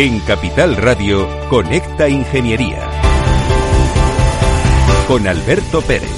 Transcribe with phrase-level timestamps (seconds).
[0.00, 2.88] En Capital Radio, Conecta Ingeniería.
[5.06, 6.08] Con Alberto Pérez.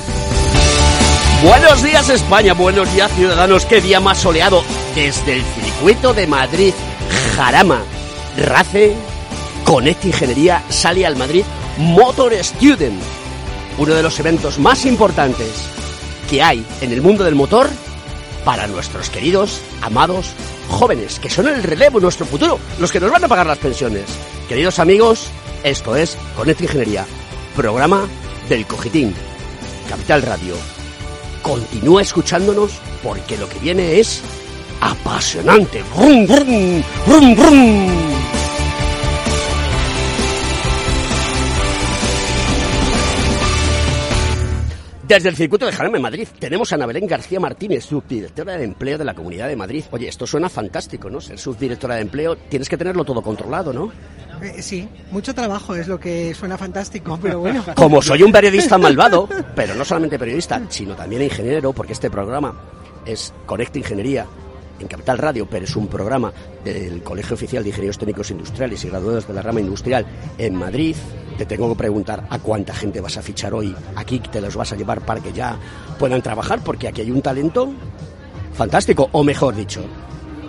[1.42, 4.62] Buenos días España, buenos días ciudadanos, qué día más soleado
[4.94, 6.72] desde el circuito de Madrid,
[7.34, 7.82] Jarama,
[8.36, 8.94] RACE,
[9.64, 11.42] Conecta Ingeniería, sale al Madrid
[11.78, 13.02] Motor Student,
[13.78, 15.68] uno de los eventos más importantes
[16.30, 17.68] que hay en el mundo del motor
[18.44, 20.32] para nuestros queridos, amados
[20.68, 24.04] jóvenes, que son el relevo, nuestro futuro, los que nos van a pagar las pensiones.
[24.48, 25.30] Queridos amigos,
[25.64, 27.06] esto es Conecta Ingeniería,
[27.54, 28.08] programa
[28.48, 29.14] del Cogitín,
[29.88, 30.54] Capital Radio.
[31.42, 34.22] Continúa escuchándonos porque lo que viene es
[34.80, 35.82] apasionante.
[35.94, 36.82] ¡Brum, brum!
[37.06, 38.21] ¡Brum, brum!
[45.12, 48.64] Desde el circuito de Jarama en Madrid tenemos a Ana Belén García Martínez, subdirectora de
[48.64, 49.84] empleo de la Comunidad de Madrid.
[49.90, 51.20] Oye, esto suena fantástico, ¿no?
[51.20, 53.92] Ser subdirectora de empleo, tienes que tenerlo todo controlado, ¿no?
[54.40, 57.62] Eh, sí, mucho trabajo es lo que suena fantástico, pero bueno.
[57.76, 62.54] Como soy un periodista malvado, pero no solamente periodista, sino también ingeniero, porque este programa
[63.04, 64.26] es Conecta Ingeniería
[64.82, 66.32] en Capital Radio, pero es un programa
[66.64, 70.04] del Colegio Oficial de Ingenieros Técnicos Industriales y Graduados de la Rama Industrial
[70.36, 70.96] en Madrid.
[71.38, 73.74] Te tengo que preguntar a cuánta gente vas a fichar hoy.
[73.96, 75.56] Aquí te los vas a llevar para que ya
[75.98, 77.72] puedan trabajar, porque aquí hay un talento
[78.52, 79.82] fantástico, o mejor dicho,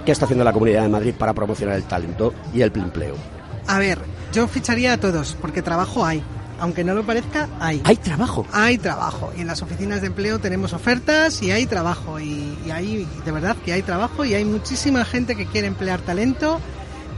[0.05, 3.15] ¿qué está haciendo la Comunidad de Madrid para promocionar el talento y el empleo?
[3.67, 3.99] A ver,
[4.33, 6.21] yo ficharía a todos, porque trabajo hay.
[6.63, 7.81] Aunque no lo parezca, hay.
[7.83, 8.47] Hay trabajo.
[8.53, 9.33] Hay trabajo.
[9.35, 12.21] Y en las oficinas de empleo tenemos ofertas y hay trabajo.
[12.21, 15.99] Y, y hay, de verdad que hay trabajo y hay muchísima gente que quiere emplear
[15.99, 16.61] talento.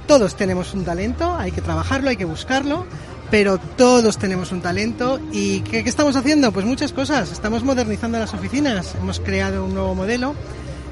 [0.08, 2.88] Todos tenemos un talento, hay que trabajarlo, hay que buscarlo.
[3.30, 5.20] Pero todos tenemos un talento.
[5.32, 6.52] ¿Y qué, qué estamos haciendo?
[6.52, 7.32] Pues muchas cosas.
[7.32, 8.96] Estamos modernizando las oficinas.
[8.96, 10.34] Hemos creado un nuevo modelo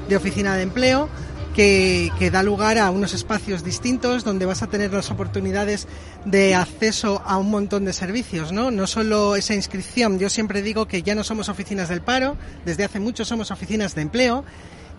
[0.08, 1.08] de oficina de empleo
[1.54, 5.86] que, que, da lugar a unos espacios distintos donde vas a tener las oportunidades
[6.24, 8.70] de acceso a un montón de servicios, ¿no?
[8.70, 10.18] No solo esa inscripción.
[10.18, 13.94] Yo siempre digo que ya no somos oficinas del paro, desde hace mucho somos oficinas
[13.94, 14.44] de empleo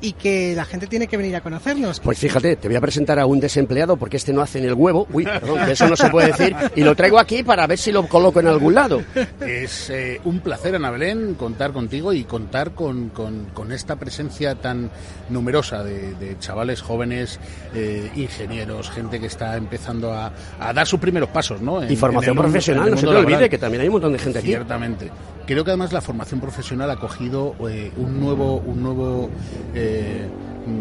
[0.02, 2.00] y que la gente tiene que venir a conocernos.
[2.00, 4.74] Pues fíjate, te voy a presentar a un desempleado porque este no hace en el
[4.74, 5.08] huevo.
[5.12, 6.56] Uy, perdón, que eso no se puede decir.
[6.76, 9.02] Y lo traigo aquí para ver si lo coloco en algún lado.
[9.40, 14.56] Es eh, un placer, Ana Belén, contar contigo y contar con, con, con esta presencia
[14.56, 14.92] tan
[15.30, 17.40] numerosa de, de chavales jóvenes,
[17.74, 21.82] eh, ingenieros, gente que está empezando a, a, dar sus primeros pasos, ¿no?
[21.82, 24.40] En, y formación profesional, no se te olvide que también hay un montón de gente
[24.40, 24.48] aquí.
[24.50, 25.12] Ciertamente.
[25.46, 29.30] Creo que además la formación profesional ha cogido eh, un nuevo, un nuevo
[29.76, 30.28] eh,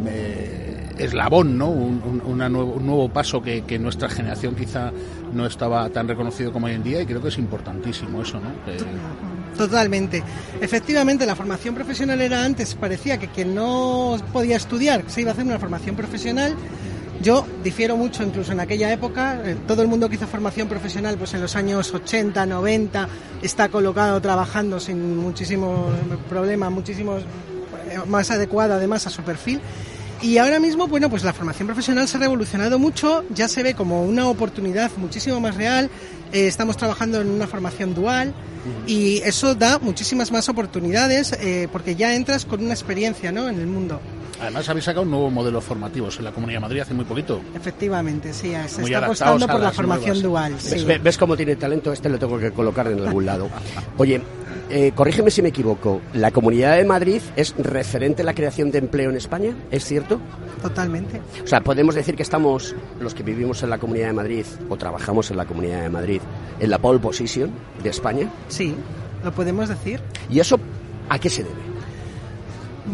[0.07, 1.69] eh, eslabón, ¿no?
[1.69, 2.01] Un,
[2.39, 4.91] nuevo, un, nuevo, paso que, que, nuestra generación quizá
[5.33, 8.51] no estaba tan reconocido como hoy en día y creo que es importantísimo eso, ¿no?
[9.57, 10.23] Totalmente.
[10.61, 15.35] Efectivamente, la formación profesional era antes, parecía que quien no podía estudiar se iba a
[15.35, 16.55] hacer una formación profesional.
[17.23, 21.33] Yo difiero mucho, incluso en aquella época, todo el mundo que hizo formación profesional, pues
[21.35, 23.09] en los años 80, 90,
[23.43, 25.91] está colocado trabajando sin muchísimos
[26.29, 27.23] problemas, muchísimos
[28.07, 29.61] más adecuada además a su perfil.
[30.23, 33.75] Y ahora mismo, bueno, pues la formación profesional se ha revolucionado mucho, ya se ve
[33.75, 35.91] como una oportunidad muchísimo más real,
[36.33, 38.33] eh, estamos trabajando en una formación dual
[38.87, 43.49] y eso da muchísimas más oportunidades eh, porque ya entras con una experiencia ¿no?
[43.49, 44.01] en el mundo.
[44.41, 47.41] Además habéis sacado un nuevo modelo formativo en la Comunidad de Madrid hace muy poquito.
[47.55, 50.51] Efectivamente, sí, se muy está apostando por la formación nuevas.
[50.51, 50.55] dual.
[50.61, 50.85] Sí.
[50.85, 51.93] ¿Ves, ¿Ves, cómo tiene talento?
[51.93, 53.49] Este lo tengo que colocar en algún lado.
[53.99, 54.21] Oye,
[54.71, 58.79] eh, corrígeme si me equivoco, ¿la Comunidad de Madrid es referente en la creación de
[58.79, 59.55] empleo en España?
[59.71, 60.21] ¿Es cierto?
[60.63, 61.21] Totalmente.
[61.43, 64.77] O sea, podemos decir que estamos, los que vivimos en la Comunidad de Madrid o
[64.77, 66.21] trabajamos en la Comunidad de Madrid,
[66.61, 67.51] en la pole position
[67.83, 68.31] de España.
[68.49, 68.75] Sí,
[69.23, 70.01] lo podemos decir.
[70.31, 70.59] ¿Y eso
[71.09, 71.74] a qué se debe?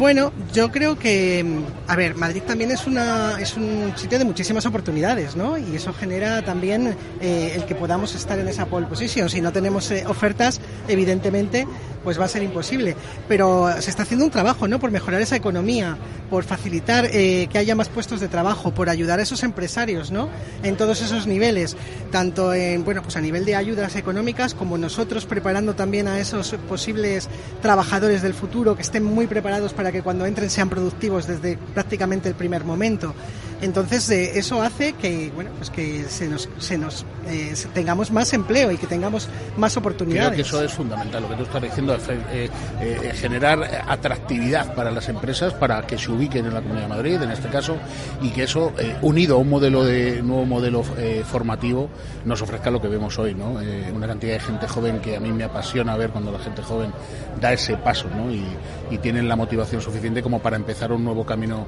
[0.01, 1.45] Bueno, yo creo que,
[1.87, 5.59] a ver, Madrid también es, una, es un sitio de muchísimas oportunidades, ¿no?
[5.59, 9.29] Y eso genera también eh, el que podamos estar en esa pole position.
[9.29, 10.59] Si no tenemos eh, ofertas,
[10.89, 11.67] evidentemente,
[12.03, 12.97] pues va a ser imposible.
[13.29, 14.79] Pero se está haciendo un trabajo, ¿no?
[14.79, 15.99] Por mejorar esa economía,
[16.31, 20.31] por facilitar eh, que haya más puestos de trabajo, por ayudar a esos empresarios, ¿no?
[20.63, 21.77] En todos esos niveles,
[22.11, 26.53] tanto en, bueno, pues a nivel de ayudas económicas, como nosotros preparando también a esos
[26.71, 27.29] posibles
[27.61, 32.29] trabajadores del futuro que estén muy preparados para que cuando entren sean productivos desde prácticamente
[32.29, 33.15] el primer momento.
[33.63, 38.33] Entonces eh, eso hace que bueno pues que se nos, se nos eh, tengamos más
[38.33, 40.31] empleo y que tengamos más oportunidades.
[40.31, 41.23] Creo que eso es fundamental.
[41.23, 42.49] Lo que tú estás diciendo eh,
[42.81, 47.23] eh, generar atractividad para las empresas para que se ubiquen en la Comunidad de Madrid,
[47.23, 47.77] en este caso,
[48.23, 48.73] y que eso
[49.03, 50.83] unido a un modelo de nuevo modelo
[51.25, 51.91] formativo
[52.25, 53.59] nos ofrezca lo que vemos hoy, ¿no?
[53.95, 56.93] una cantidad de gente joven que a mí me apasiona ver cuando la gente joven
[57.41, 58.31] da ese paso, ¿no?
[58.33, 58.45] Y,
[58.91, 61.67] y tienen la motivación suficiente como para empezar un nuevo camino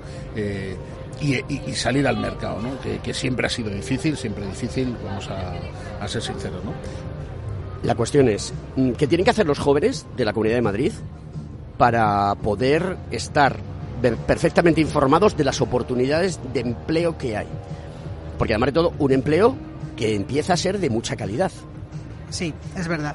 [1.22, 2.70] y, salir al mercado, ¿no?
[2.80, 6.64] que, siempre ha sido difícil, siempre difícil, vamos a, ser sinceros.
[6.64, 6.72] ¿no?
[7.82, 10.92] La cuestión es, mm, ¿qué tienen que hacer los jóvenes de la Comunidad de Madrid
[11.78, 13.56] para poder estar
[14.26, 17.46] perfectamente informados de las oportunidades de empleo que hay?
[18.38, 19.54] Porque además de todo, un empleo
[19.96, 21.52] que empieza a ser de mucha calidad.
[22.30, 23.14] Sí, es verdad.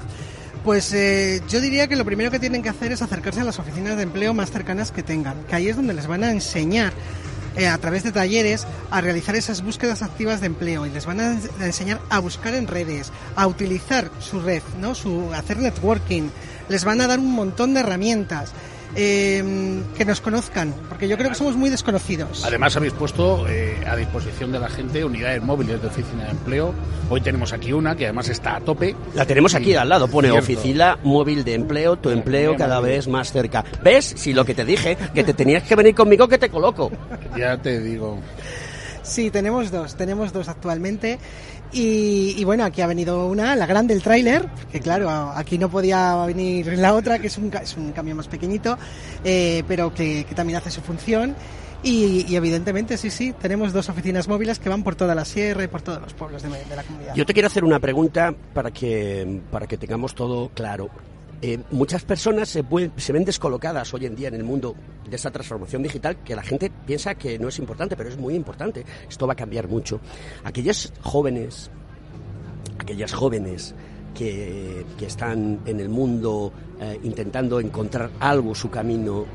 [0.64, 3.58] Pues eh, yo diría que lo primero que tienen que hacer es acercarse a las
[3.60, 6.92] oficinas de empleo más cercanas que tengan, que ahí es donde les van a enseñar
[7.58, 11.20] eh, a través de talleres a realizar esas búsquedas activas de empleo y les van
[11.20, 14.94] a, enseñar a buscar en redes, a utilizar su red, ¿no?
[14.94, 16.30] Su hacer networking,
[16.70, 18.52] les van a dar un montón de herramientas.
[18.96, 22.44] Em, que nos conozcan, porque yo creo que somos muy desconocidos.
[22.44, 26.74] Además habéis puesto eh, a disposición de la gente unidades móviles de oficina de empleo.
[27.10, 28.96] Hoy tenemos aquí una que además está a tope.
[29.14, 33.32] La tenemos aquí al lado, pone oficina móvil de empleo, tu empleo cada vez más
[33.32, 33.64] cerca.
[33.84, 34.14] ¿Ves?
[34.16, 36.92] Si lo que te dije, que te tenías que venir conmigo que te coloco.
[37.38, 38.18] Ya te digo.
[39.08, 41.18] Sí, tenemos dos, tenemos dos actualmente.
[41.72, 46.26] Y, bueno, aquí ha venido una, la grande, el tráiler, que claro, aquí no podía
[46.26, 48.78] venir la otra, que es un, es un cambio más pequeñito,
[49.24, 51.36] eh, pero que, también hace su función.
[51.84, 55.68] Y, evidentemente, sí, sí, tenemos dos oficinas móviles que van por toda la sierra y
[55.68, 57.14] por todos los pueblos de, de la comunidad.
[57.16, 60.90] Yo te quiero hacer una pregunta para que, para que tengamos todo claro.
[61.42, 64.76] Eh, muchas personas se, ven descolocadas hoy en día en el mundo
[65.08, 68.34] de esta transformación digital que la gente piensa que no es importante, pero es muy
[68.34, 68.84] importante.
[69.08, 70.00] Esto va a cambiar mucho.
[70.44, 71.70] Aquellos jóvenes,
[72.80, 73.76] aquellas jóvenes
[74.16, 76.52] que, que están en el mundo
[76.82, 79.26] eh, intentando encontrar algo, su camino,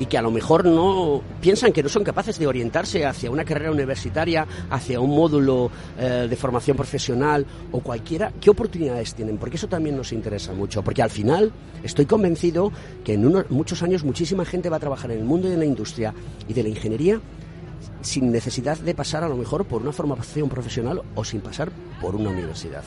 [0.00, 3.44] y que a lo mejor no piensan que no son capaces de orientarse hacia una
[3.44, 9.36] carrera universitaria, hacia un módulo eh, de formación profesional o cualquiera, ¿qué oportunidades tienen?
[9.36, 11.52] Porque eso también nos interesa mucho, porque al final
[11.84, 12.72] estoy convencido
[13.04, 15.66] que en unos, muchos años muchísima gente va a trabajar en el mundo de la
[15.66, 16.14] industria
[16.48, 17.20] y de la ingeniería
[18.00, 21.70] sin necesidad de pasar a lo mejor por una formación profesional o sin pasar
[22.00, 22.84] por una universidad.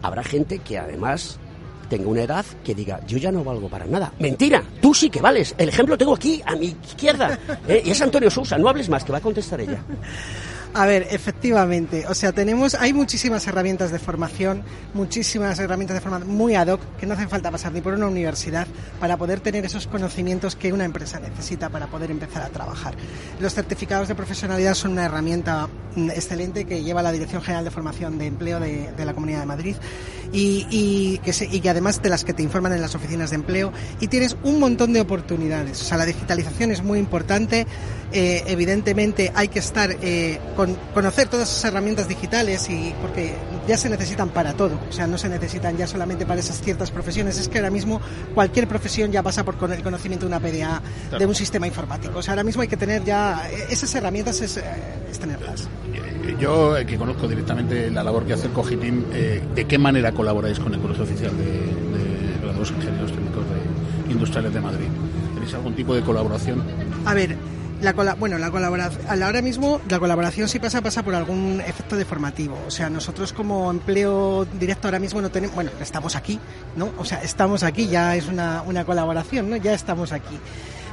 [0.00, 1.38] Habrá gente que además
[1.88, 4.12] tenga una edad que diga, yo ya no valgo para nada.
[4.18, 5.54] Mentira, tú sí que vales.
[5.58, 7.38] El ejemplo tengo aquí, a mi izquierda.
[7.68, 7.82] ¿eh?
[7.84, 9.82] Y es Antonio Sousa, no hables más, que va a contestar ella.
[10.76, 14.62] A ver, efectivamente, o sea, tenemos, hay muchísimas herramientas de formación,
[14.92, 18.08] muchísimas herramientas de formación muy ad hoc, que no hacen falta pasar ni por una
[18.08, 18.66] universidad
[19.00, 22.94] para poder tener esos conocimientos que una empresa necesita para poder empezar a trabajar.
[23.40, 27.70] Los certificados de profesionalidad son una herramienta mm, excelente que lleva la Dirección General de
[27.70, 29.76] Formación de Empleo de, la Comunidad de Madrid
[30.30, 34.36] y, que además de las que te informan en las oficinas de empleo y tienes
[34.42, 35.80] un montón de oportunidades.
[35.80, 37.66] O sea, la digitalización es muy importante,
[38.12, 40.38] eh, evidentemente hay que estar eh,
[40.94, 43.34] conocer todas esas herramientas digitales y porque
[43.66, 46.90] ya se necesitan para todo, o sea, no se necesitan ya solamente para esas ciertas
[46.90, 48.00] profesiones, es que ahora mismo
[48.34, 50.82] cualquier profesión ya pasa por el conocimiento de una PDA,
[51.18, 54.56] de un sistema informático, o sea, ahora mismo hay que tener ya esas herramientas es,
[54.56, 54.62] eh,
[55.18, 55.68] tenerlas.
[56.38, 60.12] Yo, eh, que conozco directamente la labor que hace el Cogitim, eh, ¿de qué manera
[60.12, 64.86] colaboráis con el Colegio Oficial de, de los Ingenieros Técnicos de Industriales de Madrid?
[65.34, 66.62] ¿Tenéis algún tipo de colaboración?
[67.04, 67.36] A ver,
[67.80, 72.58] la bueno, la colaboración, ahora mismo la colaboración si pasa, pasa por algún efecto deformativo.
[72.66, 76.38] O sea, nosotros como empleo directo ahora mismo no tenemos, bueno, estamos aquí,
[76.76, 76.92] ¿no?
[76.98, 79.56] O sea, estamos aquí, ya es una, una colaboración, ¿no?
[79.56, 80.38] Ya estamos aquí.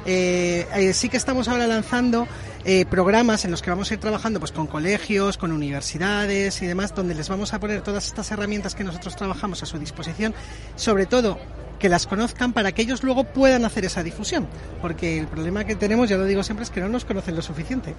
[0.05, 2.27] Eh, eh, sí que estamos ahora lanzando
[2.65, 6.65] eh, programas en los que vamos a ir trabajando pues con colegios, con universidades y
[6.65, 10.33] demás, donde les vamos a poner todas estas herramientas que nosotros trabajamos a su disposición,
[10.75, 11.39] sobre todo
[11.83, 14.47] que las conozcan para que ellos luego puedan hacer esa difusión.
[14.81, 17.41] Porque el problema que tenemos, ya lo digo siempre, es que no nos conocen lo
[17.41, 17.93] suficiente.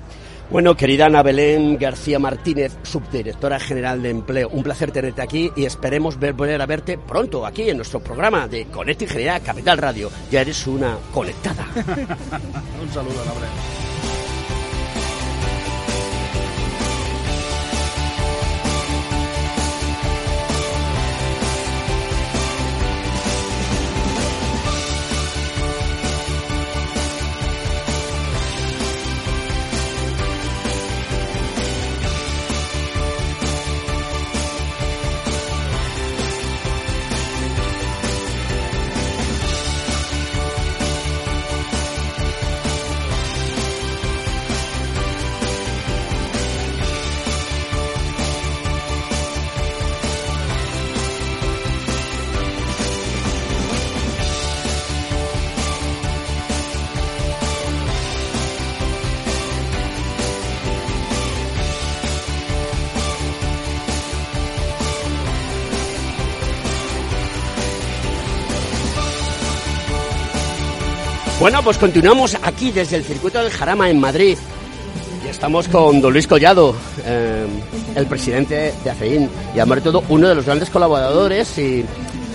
[0.50, 5.66] Bueno, querida Ana Belén García Martínez, subdirectora general de empleo, un placer tenerte aquí y
[5.66, 10.10] esperemos ver, volver a verte pronto aquí en nuestro programa de Conecta Ingeniería Capital Radio.
[10.30, 11.66] Ya eres una conectada.
[11.76, 13.83] un saludo, Ana Belén.
[71.44, 74.38] Bueno, pues continuamos aquí desde el circuito del Jarama en Madrid.
[75.28, 76.74] estamos con don Luis Collado,
[77.04, 77.44] eh,
[77.94, 81.58] el presidente de ACEIN, y además de todo uno de los grandes colaboradores.
[81.58, 81.84] Y,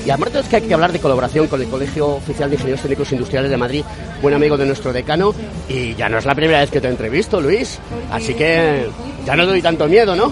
[0.05, 2.51] y además de todo es que hay que hablar de colaboración con el Colegio Oficial
[2.51, 3.83] de Ingenieros Técnicos Industriales de Madrid,
[4.21, 5.33] buen amigo de nuestro decano,
[5.67, 7.79] y ya no es la primera vez que te entrevisto, Luis,
[8.11, 8.91] así que
[9.25, 10.31] ya no doy tanto miedo, ¿no?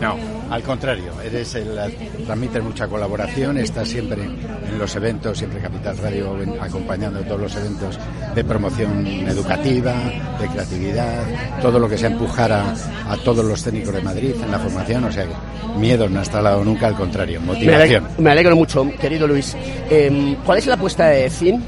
[0.00, 0.16] No,
[0.52, 1.78] al contrario, eres el,
[2.26, 7.98] transmites mucha colaboración, estás siempre en los eventos, siempre Capital Radio acompañando todos los eventos
[8.34, 9.94] de promoción educativa,
[10.38, 11.24] de creatividad,
[11.62, 12.74] todo lo que sea empujar a,
[13.08, 15.34] a todos los técnicos de Madrid en la formación, o sea que
[15.78, 17.70] miedo no ha instalado nunca, al contrario, motivación.
[17.70, 19.56] Me alegro, me alegro mucho, querido Luis.
[19.88, 21.64] Eh, ¿Cuál es la apuesta de CIN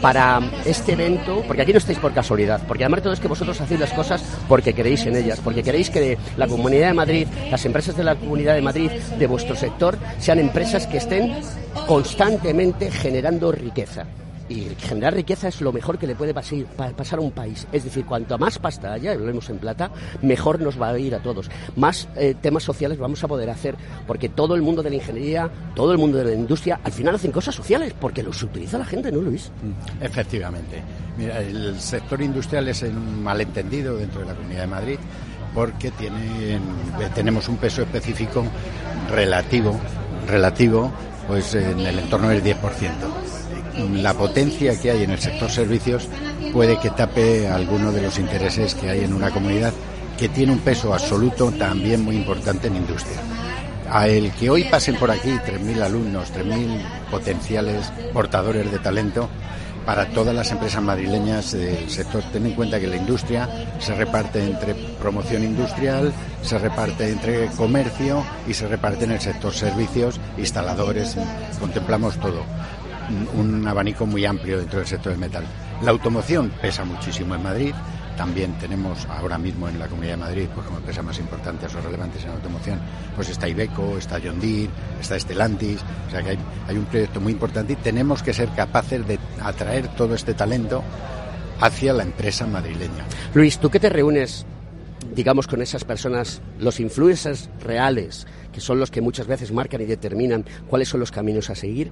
[0.00, 3.28] para este evento, porque aquí no estáis por casualidad, porque además de todo es que
[3.28, 7.26] vosotros hacéis las cosas porque queréis en ellas, porque queréis que la Comunidad de Madrid,
[7.50, 11.40] las empresas de la Comunidad de Madrid, de vuestro sector, sean empresas que estén
[11.86, 14.06] constantemente generando riqueza
[14.52, 17.66] y generar riqueza es lo mejor que le puede pasar a un país.
[17.72, 19.90] Es decir, cuanto más pasta haya, lo vemos en plata,
[20.20, 21.50] mejor nos va a ir a todos.
[21.76, 25.50] Más eh, temas sociales vamos a poder hacer, porque todo el mundo de la ingeniería,
[25.74, 28.84] todo el mundo de la industria, al final hacen cosas sociales, porque los utiliza la
[28.84, 29.50] gente, ¿no, Luis?
[29.62, 30.82] Mm, efectivamente.
[31.16, 34.98] Mira, el sector industrial es un malentendido dentro de la Comunidad de Madrid
[35.54, 36.58] porque tiene,
[37.14, 38.42] tenemos un peso específico
[39.10, 39.78] relativo,
[40.26, 40.90] relativo
[41.28, 42.56] pues en el entorno del 10%
[43.76, 46.08] la potencia que hay en el sector servicios
[46.52, 49.72] puede que tape algunos de los intereses que hay en una comunidad
[50.18, 53.18] que tiene un peso absoluto también muy importante en industria.
[53.90, 59.28] A el que hoy pasen por aquí 3.000 alumnos, 3.000 potenciales portadores de talento,
[59.84, 62.22] para todas las empresas madrileñas del sector.
[62.32, 63.48] Ten en cuenta que la industria
[63.78, 66.12] se reparte entre promoción industrial,
[66.42, 71.16] se reparte entre comercio y se reparte en el sector servicios, instaladores,
[71.58, 72.44] contemplamos todo
[73.34, 75.44] un abanico muy amplio dentro del sector del metal.
[75.82, 77.74] La automoción pesa muchísimo en Madrid.
[78.16, 81.80] También tenemos ahora mismo en la Comunidad de Madrid, pues como empresas más importantes o
[81.80, 82.78] relevantes en automoción,
[83.16, 84.68] pues está Ibeco, está John Deere,
[85.00, 88.50] está Estelantis, o sea que hay, hay un proyecto muy importante y tenemos que ser
[88.50, 90.84] capaces de atraer todo este talento
[91.58, 93.04] hacia la empresa madrileña.
[93.34, 94.44] Luis, tú que te reúnes,
[95.14, 99.86] digamos, con esas personas, los influencers reales, que son los que muchas veces marcan y
[99.86, 101.90] determinan cuáles son los caminos a seguir,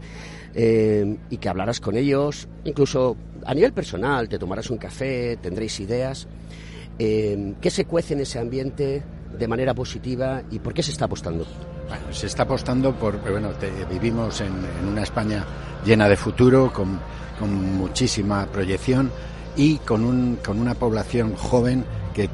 [0.54, 5.80] eh, y que hablarás con ellos, incluso a nivel personal, te tomarás un café, tendréis
[5.80, 6.28] ideas.
[6.98, 9.02] Eh, ¿Qué se cuece en ese ambiente
[9.38, 11.46] de manera positiva y por qué se está apostando?
[11.88, 13.50] Bueno, se está apostando por, bueno,
[13.90, 14.52] vivimos en,
[14.86, 15.44] una España
[15.84, 17.00] llena de futuro, con,
[17.38, 19.10] con muchísima proyección
[19.56, 22.28] y con, un, con una población joven que,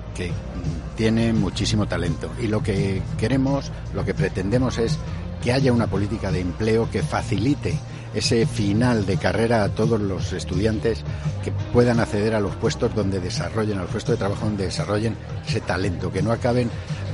[0.96, 2.30] tiene muchísimo talento.
[2.40, 4.98] Y lo que queremos, lo que pretendemos es
[5.42, 7.78] que haya una política de empleo que facilite
[8.14, 11.04] ese final de carrera a todos los estudiantes
[11.44, 15.16] que puedan acceder a los puestos donde desarrollen, al puesto de trabajo donde desarrollen
[15.46, 16.70] ese talento, que no acaben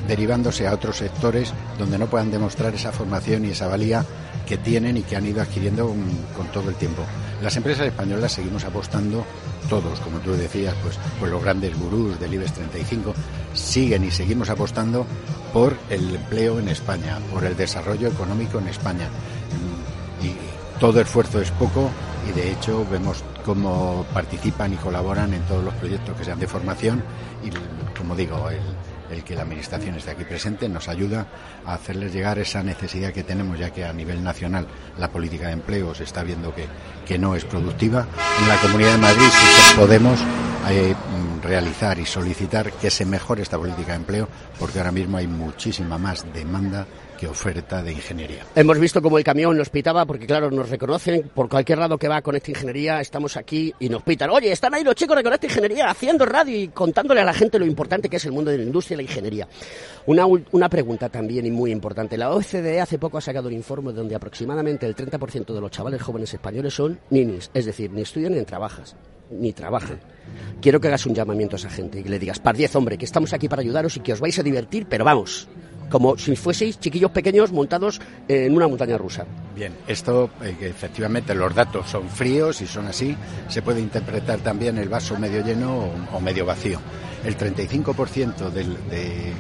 [0.07, 4.05] derivándose a otros sectores donde no puedan demostrar esa formación y esa valía
[4.47, 5.95] que tienen y que han ido adquiriendo
[6.37, 7.03] con, todo el tiempo.
[7.43, 9.25] Las empresas españolas seguimos apostando,
[9.73, 13.15] todos, como tú decías, pues, pues los grandes gurús del IBEX 35,
[13.55, 15.07] siguen y seguimos apostando
[15.51, 19.09] por el empleo en España, por el desarrollo económico en España.
[20.23, 21.89] Y todo esfuerzo es poco
[22.29, 26.47] y de hecho vemos cómo participan y colaboran en todos los proyectos que sean de
[26.47, 27.03] formación
[27.43, 27.49] y
[27.97, 28.61] como digo, el,
[29.13, 31.27] el que la Administración esté aquí presente nos ayuda
[31.65, 34.67] a hacerles llegar esa necesidad que tenemos, ya que a nivel nacional
[34.99, 36.67] la política de empleo se está viendo que,
[37.07, 38.07] que no es productiva.
[38.41, 40.21] En la Comunidad de Madrid sí que podemos
[40.69, 40.95] eh,
[41.43, 44.29] realizar y solicitar que se mejore esta política de empleo,
[44.59, 46.87] porque ahora mismo hay muchísima más demanda
[47.27, 48.47] oferta de ingeniería.
[48.55, 52.09] Hemos visto como el camión nos pitaba, porque claro, nos reconocen por cualquier lado que
[52.09, 54.31] va con esta Ingeniería, estamos aquí y nos pitan.
[54.31, 57.59] Oye, están ahí los chicos de esta Ingeniería haciendo radio y contándole a la gente
[57.59, 59.49] lo importante que es el mundo de la industria y la ingeniería.
[60.07, 62.17] Una, una pregunta también y muy importante.
[62.17, 66.03] La OCDE hace poco ha sacado un informe donde aproximadamente el 30% de los chavales
[66.03, 68.97] jóvenes españoles son ninis, es decir, ni estudian ni trabajas
[69.31, 69.99] ni trabajan.
[70.61, 73.05] Quiero que hagas un llamamiento a esa gente y le digas, par 10, hombre, que
[73.05, 75.49] estamos aquí para ayudaros y que os vais a divertir, pero vamos,
[75.93, 79.27] como si fueseis chiquillos pequeños montados en una montaña rusa.
[79.55, 83.15] Bien, esto eh, efectivamente los datos son fríos y son así.
[83.49, 86.81] Se puede interpretar también el vaso medio lleno o, medio vacío.
[87.27, 89.35] El 35% del, de,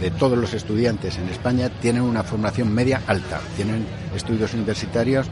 [0.00, 5.26] de todos los estudiantes en España tienen una formación media alta, tienen estudios universitarios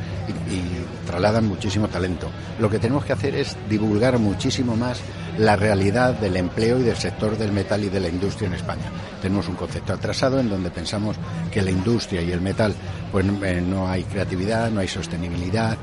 [0.51, 2.29] y, trasladan muchísimo talento.
[2.59, 5.01] Lo que tenemos que hacer es divulgar muchísimo más
[5.39, 8.91] la realidad del empleo y del sector del metal y de la industria en España.
[9.21, 11.17] Tenemos un concepto atrasado en donde pensamos
[11.51, 12.75] que la industria y el metal
[13.11, 15.77] pues eh, no hay creatividad, no hay sostenibilidad.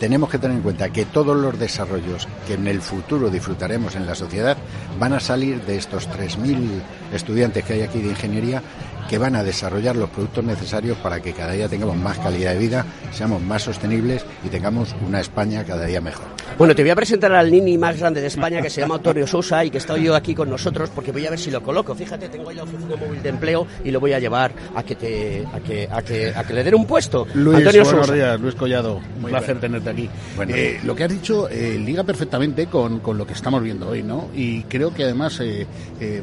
[0.00, 4.06] Tenemos que tener en cuenta que todos los desarrollos que en el futuro disfrutaremos en
[4.06, 4.56] la sociedad
[4.98, 6.80] van a salir de estos 3.000
[7.12, 8.62] estudiantes que hay aquí de ingeniería
[9.08, 12.58] que van a desarrollar los productos necesarios para que cada día tengamos más calidad de
[12.58, 16.26] vida, seamos más sostenibles y tengamos una España cada día mejor.
[16.58, 19.26] Bueno, te voy a presentar al nini más grande de España que se llama Antonio
[19.26, 21.94] Sousa y que está hoy aquí con nosotros porque voy a ver si lo coloco.
[21.94, 24.94] Fíjate, tengo ahí la oficina móvil de empleo y lo voy a llevar a que
[24.94, 27.26] te a que, a que, a que le den un puesto.
[27.34, 29.00] Luis, Antonio buenos días, Luis Collado.
[29.16, 30.10] Un placer tenerte aquí.
[30.48, 34.02] Eh, lo que has dicho eh, liga perfectamente con, con, lo que estamos viendo hoy,
[34.02, 34.28] ¿no?
[34.34, 35.66] Y creo que además eh,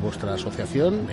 [0.01, 1.07] vuestra asociación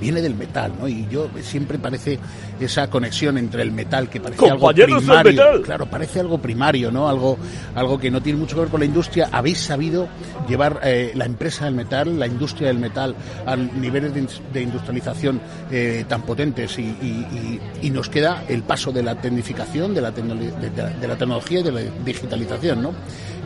[0.00, 0.88] viene del metal, ¿no?
[0.88, 2.18] Y yo siempre parece
[2.60, 5.62] esa conexión entre el metal que parece algo primario.
[5.62, 7.08] Claro, parece algo primario, ¿no?
[7.08, 7.38] Algo,
[7.74, 9.28] algo que no tiene mucho que ver con la industria.
[9.32, 10.08] Habéis sabido
[10.48, 16.04] llevar eh, la empresa del metal, la industria del metal, a niveles de, industrialización eh,
[16.08, 17.60] tan potentes y,
[17.96, 21.80] nos queda el paso de la tecnificación, de la, de, la tecnología y de la
[22.04, 22.92] digitalización, ¿no?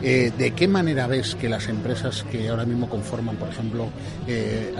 [0.03, 3.89] Eh, ¿De qué manera ves que las empresas que ahora mismo conforman, por ejemplo,
[4.27, 4.73] eh,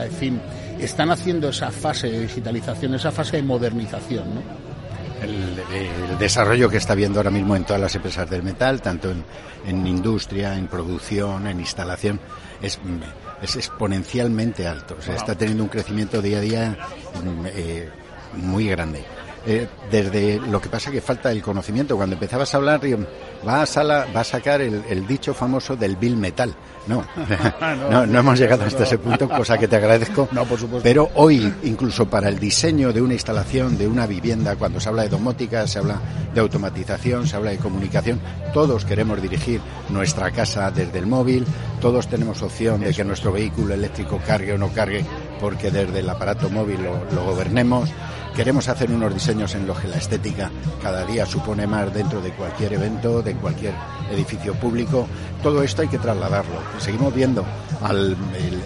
[0.79, 4.35] están haciendo esa fase de digitalización, esa fase de modernización?
[4.35, 4.41] ¿no?
[5.21, 9.11] El, desarrollo que está viendo ahora mismo en todas las empresas del metal, tanto
[9.65, 12.19] en, industria, en producción, en instalación,
[12.61, 12.79] es,
[13.41, 14.95] es exponencialmente alto.
[14.97, 16.77] O sea, está teniendo un crecimiento día a día
[17.23, 17.89] mm, eh,
[18.35, 19.03] muy grande.
[19.45, 21.97] Eh, desde lo que pasa que falta el conocimiento.
[21.97, 22.79] Cuando empezabas a hablar,
[23.47, 26.53] va a, sala, va a sacar el, dicho famoso del Bill Metal.
[26.87, 27.03] No,
[27.89, 30.27] no, no, hemos llegado hasta ese punto, cosa que te agradezco.
[30.31, 30.83] No, por supuesto.
[30.83, 35.03] Pero hoy, incluso para el diseño de una instalación, de una vivienda, cuando se habla
[35.03, 35.99] de domótica, se habla
[36.33, 38.19] de automatización, se habla de comunicación,
[38.53, 41.45] todos queremos dirigir nuestra casa desde el móvil,
[41.81, 45.03] todos tenemos opción de que nuestro vehículo eléctrico cargue o no cargue,
[45.39, 47.89] porque desde el aparato móvil lo gobernemos.
[48.35, 50.49] Queremos hacer unos diseños en los que la estética
[50.81, 53.73] cada día supone más dentro de cualquier evento, de cualquier
[54.09, 55.05] edificio público.
[55.41, 56.59] Todo esto hay que trasladarlo.
[56.79, 57.45] Seguimos viendo
[57.81, 58.15] al,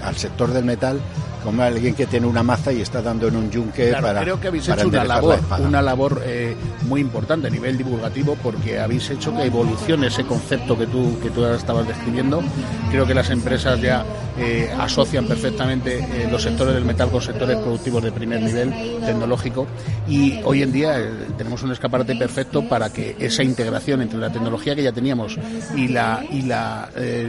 [0.03, 0.99] al sector del metal
[1.45, 4.21] como alguien que tiene una maza y está dando en un yunque para.
[4.21, 6.55] Creo que habéis hecho una labor, una labor eh,
[6.87, 11.29] muy importante a nivel divulgativo porque habéis hecho que evolucione ese concepto que tú que
[11.29, 12.41] tú estabas describiendo.
[12.89, 14.03] Creo que las empresas ya
[14.39, 18.73] eh, asocian perfectamente eh, los sectores del metal con sectores productivos de primer nivel
[19.05, 19.67] tecnológico
[20.07, 20.97] y hoy en día
[21.37, 25.37] tenemos un escaparate perfecto para que esa integración entre la tecnología que ya teníamos
[25.75, 26.64] y la y la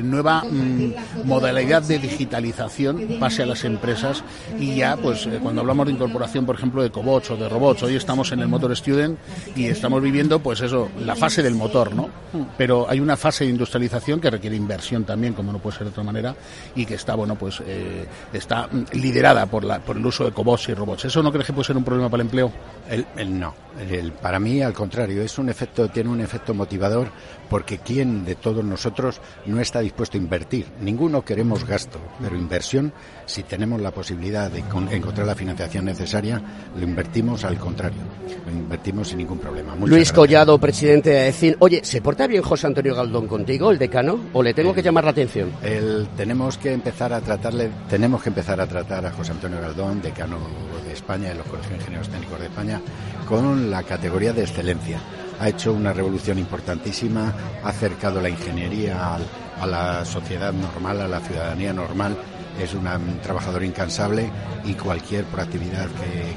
[0.02, 4.22] nueva mm, modalidad de digitalización pase a las empresas
[4.58, 7.82] y ya pues eh, cuando hablamos de incorporación por ejemplo de cobots o de robots
[7.82, 9.18] hoy estamos en el Motor Student
[9.54, 12.08] y estamos viviendo pues eso la fase del motor no
[12.56, 15.90] pero hay una fase de industrialización que requiere inversión también como no puede ser de
[15.90, 16.34] otra manera
[16.74, 20.68] y que está bueno pues eh, está liderada por la por el uso de cobots
[20.68, 21.04] y robots.
[21.06, 22.52] Eso no crees que puede ser un problema para el empleo
[22.88, 23.54] el, no.
[23.90, 27.08] El, para mí al contrario es un efecto tiene un efecto motivador
[27.50, 32.92] porque quién de todos nosotros no está dispuesto a invertir ninguno queremos gasto pero inversión
[33.26, 36.40] si tenemos la posibilidad de encontrar la financiación necesaria,
[36.76, 38.00] lo invertimos al contrario,
[38.46, 39.74] lo invertimos sin ningún problema.
[39.84, 41.56] Luis Collado, presidente de AECIN.
[41.58, 45.04] Oye, ¿se porta bien José Antonio Galdón contigo, el decano, o le tengo que llamar
[45.04, 45.50] la atención?
[45.62, 50.00] El, tenemos que empezar a tratarle, tenemos que empezar a tratar a José Antonio Galdón,
[50.00, 50.38] decano
[50.84, 52.80] de España, de los Colegios de Ingenieros Técnicos de España,
[53.28, 55.00] con la categoría de excelencia.
[55.40, 59.18] Ha hecho una revolución importantísima, ha acercado la ingeniería
[59.60, 62.16] a la sociedad normal, a la ciudadanía normal
[62.60, 62.86] es un
[63.22, 64.30] trabajador incansable
[64.64, 65.88] y cualquier proactividad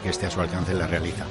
[0.03, 1.25] que, esté a su alcance la realiza.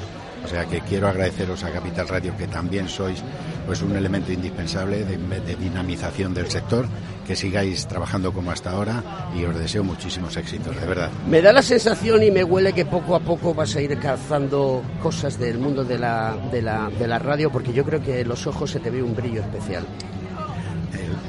[0.44, 3.22] O sea que quiero agradeceros a Capital Radio que también sois
[3.66, 6.86] pues un elemento indispensable de, dinamización del sector,
[7.26, 11.10] que sigáis trabajando como hasta ahora y os deseo muchísimos éxitos, de verdad.
[11.28, 14.82] Me da la sensación y me huele que poco a poco vas a ir calzando
[15.02, 18.28] cosas del mundo de la, de la, de la radio, porque yo creo que en
[18.28, 19.84] los ojos se te ve un brillo especial.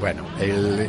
[0.00, 0.24] Bueno,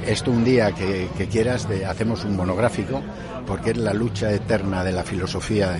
[0.07, 3.01] esto un día que, quieras hacemos un monográfico
[3.45, 5.77] porque es la lucha eterna de la filosofía.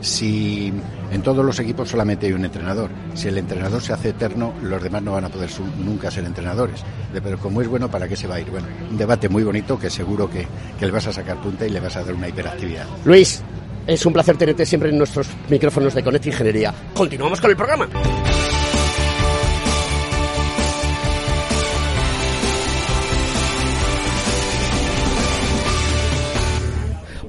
[0.00, 0.72] Si
[1.12, 4.82] en todos los equipos solamente hay un entrenador, si el entrenador se hace eterno, los
[4.82, 6.82] demás no van a poder nunca ser entrenadores.
[7.12, 8.50] Pero como es bueno, ¿para qué se va a ir?
[8.50, 10.44] Bueno, un debate muy bonito que seguro que,
[10.78, 12.86] que le vas a sacar punta y le vas a dar una hiperactividad.
[13.04, 13.44] Luis,
[13.86, 16.74] es un placer tenerte siempre en nuestros micrófonos de Conect Ingeniería.
[16.94, 17.88] Continuamos con el programa.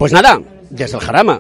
[0.04, 0.38] Pues nada,
[0.70, 1.40] desde el Jarama.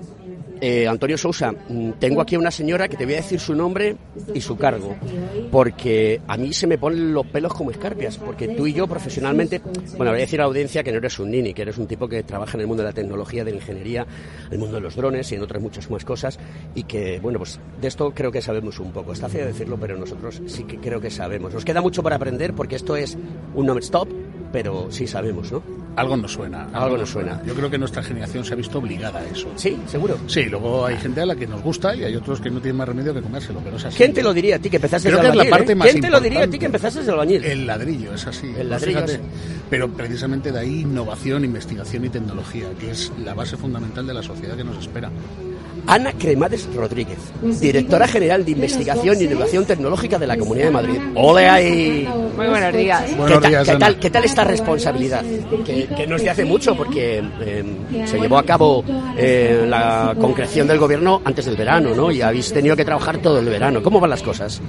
[0.61, 3.53] eh, Antonio Sousa, mm, tengo aquí a una señora que te voy a decir su
[3.53, 3.97] nombre
[4.33, 4.95] y su cargo,
[5.51, 9.59] porque a mí se me ponen los pelos como escarpias, porque tú y yo profesionalmente,
[9.97, 11.87] bueno, voy a decir a la audiencia que no eres un nini, que eres un
[11.87, 14.07] tipo que trabaja en el mundo de la tecnología, de la ingeniería,
[14.47, 16.39] en el mundo de los drones y en otras muchas más cosas,
[16.73, 19.11] y que, bueno, pues de esto creo que sabemos un poco.
[19.11, 21.53] Está feo decirlo, pero nosotros sí que creo que sabemos.
[21.53, 23.17] Nos queda mucho para aprender porque esto es
[23.53, 24.07] un non-stop,
[24.53, 25.63] pero sí sabemos, ¿no?
[25.95, 26.69] Algo nos suena.
[26.73, 27.41] Algo nos suena.
[27.43, 29.47] Yo creo que nuestra generación se ha visto obligada a eso.
[29.55, 30.15] Sí, seguro.
[30.27, 32.77] Sí, luego hay gente a la que nos gusta y hay otros que no tienen
[32.77, 33.97] más remedio que comérselo, pero es así.
[33.97, 35.71] ¿Quién te lo diría a ti que empezaste Creo desde que es la albañil, parte
[35.71, 35.75] eh?
[35.75, 37.43] más ¿Quién te lo diría a ti que empezaste desde albañil?
[37.43, 38.45] El ladrillo, es así.
[38.47, 39.13] El Pues ladrillo, fíjate.
[39.15, 39.19] sí.
[39.71, 44.21] Pero precisamente de ahí innovación, investigación y tecnología, que es la base fundamental de la
[44.21, 45.09] sociedad que nos espera.
[45.87, 47.17] Ana Cremades Rodríguez,
[47.59, 50.99] directora general de Investigación e Innovación Tecnológica de la Comunidad de Madrid.
[51.15, 52.09] ¡Ole ahí!
[52.37, 53.03] Muy buenos días.
[53.03, 55.23] ¿Qué, Buenos ta- días, qué tal, ¿Qué tal esta responsabilidad?
[55.65, 57.63] Que, que no es de hace mucho, porque eh,
[58.05, 58.83] se llevó a cabo
[59.17, 62.11] eh, la concreción del gobierno antes del verano, ¿no?
[62.11, 63.83] Y habéis tenido que trabajar todo el verano.
[63.83, 64.61] ¿Cómo van las cosas?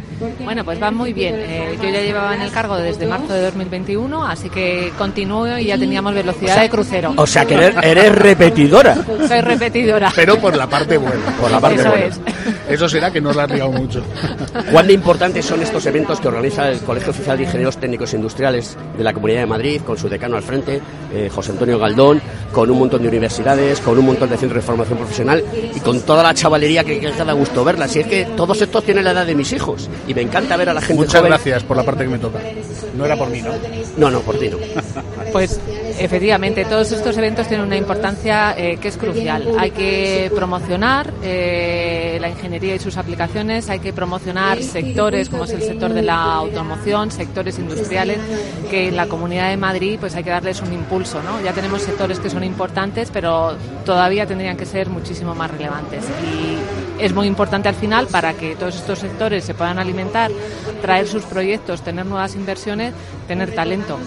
[0.44, 1.34] Bueno, pues va muy bien.
[1.38, 5.66] Eh, yo ya llevaba en el cargo desde marzo de 2021, así que continúo y
[5.66, 7.14] ya teníamos velocidad de crucero.
[7.16, 8.94] O sea, que eres, eres repetidora.
[9.26, 10.12] Soy repetidora.
[10.14, 11.36] Pero por la parte buena.
[11.40, 12.06] Por la parte Eso buena.
[12.06, 12.20] es.
[12.68, 14.02] Eso será que no la has liado mucho.
[14.72, 18.16] ¿Cuán de importantes son estos eventos que organiza el Colegio Oficial de Ingenieros Técnicos e
[18.16, 20.80] Industriales de la Comunidad de Madrid, con su decano al frente,
[21.12, 22.20] eh, José Antonio Galdón,
[22.52, 26.00] con un montón de universidades, con un montón de centros de formación profesional y con
[26.00, 27.86] toda la chavalería que, que da gusto verla?
[27.88, 30.68] Si es que todos estos tienen la edad de mis hijos y me encanta ver
[30.70, 31.30] a la gente Muchas joven.
[31.30, 32.38] gracias por la parte que me toca.
[32.96, 33.50] No era por mí, ¿no?
[33.96, 34.56] No, no, por ti no.
[35.32, 35.58] Pues
[35.98, 39.56] efectivamente, todos estos eventos tienen una importancia eh, que es crucial.
[39.58, 45.50] Hay que promocionar eh, la ingeniería y sus aplicaciones, hay que promocionar sectores como es
[45.50, 48.18] el sector de la automoción, sectores industriales,
[48.70, 51.22] que en la Comunidad de Madrid pues hay que darles un impulso.
[51.22, 51.40] ¿no?
[51.40, 56.04] Ya tenemos sectores que son importantes, pero todavía tendrían que ser muchísimo más relevantes.
[56.04, 60.30] Y es muy importante al final para que todos estos sectores se puedan alimentar,
[60.80, 62.94] traer sus proyectos, tener nuevas inversiones,
[63.26, 63.98] tener talento.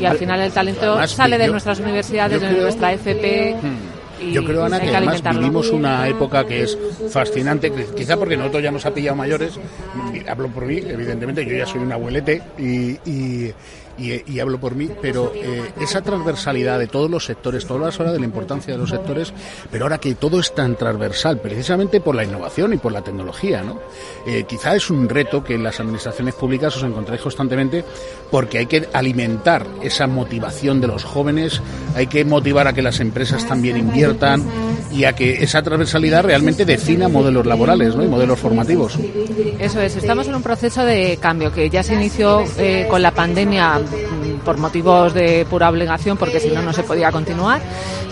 [0.00, 3.56] Y al final el talento Además, sale de yo- nuestras universidades, de nuestra FP.
[4.18, 6.78] Y Yo creo, Ana, que que además vivimos una época que es
[7.10, 9.58] fascinante, quizá porque nosotros ya nos ha pillado mayores,
[10.26, 13.52] hablo por mí, evidentemente, yo ya soy un abuelete y, y,
[13.98, 18.00] y- y hablo por mí, pero eh, esa transversalidad de todos los sectores, todas las
[18.00, 19.32] horas de la importancia de los sectores,
[19.70, 23.62] pero ahora que todo es tan transversal, precisamente por la innovación y por la tecnología,
[23.62, 23.78] ¿no?
[24.26, 27.84] Eh, quizá es un reto que en las administraciones públicas os encontráis constantemente
[28.30, 31.60] porque hay que alimentar esa motivación de los jóvenes,
[31.94, 34.42] hay que motivar a que las empresas también inviertan
[34.92, 38.02] y a que esa transversalidad realmente defina modelos laborales ¿no?
[38.04, 38.98] y modelos formativos.
[39.58, 43.10] Eso es, estamos en un proceso de cambio que ya se inició eh, con la
[43.10, 43.80] pandemia
[44.44, 47.60] por motivos de pura obligación, porque si no, no se podía continuar.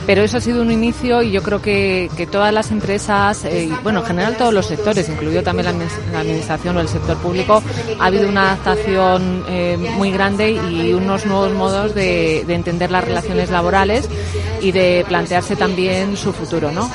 [0.06, 3.70] Pero eso ha sido un inicio y yo creo que, que todas las empresas, eh,
[3.82, 5.74] bueno, en general todos los sectores, incluido también
[6.12, 7.62] la administración o el sector público,
[7.98, 13.04] ha habido una adaptación eh, muy grande y unos nuevos modos de, de entender las
[13.04, 14.08] relaciones laborales
[14.60, 16.90] y de plantearse también su futuro, ¿no?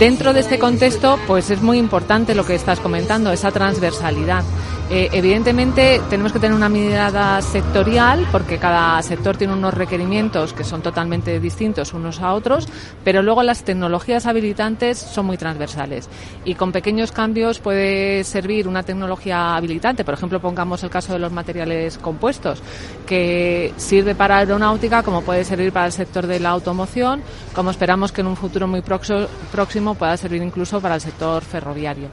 [0.00, 4.44] Dentro de este contexto, pues es muy importante lo que estás comentando, esa transversalidad.
[4.90, 10.64] Eh, evidentemente tenemos que tener una mirada sectorial porque cada sector tiene unos requerimientos que
[10.64, 12.66] son totalmente distintos unos a otros,
[13.04, 16.08] pero luego las tecnologías habilitantes son muy transversales
[16.46, 20.04] y con pequeños cambios puede servir una tecnología habilitante.
[20.04, 22.62] Por ejemplo, pongamos el caso de los materiales compuestos,
[23.06, 27.20] que sirve para aeronáutica como puede servir para el sector de la automoción,
[27.54, 32.08] como esperamos que en un futuro muy próximo pueda servir incluso para el sector ferroviario.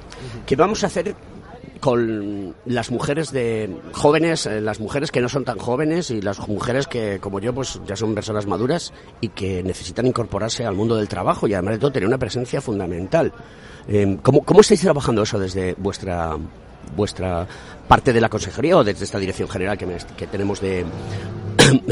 [0.46, 1.16] ¿Qué vamos a hacer
[1.80, 6.48] con las mujeres de jóvenes, eh, las mujeres que no son tan jóvenes y las
[6.48, 10.96] mujeres que, como yo, pues ya son personas maduras y que necesitan incorporarse al mundo
[10.96, 13.32] del trabajo y además de todo tener una presencia fundamental?
[13.88, 16.38] Eh, ¿cómo, ¿Cómo estáis trabajando eso desde vuestra
[16.96, 17.48] vuestra
[17.88, 19.98] parte de la consejería o desde esta dirección general que, me-
[20.32, 20.86] tenemos de,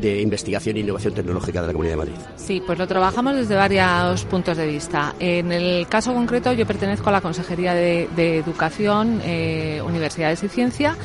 [0.00, 2.14] de investigación e innovación tecnológica de la Comunidad de Madrid?
[2.36, 5.14] Sí, pues lo trabajamos desde varios puntos de vista.
[5.18, 10.96] En el caso concreto, yo pertenezco a la Consejería de, Educación, eh, Universidades y Ciencia.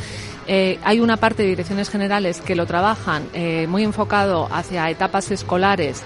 [0.47, 5.31] Eh, hay una parte de direcciones generales que lo trabajan eh, muy enfocado hacia etapas
[5.31, 6.03] escolares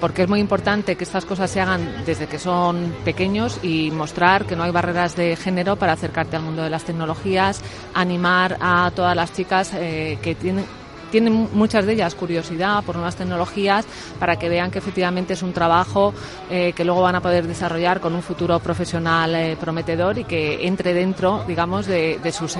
[0.00, 4.44] porque es muy importante que estas cosas se hagan desde que son pequeños y mostrar
[4.44, 7.62] que no hay barreras de género para acercarte al mundo de las tecnologías,
[7.94, 10.66] animar a todas las chicas que tienen
[11.10, 13.86] tienen muchas de ellas curiosidad por nuevas tecnologías
[14.18, 16.14] para que vean que efectivamente es un trabajo
[16.50, 20.66] eh, que luego van a poder desarrollar con un futuro profesional eh, prometedor y que
[20.66, 22.58] entre dentro, digamos, de, sus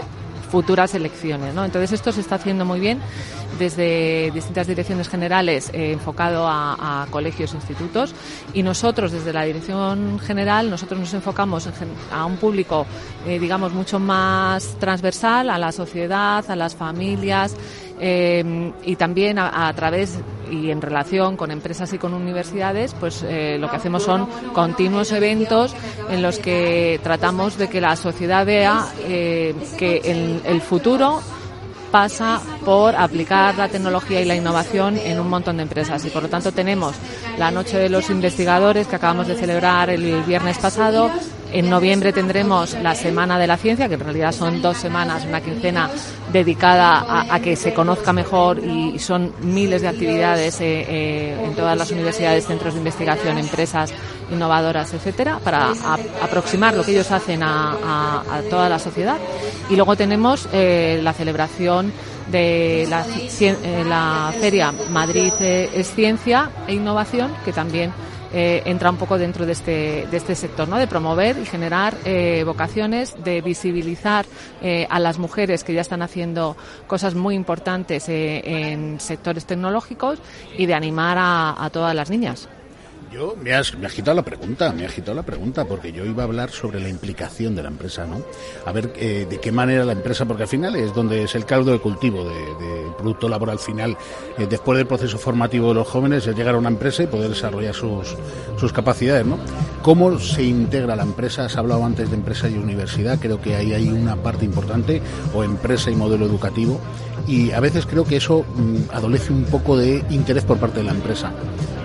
[0.51, 1.55] futuras elecciones.
[1.55, 1.65] ¿no?
[1.65, 3.01] Entonces esto se está haciendo muy bien
[3.59, 8.15] desde distintas direcciones generales eh, enfocado a, colegios e institutos
[8.53, 11.69] y nosotros desde la dirección general nosotros nos enfocamos
[12.13, 12.87] a un público
[13.27, 17.55] eh, digamos mucho más transversal a la sociedad a las familias
[18.01, 20.19] eh, y también a, través
[20.51, 25.75] y en relación con empresas y con universidades, pues lo que hacemos son continuos eventos
[26.09, 31.21] en los que tratamos de que la sociedad vea que en el futuro
[31.91, 36.05] pasa por aplicar la tecnología y la innovación en un montón de empresas.
[36.05, 36.95] Y por lo tanto tenemos
[37.39, 41.11] la Noche de los Investigadores que acabamos de celebrar el viernes pasado.
[41.51, 45.41] En noviembre tendremos la Semana de la Ciencia, que en realidad son dos semanas, una
[45.41, 45.91] quincena
[46.33, 51.77] dedicada a, que se conozca mejor y son miles de actividades eh, eh, en todas
[51.77, 53.93] las universidades, centros de investigación, empresas
[54.31, 55.73] innovadoras, etcétera, para
[56.23, 59.17] aproximar lo que ellos hacen a, toda la sociedad.
[59.71, 61.93] Y luego tenemos eh, la celebración
[62.31, 67.93] de la, eh, la Feria Madrid es Ciencia e Innovación, que también
[68.33, 70.77] eh, entra un poco dentro de este, de este sector, ¿no?
[70.77, 71.97] de promover y generar
[72.45, 74.27] vocaciones, de visibilizar
[74.89, 80.19] a las mujeres que ya están haciendo cosas muy importantes en sectores tecnológicos
[80.57, 82.49] y de animar a todas las niñas.
[83.13, 86.23] Yo me has, me quitado la pregunta, me has quitado la pregunta, porque yo iba
[86.23, 88.21] a hablar sobre la implicación de la empresa, ¿no?
[88.67, 91.47] A ver eh, de qué manera la empresa, porque al final es donde es el
[91.47, 93.97] caldo de cultivo del producto laboral final,
[94.37, 97.31] eh, después del proceso formativo de los jóvenes, es llegar a una empresa y poder
[97.31, 98.15] desarrollar sus,
[98.59, 99.39] sus capacidades, ¿no?
[99.81, 101.47] ¿Cómo se integra la empresa?
[101.47, 105.01] Has hablado antes de empresa y universidad, creo que ahí hay una parte importante,
[105.35, 106.79] o empresa y modelo educativo,
[107.27, 110.85] y a veces creo que eso mm, adolece un poco de interés por parte de
[110.85, 111.33] la empresa.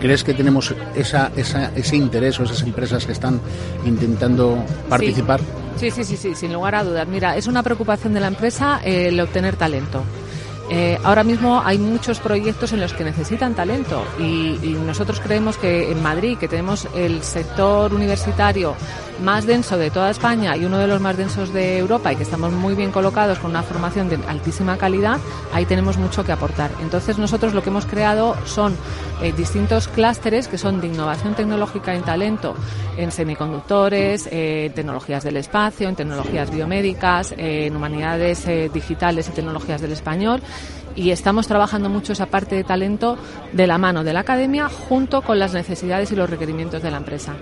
[0.04, 3.40] ¿Crees que tenemos esa, esa, ese interés o esas empresas que están
[3.86, 5.40] intentando participar?
[5.78, 5.92] Sí.
[5.92, 7.08] sí, sí, sí, sin lugar a dudas.
[7.08, 10.04] Mira, es una preocupación de la empresa el obtener talento.
[10.70, 15.56] Eh, ahora mismo hay muchos proyectos en los que necesitan talento y, y, nosotros creemos
[15.56, 18.76] que en Madrid, que tenemos el sector universitario
[19.24, 22.24] más denso de toda España y uno de los más densos de Europa y que
[22.24, 25.18] estamos muy bien colocados con una formación de altísima calidad,
[25.54, 26.72] ahí tenemos mucho que aportar.
[26.82, 28.76] Entonces nosotros lo que hemos creado son
[29.22, 32.56] eh, distintos clústeres que son de innovación tecnológica en talento
[32.98, 39.82] en semiconductores, eh, tecnologías del espacio, en tecnologías biomédicas, en humanidades eh, digitales y tecnologías
[39.82, 40.42] del español
[40.96, 43.18] y estamos trabajando mucho esa parte de talento
[43.52, 46.98] de la mano de la academia junto con las necesidades y los requerimientos de la
[46.98, 47.36] empresa.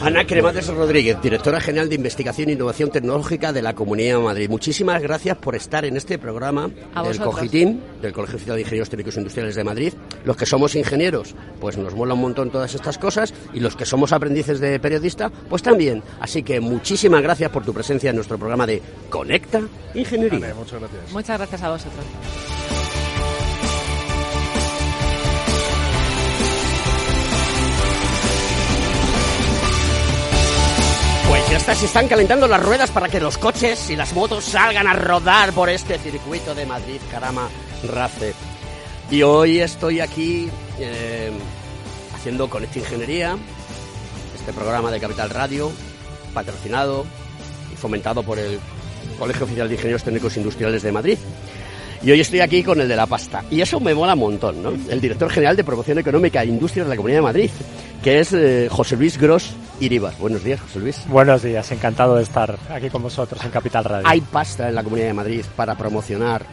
[0.00, 4.50] Ana Cremades Rodríguez, directora general de Investigación e Innovación Tecnológica de la Comunidad de Madrid.
[4.50, 9.16] Muchísimas gracias por estar en este programa del COGITIN, del Colegio Oficial de Ingenieros Técnicos
[9.16, 9.92] Industriales de Madrid.
[10.24, 13.84] Los que somos ingenieros, pues nos mola un montón todas estas cosas y los que
[13.84, 16.02] somos aprendices de periodista, pues también.
[16.20, 19.62] Así que muchísimas gracias por tu presencia en nuestro programa de Conecta
[19.94, 20.54] Ingeniería.
[20.54, 21.12] muchas gracias.
[21.12, 22.04] Muchas gracias a vosotros.
[31.28, 34.44] Pues ya está, se están calentando las ruedas para que los coches y las motos
[34.44, 37.48] salgan a rodar por este circuito de Madrid, Carama,
[37.88, 38.34] Race.
[39.10, 41.30] Y hoy estoy aquí eh,
[42.14, 43.36] haciendo Conecta Ingeniería,
[44.34, 45.72] este programa de Capital Radio,
[46.32, 47.04] patrocinado
[47.72, 48.58] y fomentado por el
[49.18, 51.18] Colegio Oficial de Ingenieros Técnicos Industriales de Madrid.
[52.04, 53.42] Y hoy estoy aquí con el de la pasta.
[53.50, 54.72] Y eso me mola un montón, ¿no?
[54.90, 57.50] El director general de Promoción Económica e Industria de la Comunidad de Madrid,
[58.02, 60.18] que es eh, José Luis Gross Iribas.
[60.18, 61.00] Buenos días, José Luis.
[61.08, 64.06] Buenos días, encantado de estar aquí con vosotros en Capital Radio.
[64.06, 66.44] Hay pasta en la Comunidad de Madrid para promocionar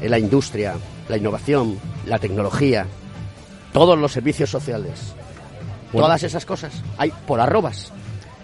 [0.00, 0.74] la industria,
[1.08, 1.76] la innovación,
[2.06, 2.86] la tecnología,
[3.72, 5.12] todos los servicios sociales.
[5.90, 7.92] Todas esas cosas hay por arrobas.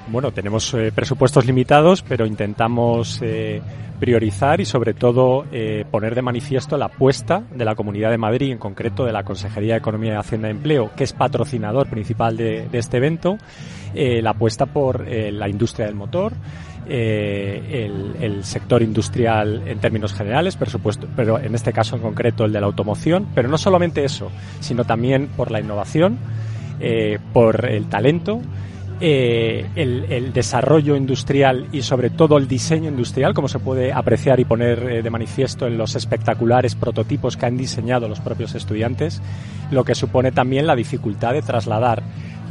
[0.08, 3.62] Bueno, tenemos eh, presupuestos limitados, pero intentamos eh,
[4.00, 8.50] priorizar y sobre todo eh, poner de manifiesto la apuesta de la Comunidad de Madrid,
[8.50, 12.36] en concreto de la Consejería de Economía y Hacienda y Empleo, que es patrocinador principal
[12.36, 13.36] de, este evento,
[13.94, 16.32] la apuesta por la industria del motor,
[16.88, 22.60] el, sector industrial en términos generales, supuesto, pero en este caso en concreto el de
[22.60, 26.18] la automoción, pero no solamente eso, sino también por la innovación,
[27.32, 28.40] por el talento,
[29.02, 34.44] eh, el, desarrollo industrial y sobre todo el diseño industrial, como se puede apreciar y
[34.44, 39.22] poner eh, de manifiesto en los espectaculares prototipos que han diseñado los propios estudiantes,
[39.70, 42.02] lo que supone también la dificultad de trasladar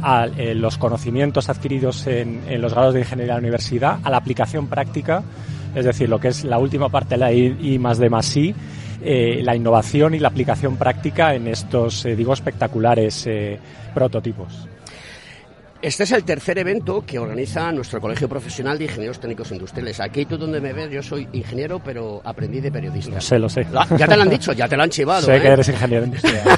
[0.02, 4.16] a, eh, los conocimientos adquiridos en, los grados de ingeniería de la universidad a la
[4.16, 5.22] aplicación práctica,
[5.76, 8.54] es decir, lo que es la última parte de la I, más de más I,
[9.02, 13.28] la innovación y la aplicación práctica en estos, digo, espectaculares
[13.94, 14.69] prototipos.
[15.82, 19.98] Este es el tercer evento que organiza nuestro Colegio Profesional de Ingenieros Técnicos Industriales.
[19.98, 23.14] Aquí tú donde me ves, yo soy ingeniero, pero aprendí de periodista.
[23.14, 23.66] Lo sé, lo sé.
[23.72, 25.22] La- ya te lo han dicho, ya te lo han chivado.
[25.22, 25.40] sé ¿eh?
[25.40, 26.42] que eres ingeniero industrial.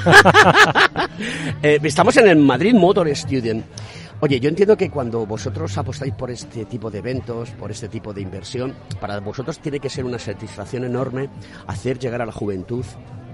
[1.61, 3.63] Eh, estamos en el Madrid Motor Student.
[4.19, 8.11] Oye, yo entiendo que cuando vosotros apostáis por este tipo de eventos, por este tipo
[8.13, 11.29] de inversión, para vosotros tiene que ser una satisfacción enorme
[11.67, 12.83] hacer llegar a la juventud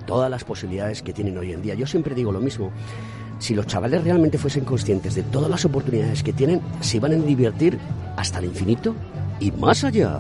[0.06, 1.74] todas las posibilidades que tienen hoy en día.
[1.74, 2.72] Yo siempre digo lo mismo.
[3.40, 7.16] Si los chavales realmente fuesen conscientes de todas las oportunidades que tienen, se iban a
[7.16, 7.80] divertir
[8.16, 8.96] hasta el infinito
[9.40, 10.20] y más allá.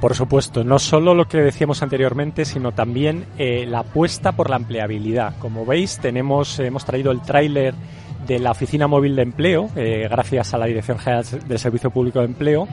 [0.00, 4.56] Por supuesto, no solo lo que decíamos anteriormente, sino también eh, la apuesta por la
[4.56, 5.36] empleabilidad.
[5.38, 7.74] Como veis, tenemos, hemos traído el tráiler
[8.26, 12.20] de la Oficina Móvil de Empleo, eh, gracias a la Dirección General del Servicio Público
[12.20, 12.66] de Empleo.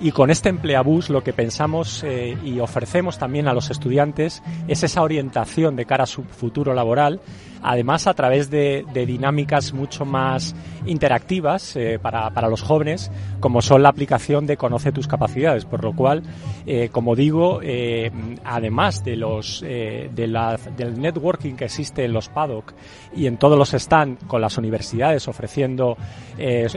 [0.00, 4.82] Y con este Empleabús lo que pensamos eh, y ofrecemos también a los estudiantes es
[4.82, 7.20] esa orientación de cara a su futuro laboral,
[7.62, 13.82] además a través de, dinámicas mucho más interactivas eh, para, para, los jóvenes, como son
[13.82, 16.22] la aplicación de Conoce tus capacidades, por lo cual,
[16.66, 18.10] eh, como digo, eh,
[18.44, 22.72] además de los, del networking que existe en los paddock
[23.14, 25.96] y en todos los stands con las universidades ofreciendo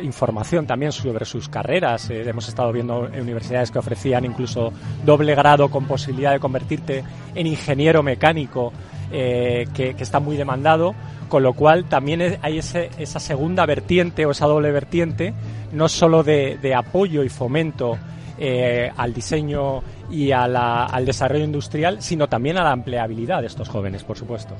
[0.02, 4.72] información también sobre sus carreras, hemos estado viendo universidades que ofrecían incluso
[5.06, 8.74] doble grado con posibilidad de convertirte en ingeniero mecánico
[9.12, 10.96] eh, que, está muy demandado,
[11.30, 15.34] con lo cual también hay ese, esa segunda vertiente o esa doble vertiente,
[15.72, 17.98] no solo de, de apoyo y fomento
[18.38, 23.48] eh, al diseño y a la, al desarrollo industrial, sino también a la empleabilidad de
[23.48, 24.56] estos jóvenes, por supuesto.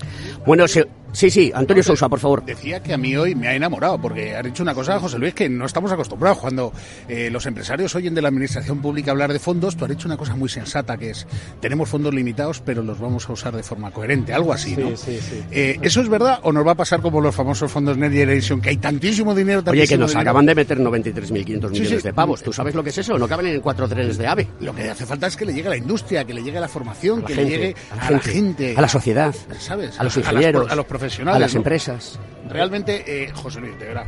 [0.46, 0.82] Bueno, sí,
[1.12, 2.44] sí, sí, Antonio Sousa, por favor.
[2.46, 5.34] Decía que a mí hoy me ha enamorado, porque ha dicho una cosa, José Luis,
[5.34, 6.40] que no estamos acostumbrados.
[6.40, 6.74] Cuando
[7.08, 10.18] eh, los empresarios oyen de la administración pública hablar de fondos, tú has dicho una
[10.18, 11.28] cosa muy sensata, que es,
[11.60, 14.96] tenemos fondos limitados, pero los vamos a usar de forma coherente, algo así, sí, ¿no?
[14.98, 15.44] Sí, sí.
[15.52, 18.62] Eh, ¿Eso es verdad o nos va a pasar como los famosos fondos Next Generation,
[18.62, 20.22] que hay tantísimo dinero, tantísimo Oye, que nos dinero?
[20.30, 22.02] acaban de meter 93.500 millones Sí, sí.
[22.02, 22.42] de pavos.
[22.44, 23.18] ¿Tú sabes lo que es eso?
[23.18, 24.48] No caben en cuatro trenes de AVE.
[24.62, 26.62] Lo que hace falta es que le llegue a la industria, que le llegue a
[26.62, 28.88] la formación, la que gente, le llegue a la, a gente, la gente, a la
[28.90, 30.00] sociedad, ¿sabes?
[30.00, 31.60] a los A las- ingenieros, a los profesionales, a las ¿no?
[31.60, 32.20] empresas.
[32.50, 34.06] Realmente, eh, José Luis, de verdad,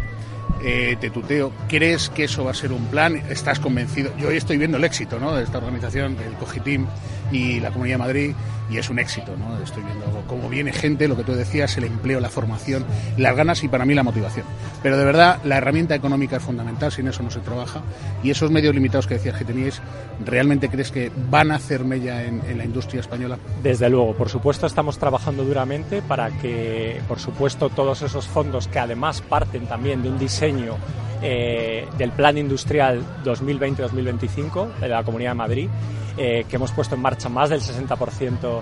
[0.64, 3.16] eh, te tuteo, ¿crees que eso va a ser un plan?
[3.30, 4.12] ¿Estás convencido?
[4.18, 5.36] Yo hoy estoy viendo el éxito ¿no?
[5.36, 6.88] de esta organización, el Cogitim
[7.32, 8.32] y la Comunidad de Madrid,
[8.70, 9.36] y es un éxito.
[9.38, 9.62] ¿no?
[9.62, 12.86] Estoy viendo cómo viene gente, lo que tú decías, el empleo, la formación,
[13.18, 14.46] las ganas y para mí la motivación.
[14.84, 17.82] Pero de verdad, la herramienta económica es fundamental, sin eso no se trabaja.
[18.24, 19.82] Y esos medios limitados que decías que teníais,
[20.26, 23.38] ¿realmente crees que van a hacer mella en, la industria española?
[23.62, 28.80] Desde luego, por supuesto, estamos trabajando duramente para que, por supuesto, todos esos fondos que
[28.80, 30.76] además parten también de un diseño
[31.22, 35.70] eh, del Plan Industrial 2020-2025 de la Comunidad de Madrid,
[36.18, 38.57] eh, que hemos puesto en marcha más del 60%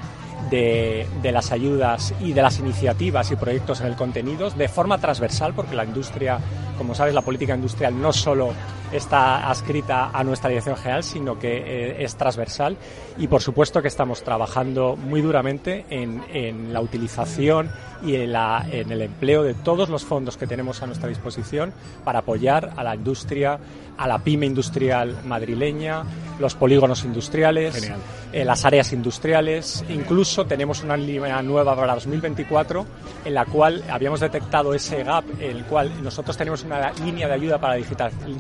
[0.50, 5.54] de, las ayudas y de las iniciativas y proyectos en el contenido de forma transversal,
[5.54, 6.40] porque la industria,
[6.78, 8.54] como sabes, la política industrial no solo
[8.92, 12.78] está adscrita a nuestra dirección general, sino que eh, es transversal
[13.18, 17.70] y por supuesto que estamos trabajando muy duramente en, en la utilización
[18.04, 21.74] y en, la, en, el empleo de todos los fondos que tenemos a nuestra disposición
[22.04, 23.60] para apoyar a la industria,
[23.98, 26.04] a la pyme industrial madrileña,
[26.40, 27.92] los polígonos industriales,
[28.34, 29.80] eh, las áreas industriales.
[29.80, 30.02] Genial.
[30.02, 32.86] Incluso tenemos una línea nueva para 2024
[33.26, 37.34] en la cual habíamos detectado ese gap, en el cual nosotros tenemos una línea de
[37.34, 37.86] ayuda para la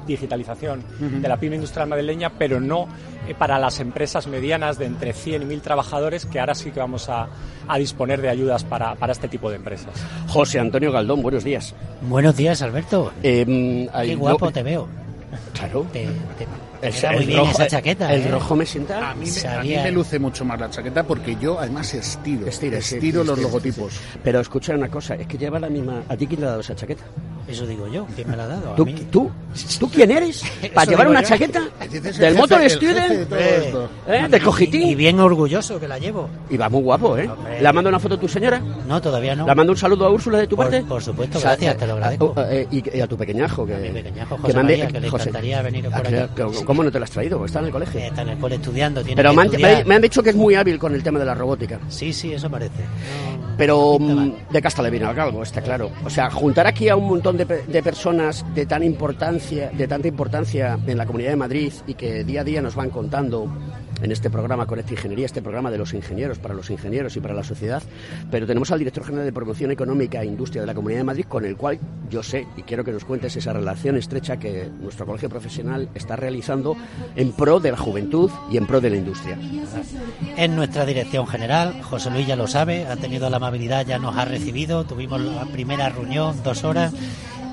[0.05, 1.21] digital, digitalización uh -huh.
[1.21, 2.87] de la pyme industrial madrileña, pero no
[3.27, 6.79] eh, para las empresas medianas de entre 100 y 1000 trabajadores, que ahora sí que
[6.79, 7.27] vamos a,
[7.67, 9.93] a disponer de ayudas para, para, este tipo de empresas.
[10.27, 11.73] José Antonio Galdón, buenos días.
[12.01, 13.11] Buenos días, Alberto.
[13.23, 14.87] Eh, Qué guapo no, te veo.
[15.53, 15.85] Claro.
[15.91, 16.05] Te,
[16.37, 16.45] te,
[16.81, 18.13] el, muy el bien rojo, esa chaqueta.
[18.13, 18.31] El ¿eh?
[18.31, 19.11] rojo me sienta.
[19.11, 22.47] A mí me, a mí me, luce mucho más la chaqueta porque yo además estiro.
[22.47, 23.93] Estira, estiro sí, los logotipos.
[24.23, 26.03] Pero escucha una cosa, es que lleva la misma.
[26.07, 27.03] ¿A ti quién le ha dado esa chaqueta?
[27.47, 28.07] Eso digo yo.
[28.15, 28.73] ¿Quién me la ha dado?
[28.73, 29.31] ¿Tú, ¿tú,
[29.79, 30.43] ¿Tú quién eres?
[30.73, 31.27] ¿Para llevar una yo.
[31.27, 31.61] chaqueta?
[32.19, 33.29] ¿Del Motor el Student?
[33.29, 33.73] De eh,
[34.07, 34.27] ¿Eh?
[34.29, 34.81] ¿De cogitín?
[34.81, 36.27] Y, y, bien orgulloso que la llevo.
[36.49, 37.29] Y va muy guapo, ¿eh?
[37.29, 37.61] Hombre.
[37.61, 38.59] ¿Le ha mandado una foto a tu señora?
[38.87, 39.45] No, todavía no.
[39.45, 40.83] ¿Le ha mandado un saludo a Úrsula de tu por, parte?
[40.83, 42.33] Por supuesto, gracias, te lo agradezco.
[42.49, 43.65] Eh, y, y, a tu pequeñajo.
[43.65, 46.15] Que, a mi pequeñajo, José que mande, María, que le José, encantaría venir por aquí.
[46.75, 47.45] ¿Cómo no te lo has traído?
[47.45, 48.01] Está en el colegio.
[48.01, 49.01] Está en el cole estudiando.
[49.01, 49.77] Tiene Pero que me han, estudiar.
[49.77, 51.79] me, me han dicho que es muy hábil con el tema de la robótica.
[51.87, 52.81] Sí, sí, eso parece.
[52.83, 55.89] No, Pero no mm, de casta le viene al galgo, está claro.
[56.03, 60.07] O sea, juntar aquí a un montón de, de, personas de tan importancia, de tanta
[60.09, 63.47] importancia en la Comunidad de Madrid y que día a día nos van contando
[64.01, 67.33] en este programa Conecta Ingeniería, este programa de los ingenieros, para los ingenieros y para
[67.33, 67.81] la sociedad.
[68.29, 71.25] Pero tenemos al director general de Promoción Económica e Industria de la Comunidad de Madrid,
[71.27, 75.05] con el cual yo sé y quiero que nos cuentes esa relación estrecha que nuestro
[75.05, 76.75] colegio profesional está realizando
[77.15, 79.37] en pro de la juventud y en pro de la industria.
[80.37, 84.15] En nuestra dirección general, José Luis ya lo sabe, ha tenido la amabilidad, ya nos
[84.17, 86.93] ha recibido, tuvimos la primera reunión, dos horas.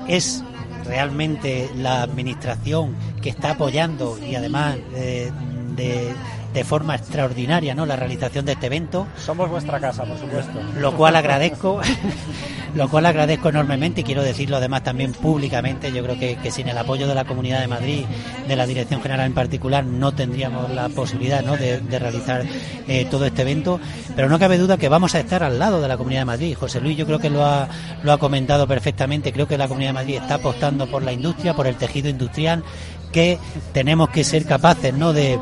[0.07, 0.43] Es
[0.85, 5.31] realmente la administración que está apoyando y además eh,
[5.75, 6.13] de,
[6.53, 7.85] de forma extraordinaria ¿no?
[7.85, 9.07] la realización de este evento.
[9.17, 10.59] Somos vuestra casa, por supuesto.
[10.79, 11.81] Lo cual agradezco,
[12.75, 15.91] lo cual agradezco enormemente y quiero decirlo además también públicamente.
[15.91, 18.05] Yo creo que, que sin el apoyo de la Comunidad de Madrid,
[18.47, 21.57] de la Dirección General en particular, no tendríamos la posibilidad ¿no?
[21.57, 22.43] de, de realizar
[22.87, 23.79] eh, todo este evento.
[24.15, 26.55] Pero no cabe duda que vamos a estar al lado de la Comunidad de Madrid.
[26.57, 27.67] José Luis yo creo que lo ha,
[28.03, 29.33] lo ha comentado perfectamente.
[29.33, 32.63] Creo que la Comunidad de Madrid está apostando por la industria, por el tejido industrial,
[33.11, 33.39] que
[33.73, 35.13] tenemos que ser capaces ¿no?
[35.13, 35.39] de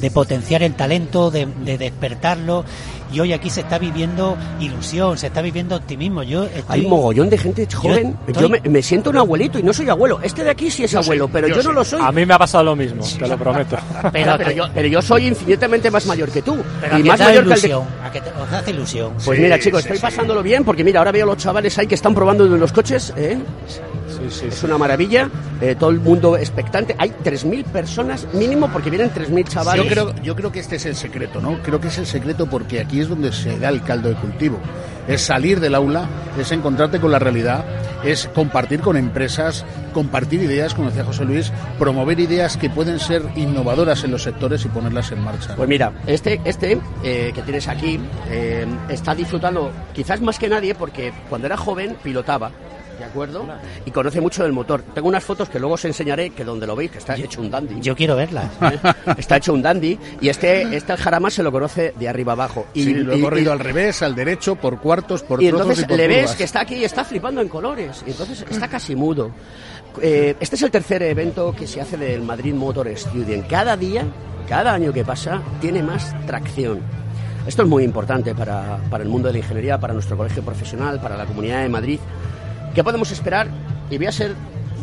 [0.00, 2.64] de potenciar el talento, de, de, despertarlo.
[3.12, 6.24] Y hoy aquí se está viviendo ilusión, se está viviendo optimismo.
[6.24, 8.12] Yo estoy, Hay mogollón de gente joven.
[8.26, 10.18] Yo, estoy- yo me, me siento un abuelito y no soy abuelo.
[10.22, 12.00] Este de aquí sí es abuelo, pero yo, no lo soy.
[12.02, 13.76] A mí me ha pasado lo mismo, te lo prometo.
[14.12, 16.56] Pero, pero yo, pero yo soy infinitamente más mayor que tú.
[16.80, 17.66] pero y más mayor que el de...
[17.68, 19.12] ilusión, a que te- os hace ilusión.
[19.24, 22.14] Pues mira, chicos, estoy pasándolo bien porque mira, ahora veo los chavales ahí que están
[22.14, 23.12] probando de los coches.
[23.16, 23.38] ¿eh?
[24.30, 25.28] Sí, sí, Es una maravilla.
[25.60, 26.94] eh, todo el mundo expectante.
[26.98, 29.84] Hay 3.000 personas mínimo porque vienen 3.000 chavales.
[29.84, 31.62] Yo creo, yo creo que este es el secreto, ¿no?
[31.62, 34.58] Creo que es el secreto porque aquí es donde se da el caldo de cultivo.
[35.08, 36.08] Es salir del aula,
[36.38, 37.64] es encontrarte con la realidad,
[38.04, 39.64] es compartir con empresas,
[39.94, 44.64] compartir ideas, como decía José Luis, promover ideas que pueden ser innovadoras en los sectores
[44.64, 45.54] y ponerlas en marcha.
[45.54, 48.00] Pues mira, este, este eh, que tienes aquí
[48.30, 52.50] eh, está disfrutando quizás más que nadie porque cuando era joven pilotaba.
[53.06, 53.46] ¿De acuerdo?
[53.84, 54.82] Y conoce mucho del motor.
[54.94, 57.50] Tengo unas fotos que luego os enseñaré, que donde lo veis, que está hecho un
[57.50, 57.80] dandy.
[57.80, 58.50] Yo quiero verla.
[58.60, 58.78] ¿eh?
[59.18, 59.98] Está hecho un dandy.
[60.20, 62.66] Y este, este jarama se lo conoce de arriba abajo.
[62.74, 65.48] Y, sí, lo he y- corrido y- al revés, al derecho, por cuartos, por y
[65.48, 66.36] trozos entonces y por le ves curvas.
[66.36, 68.02] que está aquí y está flipando en colores.
[68.06, 69.30] Y entonces está casi mudo.
[70.02, 73.46] Eh, este es el tercer evento que se hace del Madrid Motor Student.
[73.46, 74.04] Cada día,
[74.48, 76.80] cada año que pasa, tiene más tracción.
[77.46, 81.00] Esto es muy importante para, para el mundo de la ingeniería, para nuestro colegio profesional,
[81.00, 82.00] para la comunidad de Madrid.
[82.76, 83.48] ¿Qué podemos esperar?
[83.90, 84.34] Y voy a ser,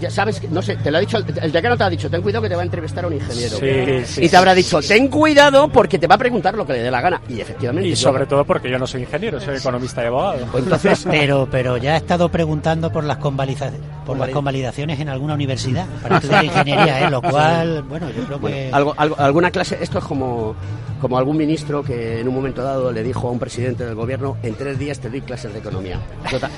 [0.02, 2.24] ya sabes, que- no sé, te lo ha dicho, el, decano te ha dicho, ten
[2.24, 3.56] cuidado que te va a entrevistar a un ingeniero.
[3.58, 6.74] Sí, sí, y te habrá dicho, ten cuidado porque te va a preguntar lo que
[6.74, 7.22] le dé la gana.
[7.30, 7.88] Y efectivamente.
[7.88, 10.46] Y yo- sobre todo porque yo no soy ingeniero, soy economista y abogado.
[10.52, 13.70] Pues entonces, Pero, pero ya he estado preguntando por las convaliza-
[14.06, 17.10] por las Convalid- convalidaciones en alguna universidad para estudiar ingeniería, ¿eh?
[17.10, 20.56] lo cual, bueno, yo creo Bueno, que algo, algo- alguna clase, esto es como,
[21.02, 24.38] como algún ministro que en un momento dado le dijo a un presidente del gobierno,
[24.44, 26.00] en tres días te doy clases de economía.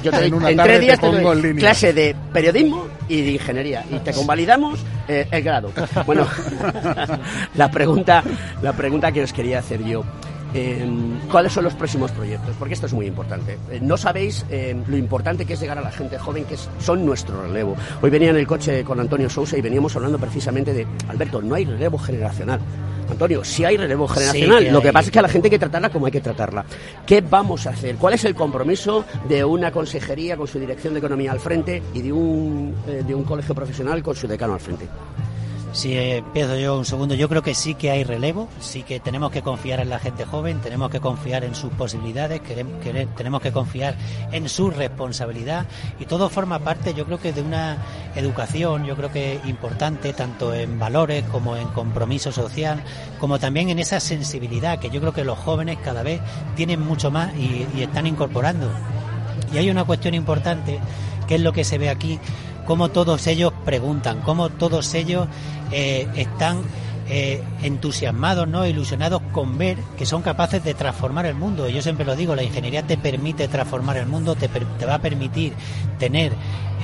[0.04, 3.32] Yo, te doy- En una en tres días te, doy clase de periodismo y de
[3.34, 3.84] ingeniería.
[3.92, 5.72] Y te convalidamos eh, el grado.
[6.06, 6.26] Bueno,
[7.56, 8.24] la pregunta,
[8.62, 10.04] la pregunta que os quería hacer yo.
[10.54, 10.86] Eh,
[11.32, 12.56] ¿Cuáles son los próximos proyectos?
[12.58, 13.58] Porque esto es muy importante.
[13.72, 16.70] Eh, no sabéis eh, lo importante que es llegar a la gente joven, que es-
[16.80, 17.76] son nuestro relevo.
[18.02, 21.56] Hoy venía en el coche con Antonio Sousa y veníamos hablando precisamente de, Alberto, no
[21.56, 22.60] hay relevo generacional.
[23.10, 24.94] Antonio, sí hay relevo generacional, que lo que hay.
[24.94, 26.66] pasa es que a la gente hay que tratarla como hay que tratarla.
[27.06, 27.98] ¿Qué vamos a hacer?
[27.98, 32.02] ¿Cuál es el compromiso de una consejería con su dirección de economía al frente y
[32.02, 34.88] de un, eh, de un colegio profesional con su decano al frente?
[35.76, 39.02] Si eh, empiezo yo un segundo, yo creo que sí que hay relevo, sí que
[39.02, 43.08] tenemos que confiar en la gente joven, tenemos que confiar en sus posibilidades, querem- quere-
[43.18, 43.94] tenemos que confiar
[44.32, 45.66] en su responsabilidad
[46.00, 47.78] y todo forma parte, yo creo que de una
[48.16, 52.82] educación, yo creo que importante tanto en valores como en compromiso social,
[53.20, 56.22] como también en esa sensibilidad que yo creo que los jóvenes cada vez
[56.56, 58.72] tienen mucho más y, y están incorporando.
[59.54, 60.80] Y hay una cuestión importante,
[61.28, 62.18] que es lo que se ve aquí,
[62.66, 65.28] cómo todos ellos preguntan, cómo todos ellos
[65.78, 66.62] eh, están
[67.10, 71.68] eh, entusiasmados, no ilusionados con ver que son capaces de transformar el mundo.
[71.68, 75.00] Yo siempre lo digo, la ingeniería te permite transformar el mundo, te, te va a
[75.00, 75.52] permitir
[76.00, 76.32] tener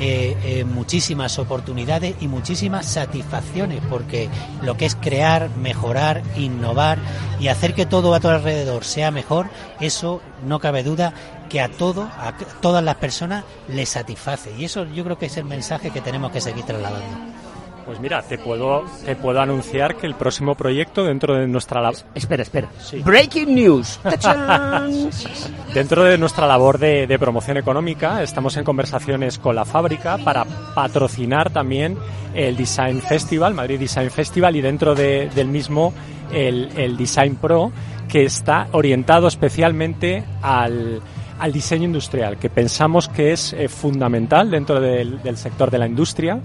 [0.02, 4.28] eh, muchísimas oportunidades y muchísimas satisfacciones, porque
[4.62, 7.00] lo que es crear, mejorar, innovar
[7.40, 9.48] y hacer que todo a tu alrededor sea mejor,
[9.80, 11.14] eso no cabe duda
[11.48, 14.52] que a todo, a todas las personas les satisface.
[14.58, 17.32] Y eso yo creo que es el mensaje que tenemos que seguir trasladando.
[17.86, 22.04] Pues mira, te puedo, te puedo anunciar que el próximo proyecto dentro de nuestra lab-
[22.16, 22.70] Espera, espera.
[22.80, 23.00] Sí.
[23.02, 24.00] Breaking news.
[25.74, 30.46] Dentro de nuestra labor de, de promoción económica, estamos en conversaciones con la fábrica para
[30.76, 31.98] patrocinar también
[32.34, 35.94] el Design Festival, Madrid Design Festival, y dentro de- del mismo
[36.32, 37.72] el, el Design Pro,
[38.08, 41.02] que está orientado especialmente al,
[41.40, 45.88] al diseño industrial, que pensamos que es eh, fundamental dentro del, del sector de la
[45.88, 46.40] industria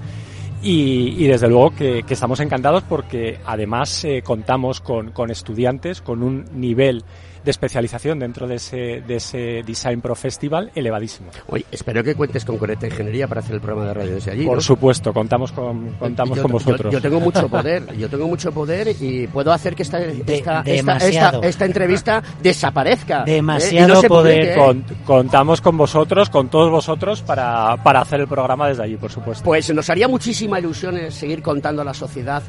[0.69, 6.01] Y, y desde luego que, que estamos encantados porque además eh, contamos con, con estudiantes
[6.01, 7.05] con un nivel
[7.47, 11.31] de especialización dentro de ese, de ese Design Pro Festival elevadísimo.
[11.47, 14.45] Oye, espero que cuentes con Conecta Ingeniería para hacer el programa de radio desde allí.
[14.45, 14.61] Por ¿no?
[14.61, 16.93] supuesto, contamos con, contamos Yo- con vosotros.
[16.93, 20.63] Yo, tengo mucho poder, yo tengo mucho poder y puedo hacer que esta, esta, esta,
[20.65, 21.37] demasiado.
[21.39, 23.23] esta- esta entrevista desaparezca.
[23.27, 23.33] ¿eh?
[23.35, 24.59] Demasiado no poder.
[24.59, 29.13] Con- contamos con vosotros, con todos vosotros, para, para hacer el programa desde allí, por
[29.13, 29.45] supuesto.
[29.45, 32.43] Pues nos haría muchísima ilusión eh, seguir contando a la sociedad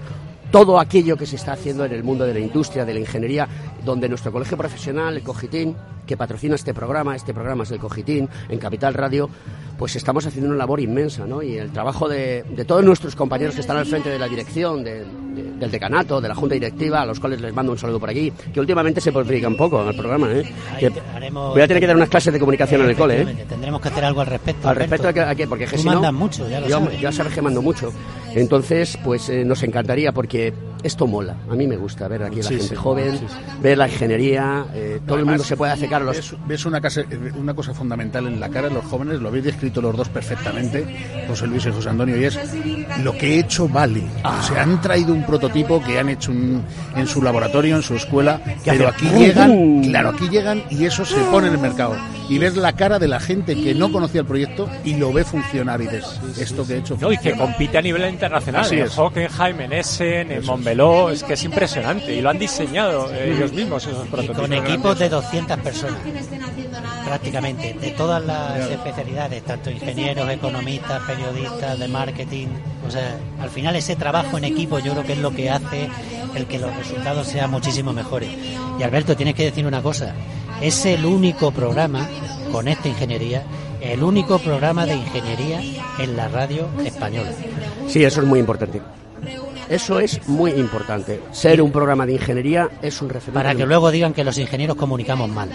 [0.52, 3.48] todo aquello que se está haciendo en el mundo de la industria, de la ingeniería,
[3.84, 5.76] donde nuestro colegio profesional, el Cogitín,
[6.06, 9.30] que patrocina este programa, este programa es el Cogitín, en Capital Radio,
[9.78, 11.42] pues estamos haciendo una labor inmensa, ¿no?
[11.44, 14.84] Y el trabajo de, de todos nuestros compañeros que están al frente de la dirección,
[14.84, 18.00] de- de- del decanato, de la junta directiva, a los cuales les mando un saludo
[18.00, 20.44] por aquí, que últimamente se predica un poco en el programa, ¿eh?
[20.74, 22.96] Ahí Que te- haremos- voy a tener que dar unas clases de comunicación en el
[22.96, 23.46] cole, ¿eh?
[23.48, 24.68] Tendremos que hacer algo al respecto.
[24.68, 25.48] Al respecto, ¿a qué?
[25.48, 27.00] Porque que Tú si no- mucho, ya lo yo, sabes.
[27.02, 27.92] ya sabes que mando mucho.
[28.34, 30.54] Entonces, pues eh, nos encantaría porque
[30.84, 31.36] esto mola.
[31.50, 33.36] A mí me gusta ver aquí a la Sí, gente sí, joven, sí, sí.
[33.62, 36.16] ver la ingeniería, eh, todo el mundo se puede acercar a los...
[36.18, 37.04] Ves, ves una, casa-
[37.38, 40.86] una cosa fundamental en la cara de los jóvenes, lo habéis descrito los dos perfectamente,
[41.28, 42.40] José Luis y José Antonio, y es
[43.04, 44.04] lo que he hecho vale.
[44.24, 44.40] Ah.
[44.40, 46.64] O sea, han traído un prototipo que han hecho un-
[46.96, 51.20] en su laboratorio, en su escuela, pero aquí llegan, claro, aquí llegan y eso se
[51.32, 51.96] pone en el mercado.
[52.30, 55.24] Y ves la cara de la gente que no conocía el proyecto y lo ve
[55.24, 58.62] funcionar y dices, esto que he hecho No, y que compite a nivel internacional.
[58.64, 58.98] Así en es.
[58.98, 62.14] Hockenheim, en Essen, en Montbeló, es que es impresionante.
[62.14, 64.42] Y lo han diseñado eh, ellos mismos esos Y prototipos.
[64.42, 66.00] con equipos de 200 personas,
[67.06, 72.48] prácticamente, de todas las especialidades, tanto ingenieros, economistas, periodistas, de marketing.
[72.86, 75.90] O sea, al final ese trabajo en equipo yo creo que es lo que hace
[76.36, 78.30] el que los resultados sean muchísimo mejores.
[78.80, 80.14] Y Alberto, tienes que decir una cosa,
[80.62, 82.08] es el único programa
[82.52, 83.44] con esta ingeniería,
[83.82, 85.62] el único programa de ingeniería
[86.00, 87.32] en la radio española.
[87.88, 88.82] Sí, eso es muy importante.
[89.70, 91.22] Eso es muy importante.
[91.32, 93.34] Ser un programa de ingeniería es un referente.
[93.40, 95.50] Para que luego digan que los ingenieros comunicamos mal.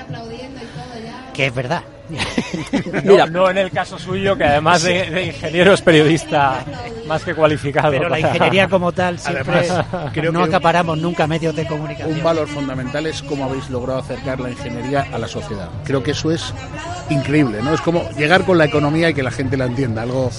[1.33, 1.83] Que es verdad.
[3.05, 6.63] No, no en el caso suyo, que además de, de ingeniero es periodista
[7.07, 7.91] más que cualificado.
[7.91, 12.13] Pero la ingeniería como tal siempre Además, creo no que- acaparamos nunca medios de comunicación.
[12.19, 15.71] Un valor fundamental es cómo habéis logrado acercar la ingeniería a la sociedad.
[15.85, 16.53] Creo que eso es
[17.09, 17.73] increíble, ¿no?
[17.73, 20.31] Es como llegar con la economía y que la gente la entienda, algo...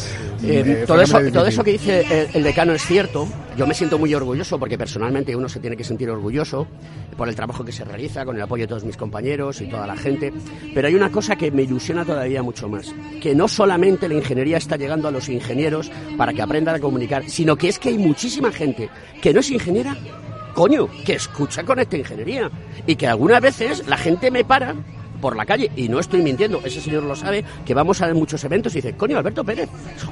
[0.44, 3.28] Eh, eh, todo, eso, todo eso que dice el, el decano es cierto.
[3.58, 6.68] Yo me siento muy orgulloso porque personalmente uno se tiene que sentir orgulloso
[7.14, 9.88] por el trabajo que se realiza, con el apoyo de todos mis compañeros y toda
[9.88, 10.34] la gente.
[10.74, 14.58] Pero hay una cosa que me ilusiona todavía mucho más, que no solamente la ingeniería
[14.58, 17.98] está llegando a los ingenieros para que aprendan a comunicar, sino que es que hay
[17.98, 18.90] muchísima gente
[19.22, 19.96] que no es ingeniera,
[20.54, 22.50] coño, que escucha con esta ingeniería
[22.86, 24.76] y que algunas veces la gente me para
[25.24, 28.44] por la calle, y no estoy mintiendo, ese señor lo sabe, que vamos a muchos
[28.44, 29.70] eventos y dice, coño, Alberto Pérez,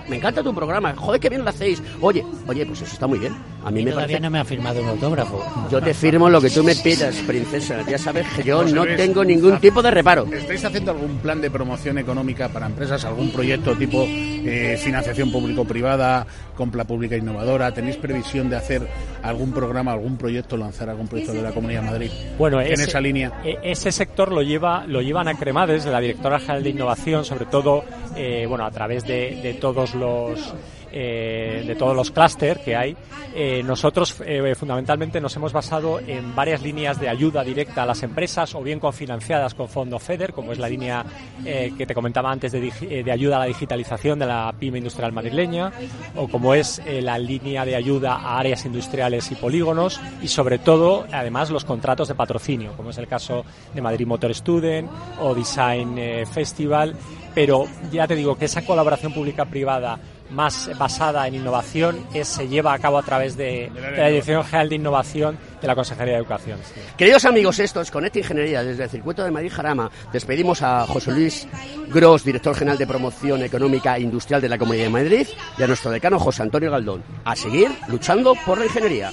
[0.07, 1.83] me encanta tu programa, joder, qué bien lo hacéis.
[1.99, 3.35] Oye, oye, pues eso está muy bien.
[3.65, 4.21] A mí Y me todavía parece...
[4.21, 5.43] no me ha firmado un autógrafo.
[5.69, 7.81] Yo te firmo lo que tú me pidas, princesa.
[7.89, 10.25] Ya sabes que yo José no tengo ningún tipo de reparo.
[10.31, 16.25] ¿Estáis haciendo algún plan de promoción económica para empresas, algún proyecto tipo eh, financiación público-privada,
[16.55, 17.73] compra pública innovadora?
[17.73, 18.87] ¿Tenéis previsión de hacer
[19.21, 22.83] algún programa, algún proyecto, lanzar algún proyecto de la Comunidad de Madrid Bueno, en ese-
[22.85, 23.31] esa línea?
[23.43, 27.25] e- Ese sector lo lleva lo llevan a Cremades, de la directora general de innovación,
[27.25, 27.83] sobre todo,
[28.15, 30.53] eh, bueno, a través de todos los
[30.91, 32.95] eh, de todos los clúster que hay.
[33.33, 38.03] Eh, nosotros eh, fundamentalmente nos hemos basado en varias líneas de ayuda directa a las
[38.03, 41.05] empresas o bien cofinanciadas con fondo FEDER, como es la línea
[41.43, 45.71] que te comentaba antes de, de ayuda a la digitalización de la pyme industrial madrileña,
[46.15, 51.05] o como es la línea de ayuda a áreas industriales y polígonos, y sobre todo,
[51.11, 54.89] además, los contratos de patrocinio, como es el caso de Madrid Motor Student
[55.19, 56.95] o Design Festival.
[57.33, 59.97] Pero ya te digo que esa colaboración pública-privada
[60.31, 64.43] más basada en innovación es- se lleva a cabo a través de, de la Dirección
[64.43, 66.59] General de Innovación de la Consejería de Educación.
[66.63, 66.81] sí.
[66.97, 69.91] Queridos amigos, esto es Conecta Ingeniería desde el circuito de Madrid Jarama.
[70.11, 71.47] Despedimos a José Luis
[71.89, 75.27] Gross, director general de promoción económica e industrial de la Comunidad de Madrid,
[75.57, 77.03] y a nuestro decano José Antonio Galdón.
[77.25, 79.11] A seguir luchando por la ingeniería.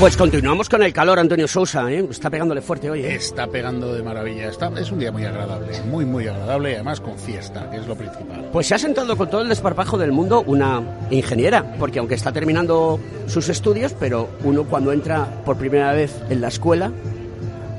[0.00, 2.02] Pues continuamos con el calor, Antonio Sousa, ¿eh?
[2.10, 3.04] está pegándole fuerte hoy.
[3.04, 3.16] ¿eh?
[3.16, 4.48] Está pegando de maravilla.
[4.48, 7.86] Está, es un día muy agradable, muy, muy agradable y además con fiesta, que es
[7.86, 8.48] lo principal.
[8.50, 12.32] Pues se ha sentado con todo el desparpajo del mundo una ingeniera, porque aunque está
[12.32, 16.90] terminando sus estudios, pero uno cuando entra por primera vez en la escuela,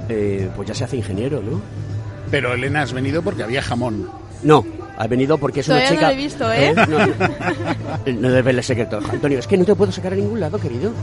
[0.08, 1.60] eh, pues ya se hace ingeniero, ¿no?
[2.30, 4.08] Pero Elena, has venido porque había jamón.
[4.44, 4.64] No,
[4.96, 6.08] ha venido porque es una Todavía no chica...
[6.08, 6.76] lo he visto, ¿eh?
[6.88, 9.00] No, no debe verle secreto.
[9.12, 10.94] Antonio, es que no te puedo sacar a ningún lado, querido.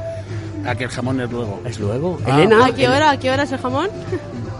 [0.69, 1.61] Aquel jamón es luego.
[1.65, 2.19] Es luego.
[2.27, 2.37] Ah.
[2.37, 2.67] Elena...
[2.67, 3.11] ¿A qué hora?
[3.11, 3.89] ¿A qué hora es el jamón?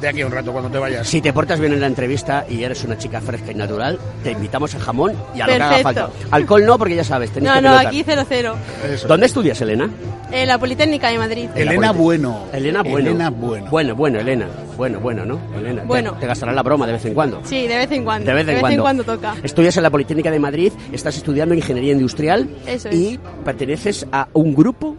[0.01, 1.09] de aquí a un rato cuando te vayas.
[1.09, 4.31] Si te portas bien en la entrevista y eres una chica fresca y natural, te
[4.31, 5.83] invitamos a jamón y a lo que haga Perfecto.
[5.83, 6.11] falta.
[6.37, 7.87] Alcohol no, porque ya sabes, tenéis No, que no, pilotar.
[7.89, 8.55] aquí cero cero.
[8.89, 9.09] Eso.
[9.09, 9.91] ¿Dónde estudias, Elena?
[10.31, 11.49] En la Politécnica de Madrid.
[11.57, 12.45] Elena Bueno.
[12.53, 12.99] Elena Bueno.
[13.11, 13.67] Elena Bueno.
[13.73, 14.47] Bueno, bueno, Elena.
[14.77, 15.41] Bueno, bueno, ¿no?
[15.59, 15.81] Elena.
[15.81, 16.13] te- Bueno.
[16.13, 17.41] Te, gastarás la broma de vez en cuando.
[17.45, 18.25] Sí, de vez en cuando.
[18.33, 19.03] De vez en cuando.
[19.03, 19.35] toca.
[19.43, 22.95] Estudias en la Politécnica de Madrid, estás estudiando Ingeniería Industrial Eso es.
[22.95, 24.95] y perteneces a un grupo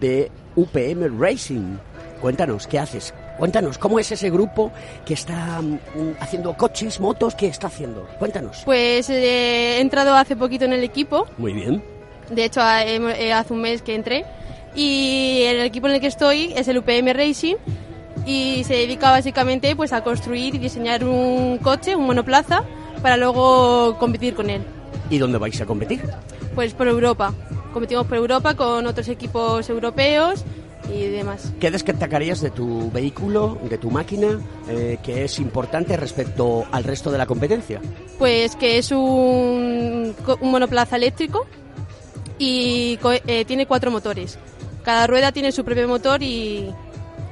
[0.00, 0.30] de
[0.62, 1.76] UPM Racing.
[2.20, 3.14] Cuéntanos, ¿qué haces?
[3.38, 4.72] Cuéntanos, ¿cómo es ese grupo
[5.06, 5.76] que está mm,
[6.18, 7.36] haciendo coches, motos?
[7.36, 8.08] ¿Qué está haciendo?
[8.18, 8.62] Cuéntanos.
[8.64, 11.26] Pues eh, he entrado hace poquito en el equipo.
[11.38, 11.80] Muy bien.
[12.30, 14.24] De hecho, hem- eh, hace un mes que entré.
[14.74, 17.54] Y el equipo en el que estoy es el UPM Racing
[18.26, 22.64] y se dedica básicamente pues a construir y diseñar un coche, un monoplaza,
[23.00, 24.62] para luego competir con él.
[25.08, 26.02] ¿Y dónde vais a competir?
[26.56, 27.32] Pues por Europa.
[27.72, 30.44] Competimos por Europa con otros equipos europeos
[30.92, 31.52] y demás.
[31.60, 37.10] ¿Qué destacarías de tu vehículo, de tu máquina, eh, que es importante respecto al resto
[37.10, 37.80] de la competencia?
[38.18, 41.46] Pues que es un, monoplaza eléctrico
[42.38, 44.38] y eh, tiene cuatro motores.
[44.82, 46.72] Cada rueda tiene su propio motor y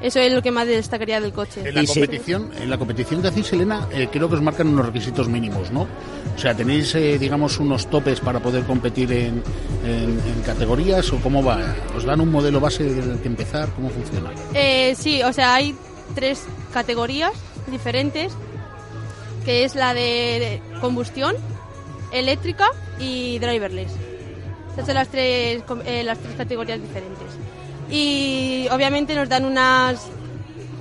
[0.01, 1.62] eso es lo que más destacaría del coche.
[1.66, 2.01] En la Y sí.
[2.01, 5.70] competición, en la competición que hacéis, Elena, eh, creo que os marcan unos requisitos mínimos,
[5.72, 5.82] ¿no?
[6.34, 9.42] O sea, tenéis, eh, digamos, unos topes para poder competir en,
[9.84, 11.59] en- en categorías o cómo va.
[11.97, 13.68] ¿Os dan un modelo base del que empezar?
[13.74, 14.30] ¿Cómo funciona?
[14.55, 15.74] Eh, sí, o sea, hay
[16.14, 16.42] tres
[16.72, 17.32] categorías
[17.70, 18.32] diferentes,
[19.44, 21.34] que es la de combustión,
[22.12, 22.66] eléctrica
[23.01, 23.92] y driverless.
[24.70, 27.26] Estas son las tres, com- eh, las tres categorías diferentes.
[27.91, 30.01] Y obviamente nos dan unas,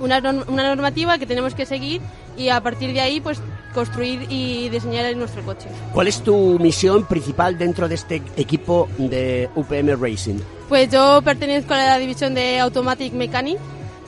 [0.00, 2.00] una, norm- una normativa que tenemos que seguir
[2.36, 3.40] y a partir de ahí pues
[3.72, 5.68] construir y diseñar nuestro coche.
[5.92, 10.38] ¿Cuál es tu misión principal dentro de este equipo de UPM Racing?
[10.68, 13.58] Pues yo pertenezco a la división de Automatic Mechanic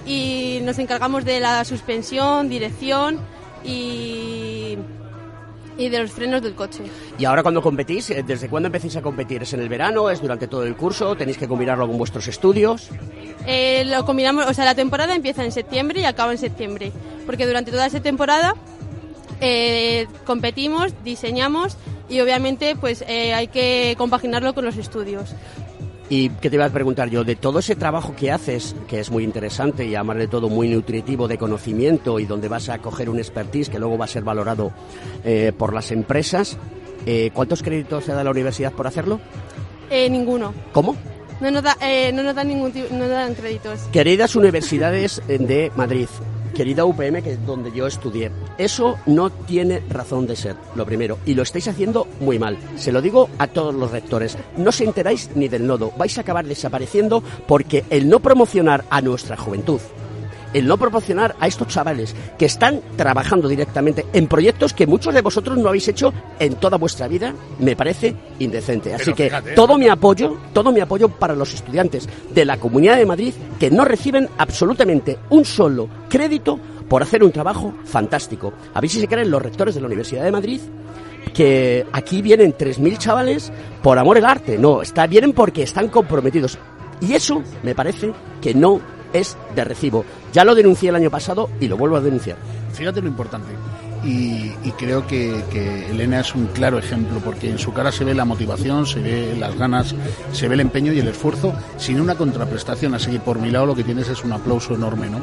[0.07, 3.19] y nos encargamos de la suspensión, dirección
[3.65, 4.77] y,
[5.79, 6.83] y de los frenos del coche.
[7.19, 9.43] Y ahora cuando competís, eh, ¿desde cuándo empecéis a competir?
[9.43, 10.11] ¿Es en el verano?
[10.11, 11.17] ¿Es durante todo el curso?
[11.17, 12.91] ¿Tenéis que combinarlo con vuestros estudios?
[13.47, 16.93] Eh, lo combinamos, o sea, la temporada empieza en septiembre y acaba en septiembre,
[17.25, 18.55] porque durante toda esa temporada
[19.41, 21.77] eh, competimos, diseñamos
[22.09, 25.35] y obviamente pues eh, hay que compaginarlo con los estudios.
[26.11, 27.23] ¿Y qué te iba a preguntar yo?
[27.23, 30.69] De todo ese trabajo que haces, que es muy interesante y además de todo muy
[30.69, 34.23] nutritivo de conocimiento y donde vas a coger un expertise que luego va a ser
[34.23, 34.73] valorado
[35.25, 36.57] eh, por las empresas,
[37.05, 39.21] eh, ¿cuántos créditos te da la universidad por hacerlo?
[39.91, 40.55] Eh, ninguno.
[40.73, 40.97] ¿Cómo?
[41.41, 43.81] No nos, da, eh, no nos dan ningún no nos dan créditos.
[43.93, 46.09] Queridas universidades de Madrid,
[46.49, 51.19] querida UPM, que es donde yo estudié, eso no tiene razón de ser, lo primero,
[51.27, 52.59] y lo estáis haciendo muy mal.
[52.77, 56.23] Se lo digo a todos los rectores, no se enteráis ni del nodo, vais a
[56.23, 59.81] acabar desapareciendo porque el no promocionar a nuestra juventud,
[60.55, 65.23] el no proporcionar a estos chavales que están trabajando directamente en proyectos que muchos de
[65.23, 68.95] vosotros no habéis hecho en toda vuestra vida, me parece indecente.
[68.95, 72.97] Así que fíjate, todo mi apoyo, todo mi apoyo para los estudiantes de la Comunidad
[72.97, 78.53] de Madrid que no reciben absolutamente un solo crédito por hacer un trabajo fantástico.
[78.75, 80.61] A ver si se creen los rectores de la Universidad de Madrid
[81.35, 84.59] que aquí vienen 3.000 chavales por amor al arte.
[84.59, 86.59] No, está, vienen porque están comprometidos.
[87.01, 88.81] Y eso me parece que no
[89.13, 90.05] es de recibo.
[90.33, 92.37] Ya lo denuncié el año pasado y lo vuelvo a denunciar.
[92.73, 93.49] Fíjate lo importante.
[94.05, 95.43] Y, creo que,
[95.91, 99.37] Elena es un claro ejemplo, porque en su cara se ve la motivación, se ve
[99.39, 99.95] las ganas,
[100.33, 102.95] se ve el empeño y el esfuerzo, sin una contraprestación.
[102.95, 105.09] Así que por mi lado lo que tienes es un aplauso enorme.
[105.11, 105.19] ¿no?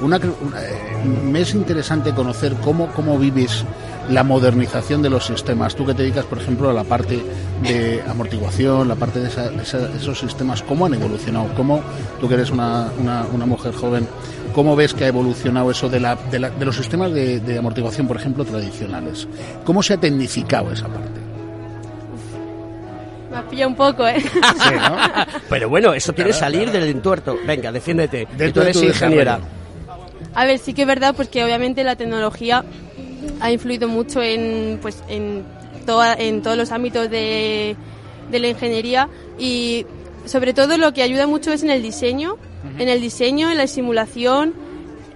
[0.00, 3.64] Una, una- eh, me es interesante conocer cómo, cómo vives
[4.08, 5.74] la modernización de los sistemas.
[5.74, 7.22] Tú que te dedicas, por ejemplo, a la parte
[7.62, 11.48] de amortiguación, la parte de esa- esa- esos sistemas, ¿cómo han evolucionado?
[11.56, 11.82] ¿Cómo,
[12.20, 12.88] tú que eres una,
[13.32, 14.06] una mujer joven,
[14.54, 17.58] ¿Cómo ves que ha evolucionado eso de, la, de, la- de los sistemas de, de
[17.58, 19.26] amortiguación, por ejemplo, tradicionales?
[19.64, 21.20] ¿Cómo se ha tecnificado esa parte?
[23.30, 24.20] Me has pillado un poco, ¿eh?
[24.20, 24.30] Sí,
[24.76, 24.96] ¿no?
[25.48, 27.36] Pero bueno, eso tiene que salir del entuerto.
[27.46, 28.26] Venga, defiéndete.
[28.26, 29.40] que tú de eres tu ingeniera.
[30.34, 32.64] A ver, sí que es verdad, pues que obviamente la tecnología
[33.40, 35.42] ha influido mucho en, pues, en,
[35.84, 37.76] toda- en todos los ámbitos de,
[38.30, 39.84] de la ingeniería y
[40.26, 42.36] sobre todo lo que ayuda mucho es en el diseño,
[42.78, 44.54] en el diseño, en la simulación.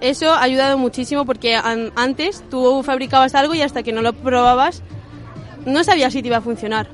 [0.01, 4.13] Eso ha ayudado muchísimo porque an- antes tú fabricabas algo y hasta que no lo
[4.13, 4.81] probabas
[5.65, 6.87] no sabías si te iba a funcionar.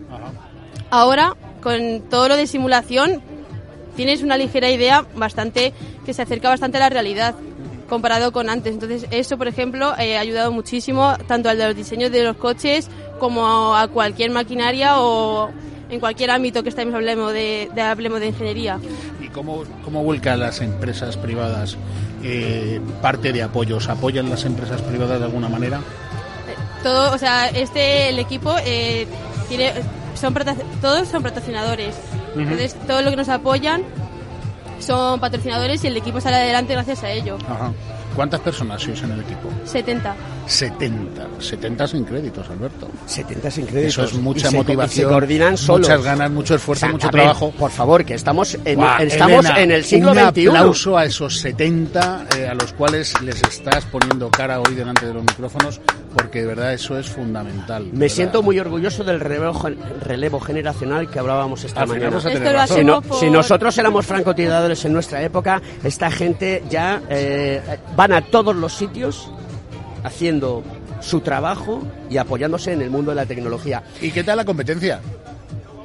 [0.89, 3.21] Ahora, con todo lo de simulación,
[3.95, 5.73] tienes una ligera idea bastante
[6.05, 7.35] que se acerca bastante a la realidad
[7.87, 8.73] comparado con antes.
[8.73, 12.37] Entonces, eso, por ejemplo, eh, ha ayudado muchísimo tanto al de los diseños de los
[12.37, 12.89] coches
[13.19, 15.49] como a cualquier maquinaria o
[15.89, 18.79] en cualquier ámbito que estemos hablemos de, de hablemos de ingeniería.
[19.35, 21.77] ¿Y ¿Cómo, cómo vuelcan las empresas privadas
[22.23, 23.89] eh, parte de apoyos?
[23.89, 25.81] ¿Apoyan las empresas privadas de alguna manera?
[26.83, 29.05] Todo, o sea, este, el equipo eh,
[29.49, 29.73] tiene,
[30.13, 30.33] son
[30.81, 31.95] todos son patrocinadores.
[32.37, 33.83] Entonces, todo lo que nos apoyan
[34.79, 37.37] son patrocinadores y el equipo sale adelante gracias a ello.
[37.49, 37.73] Ajá.
[38.15, 39.49] ¿Cuántas personas sois en el equipo?
[39.65, 40.15] 70.
[40.47, 41.27] 70.
[41.39, 42.87] 70 sin créditos, Alberto.
[43.05, 43.93] 70 sin créditos.
[43.93, 45.07] Eso es mucha Y se y motivación.
[45.09, 45.87] se coordinan solos.
[45.87, 47.51] Muchas ganas, mucho esfuerzo, O sea, mucho ver, trabajo.
[47.57, 50.47] por favor, que estamos en, Guau, estamos Elena, en el siglo un XXI.
[50.47, 55.13] aplauso a esos 70 eh, a los cuales les estás poniendo cara hoy delante de
[55.13, 55.81] los micrófonos,
[56.15, 57.85] porque de verdad eso es fundamental.
[57.85, 58.15] Me verdad.
[58.15, 62.19] siento muy orgulloso del relevo, gen- relevo generacional que hablábamos esta Al mañana.
[62.67, 67.61] Si, no- nosotros éramos francotiradores en nuestra época, esta gente ya eh,
[67.95, 69.29] van a todos los sitios
[70.05, 70.63] haciendo
[71.01, 73.83] su trabajo y apoyándose en el mundo de la tecnología.
[74.01, 75.01] ¿Y qué tal la competencia?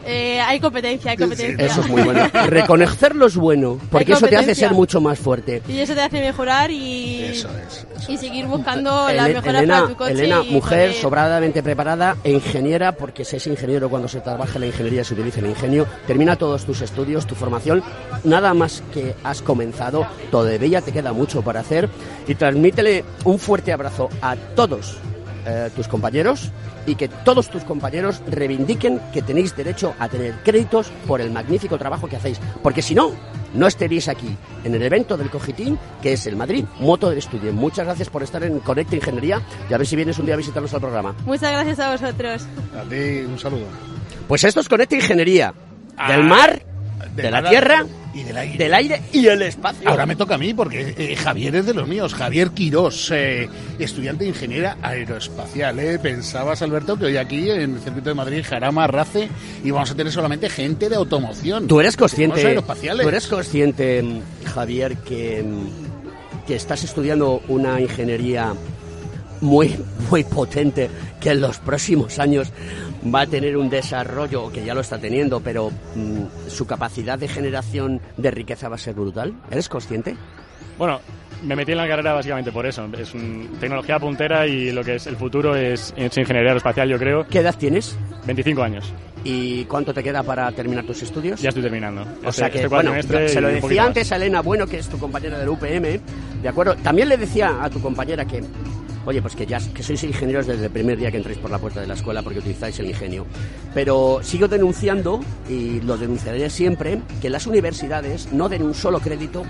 [0.07, 1.65] Eh, hay competencia, hay competencia.
[1.67, 2.27] Eso es muy bueno.
[2.47, 5.63] Reconocerlo es bueno, porque eso te hace ser mucho más fuerte.
[5.69, 7.87] Y eso te hace mejorar y, Eso es.
[8.03, 8.21] eso y es.
[8.21, 10.13] seguir buscando las mejoras Elena, para tu coche.
[10.13, 14.61] Elena, mujer poder- sobradamente preparada, e ingeniera, porque se es ingeniero cuando se trabaja en
[14.63, 17.83] la ingeniería, se utiliza el ingenio, termina todos tus estudios, tu formación,
[18.25, 21.89] nada más que has comenzado, todavía te queda mucho por hacer,
[22.27, 24.97] y transmítele un fuerte abrazo a todos
[25.47, 26.51] eh, tus compañeros
[26.87, 31.79] y que todos tus compañeros reivindiquen que tenéis derecho a tener créditos por el magnífico
[31.79, 33.13] trabajo que hacéis, porque si no,
[33.55, 37.53] no estaréis aquí en el evento del Cogitín, que es el Madrid Moto del Estudio.
[37.53, 40.39] Muchas gracias por estar en Conecta Ingeniería y a ver si vienes un día a
[40.39, 41.15] visitarnos al programa.
[41.25, 42.47] Muchas gracias a vosotros.
[42.77, 43.67] A ti un saludo.
[44.29, 45.53] Pues esto es Conecta Ingeniería.
[45.97, 46.63] Ah, Del mar,
[47.15, 48.59] de de, la tierra, y del aire.
[48.59, 49.89] del aire y el espacio.
[49.89, 52.15] Ahora me toca a mí porque eh, Javier es de los míos.
[52.15, 53.49] Javier Quirós, eh,
[53.79, 55.79] estudiante de ingeniería aeroespacial.
[55.79, 55.99] ¿eh?
[55.99, 59.29] Pensabas, Alberto, que hoy aquí en el circuito de Madrid, Jarama, Race,
[59.65, 61.67] íbamos a tener solamente gente de automoción.
[61.67, 63.03] Tú eres consciente, aeroespaciales.
[63.03, 64.05] tú eres consciente,
[64.45, 65.45] Javier, que,
[66.47, 68.55] que estás estudiando una ingeniería
[69.41, 69.77] muy,
[70.11, 70.91] muy potente
[71.21, 72.53] que en los próximos años
[73.15, 77.29] va a tener un desarrollo, que ya lo está teniendo, pero mm, su capacidad de
[77.29, 79.33] generación de riqueza va a ser brutal.
[79.51, 80.17] ¿Eres consciente?
[80.79, 81.01] Bueno,
[81.45, 82.87] me metí en la carrera básicamente por eso.
[82.99, 86.99] Es un- tecnología puntera y lo que es el futuro es, es ingeniería aeroespacial, yo
[86.99, 87.27] creo.
[87.27, 87.97] ¿Qué edad tienes?
[88.27, 88.93] 25 años.
[89.23, 91.41] ¿Y cuánto te queda para terminar tus estudios?
[91.43, 92.03] Ya estoy terminando.
[92.03, 94.89] O Este- sea que, este bueno, se lo decía antes a Elena Bueno, que es
[94.89, 96.01] tu compañera del UPM,
[96.43, 96.75] ¿de acuerdo?
[96.77, 98.43] También le decía a tu compañera que,
[99.11, 101.81] oye, pues que ya sois ingenieros desde el primer día que entréis por la puerta
[101.81, 103.27] de la escuela porque utilizáis el ingenio.
[103.75, 109.43] Pero sigo denunciando, y lo denunciaré siempre, que las universidades no den un solo crédito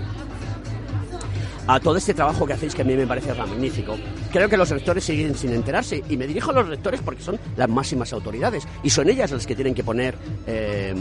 [1.67, 3.95] a todo este trabajo que hacéis que a mí me parece magnífico.
[4.31, 7.39] Creo que los rectores siguen sin enterarse y me dirijo a los rectores porque son
[7.55, 10.15] las máximas autoridades y son ellas las que tienen que poner
[10.47, 10.93] eh,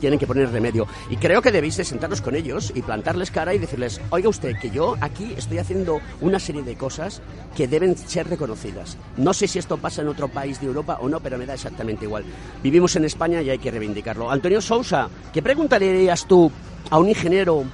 [0.00, 3.54] tienen que poner remedio y creo que debéis de sentaros con ellos y plantarles cara
[3.54, 7.20] y decirles oiga usted que yo aquí estoy haciendo una serie de cosas
[7.56, 8.96] que deben ser reconocidas.
[9.16, 11.54] No sé si esto pasa en otro país de Europa o no, pero me da
[11.54, 12.24] exactamente igual.
[12.62, 14.30] Vivimos en España y hay que reivindicarlo.
[14.30, 16.50] Antonio Sousa, ¿qué pregunta le dirías tú
[16.90, 17.64] a un ingeniero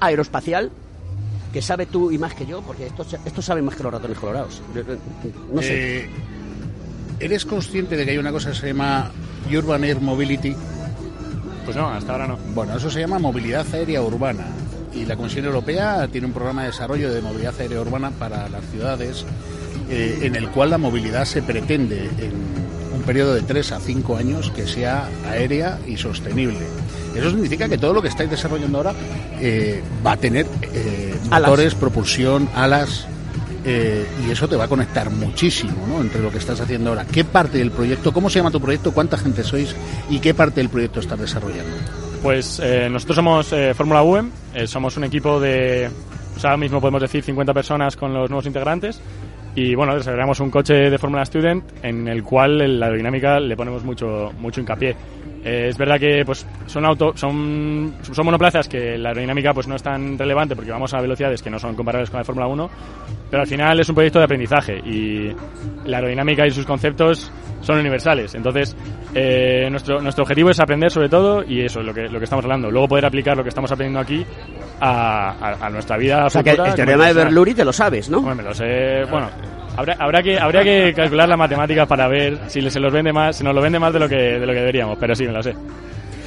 [0.00, 0.70] aeroespacial
[1.52, 4.18] que sabe tú y más que yo, porque esto, esto sabe más que los ratones
[4.18, 4.62] colorados.
[5.52, 6.00] No sé.
[6.00, 6.10] Eh,
[7.20, 9.10] ¿Eres consciente de que hay una cosa que se llama
[9.54, 10.56] Urban Air Mobility?
[11.64, 12.38] Pues no, hasta ahora no.
[12.54, 14.46] Bueno, eso se llama movilidad aérea urbana.
[14.94, 18.64] Y la Comisión Europea tiene un programa de desarrollo de movilidad aérea urbana para las
[18.70, 19.24] ciudades,
[19.88, 22.32] eh, en el cual la movilidad se pretende en
[22.94, 26.66] un periodo de 3 a 5 años que sea aérea y sostenible.
[27.14, 28.92] Eso significa que todo lo que estáis desarrollando ahora
[29.40, 33.06] eh, va a tener eh, motores, propulsión, alas,
[33.64, 36.00] eh, y eso te va a conectar muchísimo ¿no?
[36.00, 37.04] entre lo que estás haciendo ahora.
[37.04, 39.74] ¿Qué parte del proyecto, cómo se llama tu proyecto, cuánta gente sois
[40.10, 41.76] y qué parte del proyecto estás desarrollando?
[42.22, 45.90] Pues eh, nosotros somos eh, Fórmula UEM, eh, somos un equipo de,
[46.36, 49.00] o sea, ahora mismo podemos decir 50 personas con los nuevos integrantes
[49.54, 53.56] y bueno, desarrollamos un coche de Fórmula Student en el cual en la aerodinámica le
[53.56, 54.96] ponemos mucho, mucho hincapié.
[55.44, 59.74] Eh, es verdad que pues son auto, son, son monoplazas que la aerodinámica pues no
[59.74, 62.70] es tan relevante porque vamos a velocidades que no son comparables con la Fórmula 1,
[63.30, 65.34] pero al final es un proyecto de aprendizaje y
[65.84, 68.34] la aerodinámica y sus conceptos son universales.
[68.34, 68.76] Entonces,
[69.14, 72.24] eh, nuestro, nuestro objetivo es aprender sobre todo y eso es lo que, lo que
[72.24, 72.70] estamos hablando.
[72.70, 74.24] Luego poder aplicar lo que estamos aprendiendo aquí
[74.80, 77.12] a, a- a nuestra vida o sea que el, teorema de.
[77.14, 78.18] Bernoulli te lo sabes, ¿no?
[78.18, 79.04] Hombre, me lo sé.
[79.10, 79.28] Bueno,
[79.76, 83.36] habrá, habrá que habría que calcular las matemáticas para ver si se los vende más,
[83.36, 85.32] si nos lo vende más de lo que de lo que deberíamos, pero sí me
[85.32, 85.54] lo sé.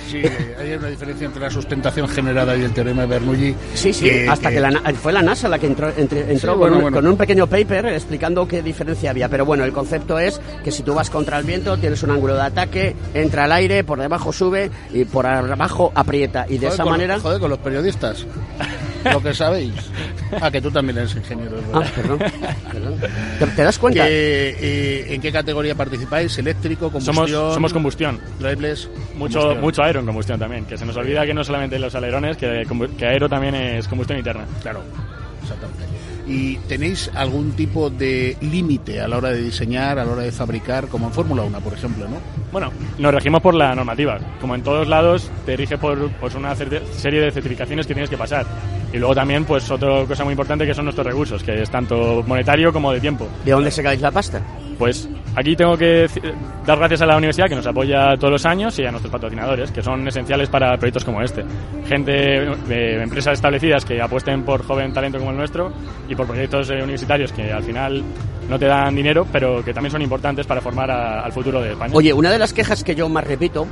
[0.07, 0.21] Sí,
[0.59, 3.55] hay una diferencia entre la sustentación generada y el teorema de Bernoulli.
[3.73, 7.47] Sí, sí, hasta que, la, fue la NASA la que entró, entró con, un pequeño
[7.47, 9.29] paper explicando qué diferencia había.
[9.29, 12.35] Pero bueno, el concepto es que si tú vas contra el viento, tienes un ángulo
[12.35, 16.45] de ataque, entra al aire, por debajo sube y por abajo aprieta.
[16.47, 17.19] Y de esa manera...
[17.19, 18.27] Joder, con los periodistas.
[19.11, 19.73] Lo que sabéis.
[20.41, 21.57] Ah, que tú también eres ingeniero.
[21.73, 22.19] Ah, perdón.
[23.55, 24.05] ¿Te, das cuenta?
[24.07, 26.37] Eh, ¿En qué categoría participáis?
[26.37, 27.27] ¿Eléctrico, combustión?
[27.27, 28.19] Somos, somos combustión.
[29.15, 30.65] Mucho, mucho aero en combustión también.
[30.65, 32.65] Que se nos olvida que no solamente los alerones, que,
[32.97, 34.45] que aero también es combustión interna.
[34.61, 34.81] Claro,
[35.41, 35.94] exactamente
[36.27, 40.31] y tenéis algún tipo de límite a la hora de diseñar, a la hora de
[40.31, 42.17] fabricar, como en Fórmula 1, por ejemplo, ¿no?
[42.51, 44.19] Bueno, nos regimos por la normativa.
[44.39, 48.17] Como en todos lados, te rige por pues, una serie de certificaciones que tienes que
[48.17, 48.45] pasar.
[48.93, 52.23] Y luego también, pues otra cosa muy importante que son nuestros recursos, que es tanto
[52.25, 53.27] monetario como de tiempo.
[53.43, 54.41] ¿De dónde sacáis la pasta?
[54.77, 56.07] Pues aquí tengo que
[56.65, 59.71] dar gracias a la universidad que nos apoya todos los años y a nuestros patrocinadores,
[59.71, 61.43] que son esenciales para proyectos como este.
[61.87, 65.71] Gente de empresas establecidas que apuesten por joven talento como el nuestro
[66.09, 68.03] y por proyectos eh, universitarios que al final
[68.49, 71.93] no te dan dinero, pero que también son importantes para formar al futuro de España.
[71.95, 73.67] Oye, una de las quejas que yo más repito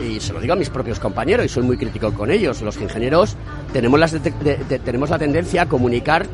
[0.00, 2.62] y se lo digo a mis propios compañeros y soy muy crítico con ellos.
[2.62, 3.36] Los ingenieros
[3.72, 6.26] tenemos, la tendencia a comunicar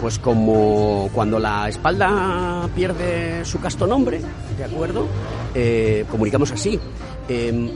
[0.00, 4.20] pues como cuando la espalda pierde su casto nombre,
[4.56, 5.06] ¿de acuerdo?
[5.54, 6.78] Eh, comunicamos así.
[7.28, 7.70] Em,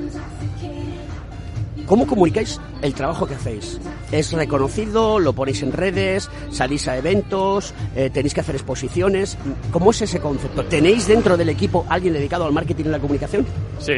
[1.87, 3.79] ¿Cómo comunicáis el trabajo que hacéis?
[4.11, 5.21] ¿Es reconocido?
[5.21, 6.29] ¿Lo ponéis en redes?
[6.51, 7.75] ¿Salís a eventos?
[7.95, 9.39] Eh, ¿Tenéis que hacer exposiciones?
[9.71, 10.65] ¿Cómo es ese concepto?
[10.65, 13.47] ¿Tenéis dentro del equipo alguien dedicado al marketing y la comunicación?
[13.79, 13.93] Sí,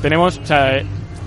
[0.00, 0.40] tenemos,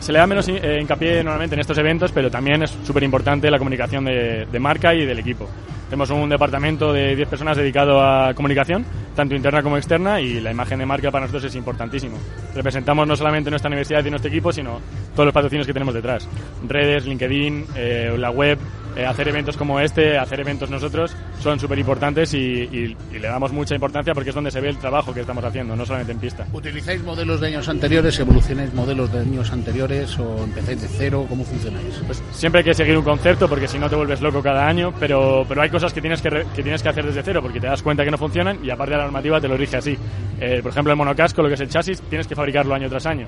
[0.05, 3.49] se le da menos eh, hincapié normalmente en estos eventos, pero también es súper importante
[3.49, 5.49] la comunicación de, marca y del equipo.
[5.89, 8.85] Tenemos un departamento de 10 personas dedicado a comunicación,
[9.15, 12.19] tanto interna como externa, y la imagen de marca para nosotros es importantísimo.
[12.53, 14.79] Representamos no solamente nuestra universidad y nuestro equipo, sino
[15.15, 16.29] todos los patrocinios que tenemos detrás.
[16.67, 18.59] Redes, LinkedIn, eh, la web,
[18.95, 23.75] eh, hacer eventos como este, hacer eventos nosotros, son súper importantes y, le damos mucha
[23.75, 26.45] importancia porque es donde se ve el trabajo que estamos haciendo, no solamente en pista.
[26.53, 31.25] ¿Utilizáis modelos de años anteriores, evolucionáis modelos de años anteriores o empezáis de cero?
[31.27, 32.01] ¿Cómo funcionáis?
[32.05, 34.93] Pues siempre hay que seguir un concepto porque si no te vuelves loco cada año,
[34.99, 37.67] pero, pero hay cosas que tienes que, que tienes que hacer desde cero porque te
[37.67, 39.97] das cuenta que no funcionan y aparte la normativa te lo rige así.
[40.39, 43.05] Eh, por ejemplo, el monocasco, lo que es el chasis, tienes que fabricarlo año tras
[43.05, 43.27] año.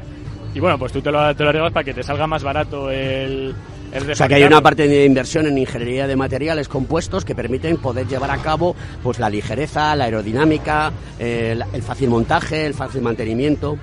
[0.53, 2.89] Y bueno, pues tú te lo, te lo arreglas para que te salga más barato
[2.89, 3.53] el,
[3.97, 7.77] o sea que hay una parte de inversión en ingeniería de materiales compuestos que permiten
[7.77, 13.77] poder llevar a cabo pues la ligereza, la aerodinámica, el, fácil montaje, el fácil mantenimiento.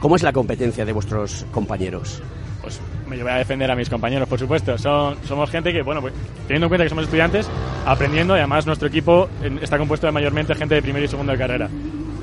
[0.00, 2.22] ¿Cómo es la competencia de vuestros compañeros?
[2.60, 4.76] Pues me voy a defender a mis compañeros, por supuesto.
[4.76, 6.12] Son, somos gente que, bueno, pues
[6.46, 7.48] teniendo en cuenta que somos estudiantes,
[7.86, 9.28] aprendiendo, y además nuestro equipo
[9.60, 11.68] está compuesto de mayormente gente de primero y segundo de carrera.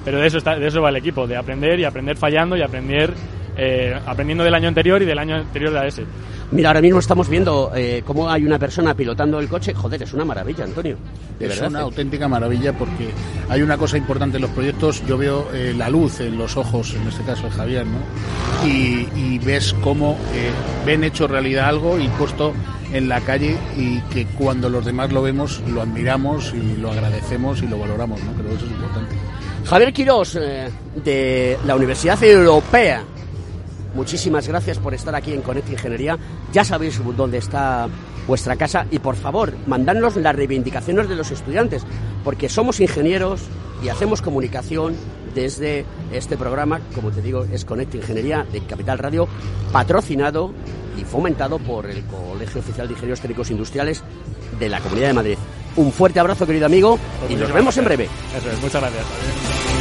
[0.05, 2.61] Pero de eso, está, de eso va el equipo, de aprender y aprender fallando y
[2.61, 3.13] aprender
[3.55, 6.05] eh, aprendiendo del año anterior y del año anterior de ese.
[6.51, 9.73] Mira, ahora mismo estamos viendo eh, cómo hay una persona pilotando el coche.
[9.75, 10.97] Joder, es una maravilla, Antonio.
[11.39, 13.09] es una auténtica maravilla porque
[13.49, 15.05] hay una cosa importante en los proyectos.
[15.05, 18.67] Yo veo eh, la luz en los ojos, en este caso de Javier, ¿no?
[18.67, 20.17] Y, ves cómo
[20.85, 22.53] ven hecho realidad algo y puesto
[22.93, 27.61] en la calle y que cuando los demás lo vemos lo admiramos y lo agradecemos
[27.61, 28.31] y lo valoramos, ¿no?
[28.33, 29.15] Creo que eso es importante.
[29.65, 30.33] Javier Quirós,
[31.03, 33.03] de la Universidad Europea
[33.93, 36.17] Muchísimas gracias por estar aquí en Conect Ingeniería.
[36.51, 37.87] Ya sabéis dónde está
[38.27, 41.83] vuestra casa y por favor, mandadnos las reivindicaciones de los estudiantes,
[42.23, 43.41] porque somos ingenieros
[43.83, 44.95] y hacemos comunicación
[45.35, 49.27] desde este programa, como te digo, es Conect Ingeniería de Capital Radio,
[49.71, 50.53] patrocinado
[50.97, 54.03] y fomentado por el Colegio Oficial de Ingenieros Técnicos Industriales
[54.59, 55.37] de la Comunidad de Madrid.
[55.75, 58.09] Un fuerte abrazo, querido amigo, y nos vemos en breve.
[58.61, 59.72] muchas gracias.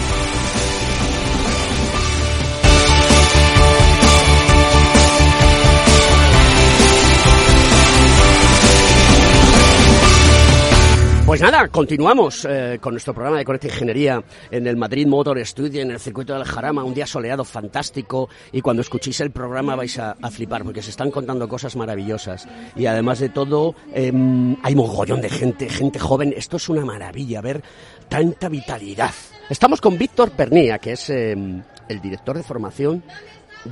[11.32, 15.80] Pues nada, continuamos eh, con nuestro programa de Conecta Ingeniería en el Madrid Motor Studio,
[15.80, 19.98] en el circuito del Jarama, un día soleado fantástico y cuando escuchéis el programa vais
[19.98, 25.22] a, flipar porque se están contando cosas maravillosas y además de todo em, hay mogollón
[25.22, 27.62] de gente, gente joven, esto es una maravilla ver
[28.10, 29.14] tanta vitalidad.
[29.48, 33.02] Estamos con Víctor Pernía, que es em, el director de formación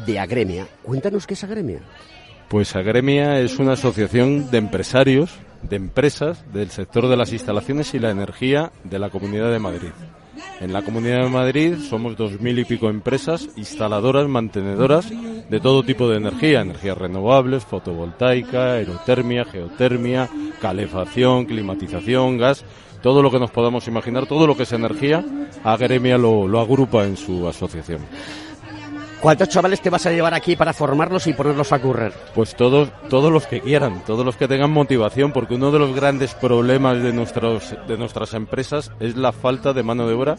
[0.07, 0.67] de Agremia.
[0.83, 1.81] Cuéntanos qué es Agremia.
[2.49, 7.99] Pues Agremia es una asociación de empresarios de empresas del sector de las instalaciones y
[7.99, 9.91] la energía de la Comunidad de Madrid.
[10.61, 15.83] En la Comunidad de Madrid somos dos mil y pico empresas instaladoras, mantenedoras de todo
[15.83, 20.29] tipo de energía, energías renovables, fotovoltaica, aerotermia, geotermia,
[20.61, 22.65] calefacción, climatización, gas,
[23.03, 25.25] todo lo que nos podamos imaginar, todo lo que es energía,
[25.65, 28.01] Agremia lo, lo agrupa en su asociación.
[29.21, 32.15] ¿Cuántos chavales te vas a llevar aquí para formarlos y ponerlos a currer?
[32.35, 35.95] Pues todos, todos los que quieran, todos los que tengan motivación, porque uno de los
[35.95, 40.37] grandes problemas de, nuestros, de nuestras empresas es la falta de mano de obra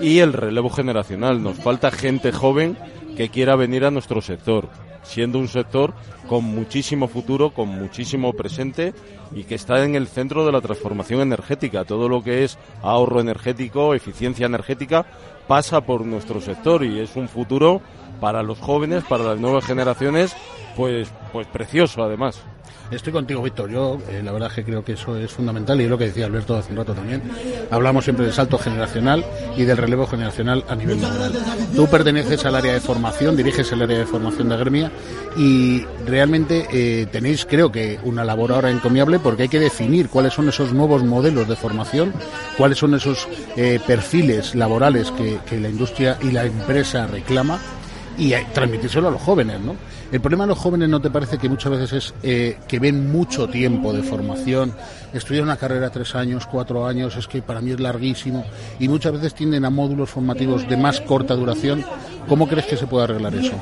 [0.00, 1.42] y el relevo generacional.
[1.42, 2.78] Nos falta gente joven
[3.18, 4.70] que quiera venir a nuestro sector,
[5.02, 5.92] siendo un sector
[6.26, 8.94] con muchísimo futuro, con muchísimo presente
[9.34, 11.84] y que está en el centro de la transformación energética.
[11.84, 15.04] Todo lo que es ahorro energético, eficiencia energética,
[15.46, 17.82] pasa por nuestro sector y es un futuro
[18.22, 20.36] para los jóvenes, para las nuevas generaciones,
[20.76, 22.40] pues, pues precioso además.
[22.92, 23.68] Estoy contigo, Víctor.
[23.68, 26.26] Yo, eh, la verdad, que creo que eso es fundamental y es lo que decía
[26.26, 27.22] Alberto hace un rato también.
[27.70, 29.24] Hablamos siempre del salto generacional
[29.56, 31.32] y del relevo generacional a nivel laboral.
[31.74, 34.92] Tú perteneces al área de formación, diriges el área de formación de Gremia
[35.36, 40.34] y realmente eh, tenéis, creo que, una labor ahora encomiable porque hay que definir cuáles
[40.34, 42.12] son esos nuevos modelos de formación,
[42.56, 47.58] cuáles son esos eh, perfiles laborales que la industria y la empresa reclama
[48.18, 49.76] y transmitírselo a los jóvenes, ¿no?
[50.10, 53.10] El problema de los jóvenes no te parece que muchas veces es eh, que ven
[53.10, 54.74] mucho tiempo de formación,
[55.14, 58.44] estudiar una carrera tres años, cuatro años, es que para mí es larguísimo
[58.78, 61.84] y muchas veces tienden a módulos formativos de más corta duración.
[62.28, 63.54] ¿Cómo crees que se puede arreglar eso?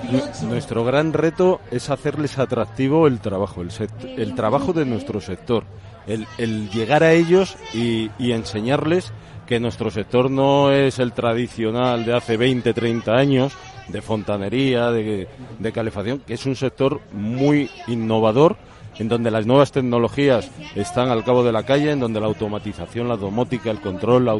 [0.42, 3.70] Nuestro gran reto es hacerles atractivo el trabajo, el,
[4.16, 5.64] el trabajo de nuestro sector,
[6.06, 9.12] el, el llegar a ellos y, y enseñarles
[9.50, 13.52] que nuestro sector no es el tradicional de hace 20, 30 años,
[13.90, 15.28] de fontanería, de,
[15.58, 18.56] de calefacción, que es un sector muy innovador
[18.98, 23.08] en donde las nuevas tecnologías están al cabo de la calle, en donde la automatización,
[23.08, 24.38] la domótica, el control, la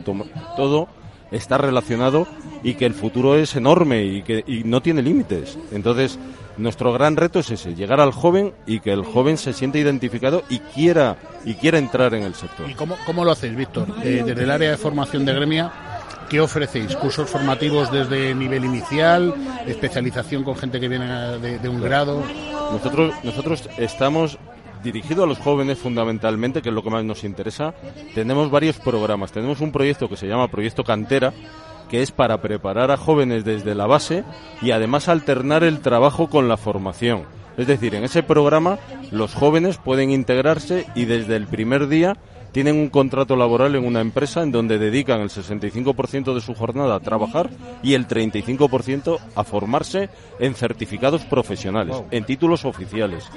[0.57, 0.89] todo
[1.31, 2.27] está relacionado
[2.63, 5.59] y que el futuro es enorme y que y no tiene límites.
[5.73, 6.19] Entonces,
[6.59, 10.43] nuestro gran reto es ese, llegar al joven y que el joven se sienta identificado
[10.51, 12.69] y quiera y quiera entrar en el sector.
[12.69, 13.95] ¿Y cómo, cómo lo hacéis, Víctor?
[14.03, 15.73] Desde el área de formación de Gremia,
[16.31, 16.95] ¿Qué ofrecéis?
[16.95, 19.35] ¿Cursos formativos desde nivel inicial?
[19.67, 21.07] ¿Especialización con gente que viene
[21.39, 22.23] de, de un grado?
[22.71, 24.39] Nosotros, nosotros estamos
[24.85, 27.75] dirigidos a los jóvenes fundamentalmente, que es lo que más nos interesa.
[28.15, 29.33] Tenemos varios programas.
[29.33, 31.33] Tenemos un proyecto que se llama Proyecto Cantera,
[31.89, 34.23] que es para preparar a jóvenes desde la base
[34.63, 37.25] y además alternar el trabajo con la formación.
[37.57, 38.79] Es decir, en ese programa
[39.11, 42.17] los jóvenes pueden integrarse y desde el primer día
[42.53, 46.97] tienen un contrato laboral en una empresa en donde dedican el 65% de su jornada
[46.97, 47.51] a trabajar
[47.83, 53.31] y el 35% a formarse en certificados profesionales, en títulos oficiales,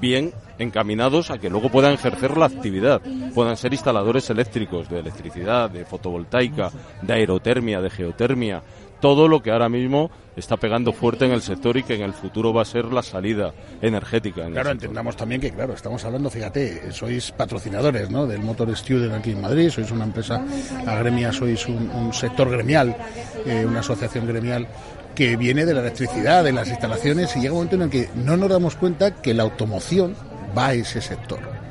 [0.00, 3.00] bien encaminados a que luego puedan ejercer la actividad,
[3.34, 6.70] puedan ser instaladores eléctricos de electricidad, de fotovoltaica,
[7.02, 8.62] de aerotermia, de geotermia,
[9.02, 12.12] todo lo que ahora mismo está pegando fuerte en el sector y que en el
[12.12, 14.46] futuro va a ser la salida energética.
[14.46, 18.28] claro, entendamos también que, claro, estamos hablando, fíjate, sois patrocinadores ¿no?
[18.28, 20.42] del Motor Student aquí en Madrid, sois una empresa
[20.86, 22.96] agremia, sois un, sector gremial,
[23.44, 24.68] eh, una asociación gremial
[25.16, 28.08] que viene de la electricidad, de las instalaciones, y llega un momento en el que
[28.14, 30.14] no nos damos cuenta que la automoción
[30.56, 31.61] va a ese sector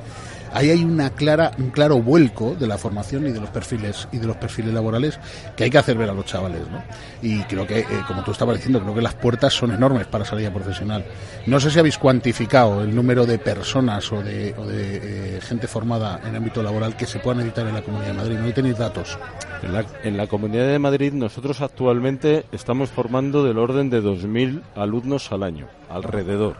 [0.53, 4.17] ahí hay una clara, un claro vuelco de la formación y de los perfiles y
[4.17, 5.19] de los perfiles laborales
[5.55, 6.81] que hay que hacer ver a los chavales, ¿no?
[7.21, 10.25] Y creo que, eh, como tú estabas diciendo, creo que las puertas son enormes para
[10.25, 11.05] salida profesional.
[11.45, 16.19] No sé si habéis cuantificado el número de personas o de, de eh, gente formada
[16.25, 18.37] en ámbito laboral que se puedan editar en la Comunidad de Madrid.
[18.39, 19.17] ¿No tenéis datos?
[19.63, 24.61] En la, en la Comunidad de Madrid nosotros actualmente estamos formando del orden de 2.000
[24.75, 26.57] alumnos al año, alrededor.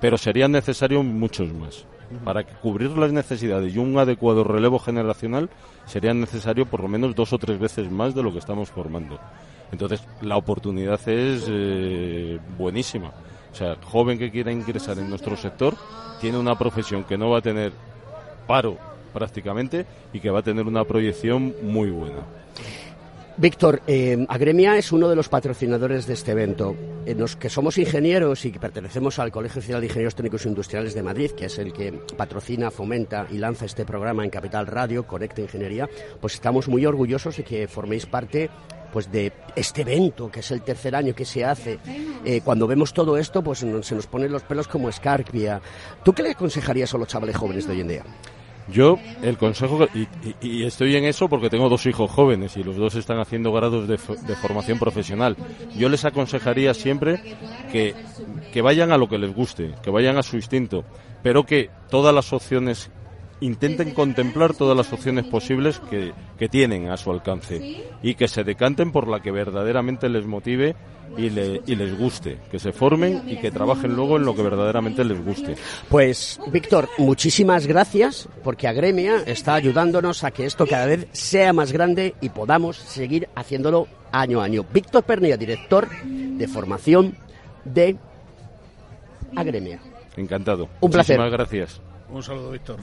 [0.00, 1.86] Pero serían necesarios muchos más.
[2.24, 5.48] Para cubrir las necesidades y un adecuado relevo generacional
[5.86, 9.18] sería necesario por lo menos dos o tres veces más de lo que estamos formando.
[9.70, 13.12] Entonces, la oportunidad es eh, buenísima.
[13.52, 15.76] O sea, joven que quiera ingresar en nuestro sector
[16.20, 17.72] tiene una profesión que no va a tener
[18.46, 18.76] paro
[19.12, 22.22] prácticamente y que va a tener una proyección muy buena.
[23.40, 26.76] Víctor, eh, Agremia es uno de los patrocinadores de este evento.
[27.06, 31.02] En los que somos ingenieros y que pertenecemos al Colegio de Ingenieros Técnicos Industriales de
[31.02, 35.40] Madrid, que es el que patrocina, fomenta y lanza este programa en Capital Radio, Conecta
[35.40, 35.88] Ingeniería,
[36.20, 38.50] pues estamos muy orgullosos de que forméis parte
[38.92, 41.78] pues de este evento, que es el tercer año que se hace.
[42.26, 45.62] Eh, cuando vemos todo esto, pues se nos ponen los pelos como escarpia.
[46.04, 48.04] ¿Tú qué le aconsejarías a los chavales jóvenes de hoy en día?
[48.72, 49.86] Yo, el consejo,
[50.40, 53.88] y, estoy en eso porque tengo dos hijos jóvenes y los dos están haciendo grados
[53.88, 55.36] de, formación profesional.
[55.76, 57.20] Yo les aconsejaría siempre
[57.72, 57.94] que,
[58.52, 60.84] que vayan a lo que les guste, que vayan a su instinto,
[61.22, 62.90] pero que todas las opciones
[63.40, 68.44] intenten contemplar todas las opciones posibles que, que, tienen a su alcance y que se
[68.44, 70.76] decanten por la que verdaderamente les motive
[71.16, 74.42] y, le, y les guste, que se formen y que trabajen luego en lo que
[74.42, 75.56] verdaderamente les guste.
[75.88, 81.72] Pues, Víctor, muchísimas gracias porque Agremia está ayudándonos a que esto cada vez sea más
[81.72, 84.64] grande y podamos seguir haciéndolo año a año.
[84.72, 87.16] Víctor Pernilla, director de formación
[87.64, 87.96] de
[89.36, 89.80] Agremia.
[90.16, 90.68] Encantado.
[90.80, 91.18] Un placer.
[91.18, 91.89] Muchísimas gracias.
[92.12, 92.80] Un saludo, Víctor.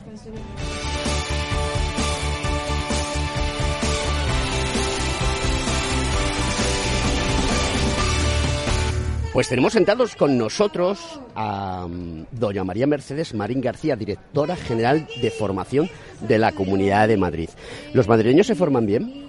[9.34, 15.30] Pues tenemos sentados con nosotros a mm, doña María Mercedes Marín García, directora general de
[15.30, 15.90] formación
[16.22, 17.50] de la Comunidad de Madrid.
[17.94, 19.27] ¿Los madrileños se forman bien?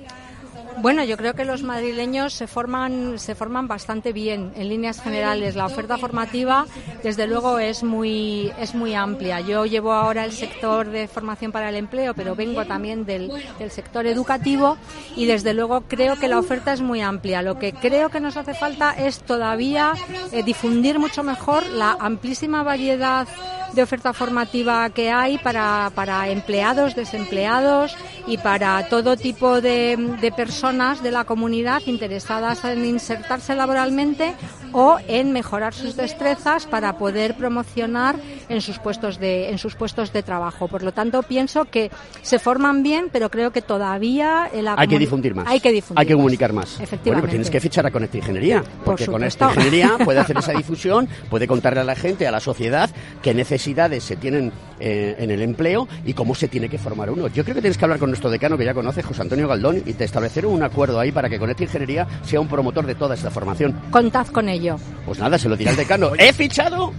[0.81, 5.57] Bueno, yo creo que los madrileños se forman, se forman bastante bien en líneas generales.
[5.57, 6.67] La oferta formativa,
[7.03, 9.41] desde luego, es muy, es muy amplia.
[9.41, 13.73] Yo llevo ahora el sector de formación para el empleo, pero vengo también del, del
[13.73, 14.79] sector educativo
[15.17, 17.43] y, desde luego, creo que la oferta es muy amplia.
[17.43, 19.95] Lo que creo que nos hace falta es todavía
[20.31, 23.27] eh, difundir mucho mejor la amplísima variedad
[23.73, 27.95] de oferta formativa que hay para, para empleados, desempleados
[28.27, 34.35] y para todo tipo de, de personas de la comunidad interesadas en insertarse laboralmente
[34.73, 38.17] o en mejorar sus destrezas para poder promocionar
[38.51, 40.69] en sus puestos de en sus puestos de trabajo.
[40.69, 41.91] Por lo tanto, pienso que
[42.21, 45.47] se forman bien, pero creo que todavía en la Hay que difundir más.
[45.49, 46.75] Hay que difundir Hay que comunicar más.
[46.75, 47.09] Efectivamente.
[47.09, 49.47] Bueno, pues tienes que fichar a Conecta Ingeniería, porque con supuesto.
[49.47, 52.91] esta ingeniería puede hacer esa difusión, puede contarle a la gente, a la sociedad,
[53.23, 57.29] qué necesidades se tienen eh, en el empleo y cómo se tiene que formar uno.
[57.29, 59.83] Yo creo que tienes que hablar con nuestro decano, que ya conoces, José Antonio Galdón,
[59.87, 63.15] y te establecer un acuerdo ahí para que Conecta Ingeniería sea un promotor de toda
[63.15, 63.75] esta formación.
[63.91, 64.77] Contad con ello.
[65.07, 66.11] Pues nada, se lo dirá el decano.
[66.19, 66.93] ¡He fichado!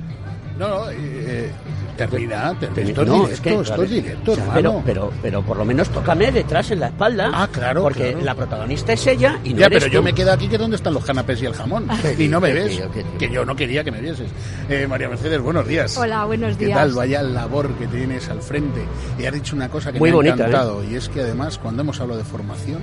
[0.57, 1.49] No, no, eh,
[1.95, 2.89] termina, termina.
[2.89, 5.55] Esto es No, directo, es que, esto es directo, o sea, pero, pero, pero por
[5.55, 7.31] lo menos tócame detrás en la espalda.
[7.33, 8.25] Ah, claro, Porque claro.
[8.25, 10.03] la protagonista es ella y no ya, eres pero yo tú.
[10.03, 11.87] me quedo aquí que dónde están los canapés y el jamón.
[12.17, 12.75] y no me qué ves.
[12.75, 13.17] tío, qué tío.
[13.17, 14.29] Que yo no quería que me vieses.
[14.67, 15.97] Eh, María Mercedes, buenos días.
[15.97, 16.77] Hola, buenos ¿Qué días.
[16.77, 16.91] tal?
[16.93, 18.83] Vaya labor que tienes al frente.
[19.17, 20.49] Y has dicho una cosa que Muy me bonita, ha ¿eh?
[20.49, 20.83] encantado.
[20.83, 22.79] Y es que además, cuando hemos hablado de formación,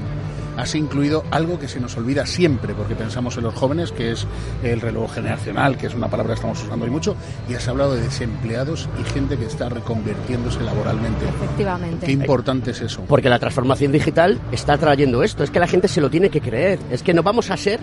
[0.56, 4.26] has incluido algo que se nos olvida siempre, porque pensamos en los jóvenes, que es
[4.62, 7.16] el relevo generacional, que es una palabra que estamos usando hoy mucho,
[7.48, 11.26] y has hablado de desempleados y gente que está reconvirtiéndose laboralmente.
[11.28, 12.06] Efectivamente.
[12.06, 13.02] Qué importante es eso.
[13.06, 15.44] Porque la transformación digital está trayendo esto.
[15.44, 16.78] Es que la gente se lo tiene que creer.
[16.90, 17.80] Es que no vamos a ser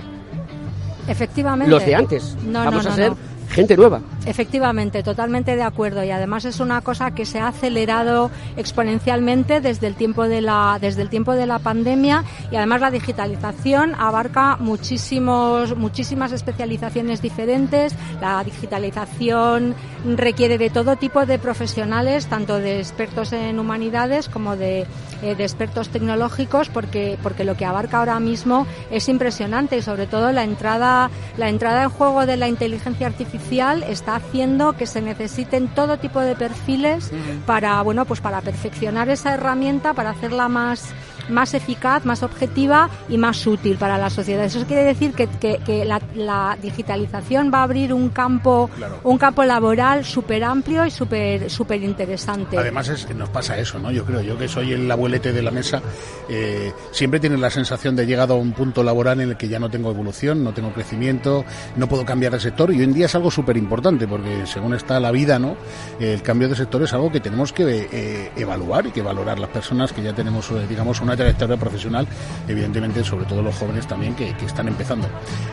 [1.08, 1.70] Efectivamente.
[1.70, 2.38] los de antes.
[2.46, 3.18] No, vamos no, a no, ser no.
[3.54, 4.02] Gente nueva.
[4.26, 9.88] Efectivamente, totalmente de acuerdo y además es una cosa que se ha acelerado exponencialmente desde
[9.88, 14.58] el tiempo de la desde el tiempo de la pandemia y además la digitalización abarca
[14.58, 17.96] muchísimos muchísimas especializaciones diferentes.
[18.20, 19.76] La digitalización
[20.18, 24.86] requiere de todo tipo de profesionales, tanto de expertos en humanidades como de,
[25.22, 30.08] eh, de expertos tecnológicos porque porque lo que abarca ahora mismo es impresionante y sobre
[30.08, 35.00] todo la entrada la entrada en juego de la inteligencia artificial está haciendo que se
[35.00, 37.12] necesiten todo tipo de perfiles
[37.46, 40.92] para bueno pues para perfeccionar esa herramienta para hacerla más
[41.30, 44.44] más eficaz, más objetiva y más útil para la sociedad.
[44.46, 49.00] Eso quiere decir que, que- que la, la digitalización va a abrir un campo Claro.
[49.04, 52.58] un campo laboral súper amplio y súper súper interesante.
[52.58, 53.92] Además es nos pasa eso, ¿no?
[53.92, 55.82] Yo creo, yo que soy el abuelete de la mesa,
[56.30, 59.60] eh, siempre tienes la sensación de llegado a un punto laboral en el que ya
[59.60, 61.46] no tengo evolución, no tengo crecimiento,
[61.76, 64.74] no puedo cambiar de sector y hoy en día es algo súper importante porque según
[64.74, 65.56] está la vida, ¿no?
[66.00, 69.50] El cambio de sector es algo que tenemos que eh, evaluar y que valorar las
[69.50, 72.08] personas que ya tenemos, eh, digamos, una trayectoria profesional,
[72.48, 75.08] evidentemente, sobre todo los jóvenes también que, están empezando.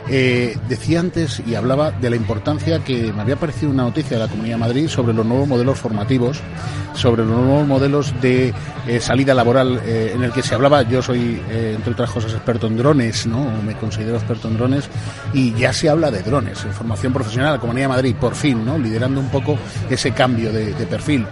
[0.08, 4.24] Eh, decía antes y hablaba de la importancia que me había parecido una noticia de
[4.24, 6.40] la Comunidad de Madrid sobre los nuevos modelos formativos,
[6.94, 8.52] sobre los nuevos modelos de
[8.88, 10.82] eh, salida laboral eh, en el que se hablaba.
[10.82, 13.46] Yo soy, entre otras cosas, experto en drones, ¿no?
[13.64, 14.88] Me considero experto en drones
[15.32, 18.64] y ya se habla de drones, en formación profesional, la Comunidad de Madrid, por fin,
[18.64, 18.76] ¿no?
[18.76, 19.56] Liderando un poco
[19.88, 21.26] ese cambio de perfil.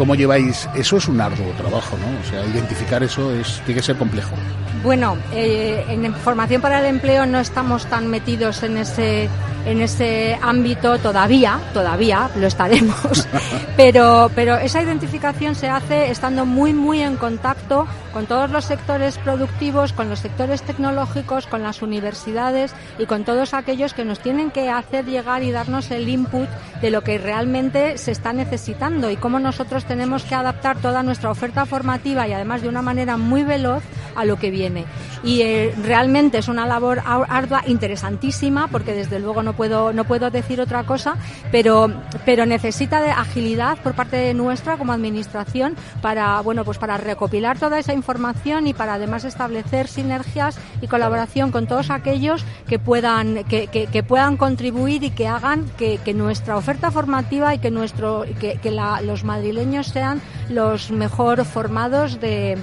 [0.00, 0.66] ¿Cómo lleváis?
[0.74, 2.06] Eso es un arduo trabajo, ¿no?
[2.20, 4.34] O sea, identificar eso es, tiene que ser complejo.
[4.82, 9.28] Bueno, eh, en formación para el empleo no estamos tan metidos en ese
[9.66, 13.28] en ese ámbito todavía, todavía lo estaremos,
[13.76, 19.18] pero pero esa identificación se hace estando muy muy en contacto con todos los sectores
[19.18, 24.50] productivos, con los sectores tecnológicos, con las universidades y con todos aquellos que nos tienen
[24.50, 26.48] que hacer llegar y darnos el input
[26.80, 31.32] de lo que realmente se está necesitando y cómo nosotros tenemos que adaptar toda nuestra
[31.32, 33.82] oferta formativa y además de una manera muy veloz
[34.14, 34.84] a lo que viene.
[35.22, 40.04] Y eh, realmente es una labor ar- ardua, interesantísima, porque desde luego no puedo, no
[40.04, 41.16] puedo decir otra cosa,
[41.52, 41.90] pero,
[42.24, 47.78] pero necesita de agilidad por parte nuestra como administración para, bueno, pues para recopilar toda
[47.78, 53.66] esa información y para además establecer sinergias y colaboración con todos aquellos que puedan, que,
[53.66, 58.54] que- puedan contribuir y que hagan que, que nuestra oferta formativa y que nuestro, que,
[58.54, 62.56] que la- los madrileños sean los mejor formados de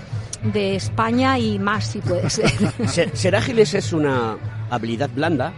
[0.54, 2.52] de España y más si puede ser.
[2.88, 4.38] Ser, ser ágiles es una
[4.70, 5.54] habilidad blanda.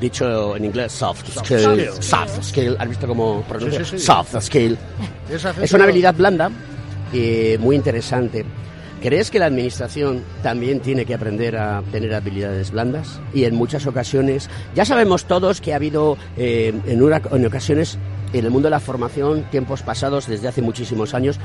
[0.00, 1.60] Dicho en inglés, soft skill.
[1.62, 1.88] skill.
[2.02, 2.76] Soft skill.
[2.78, 3.84] ¿Has visto cómo pronuncia?
[3.84, 4.06] Sí, sí, sí.
[4.06, 4.78] Soft skill.
[5.60, 6.50] Es una habilidad blanda
[7.12, 8.44] y muy interesante.
[9.02, 13.20] ¿Crees que la administración también tiene que aprender a tener habilidades blandas?
[13.34, 17.98] Y en muchas ocasiones, ya sabemos todos que ha habido eh, en, una- en ocasiones
[18.32, 21.38] en el mundo de la formación, tiempos pasados, desde hace muchísimos años,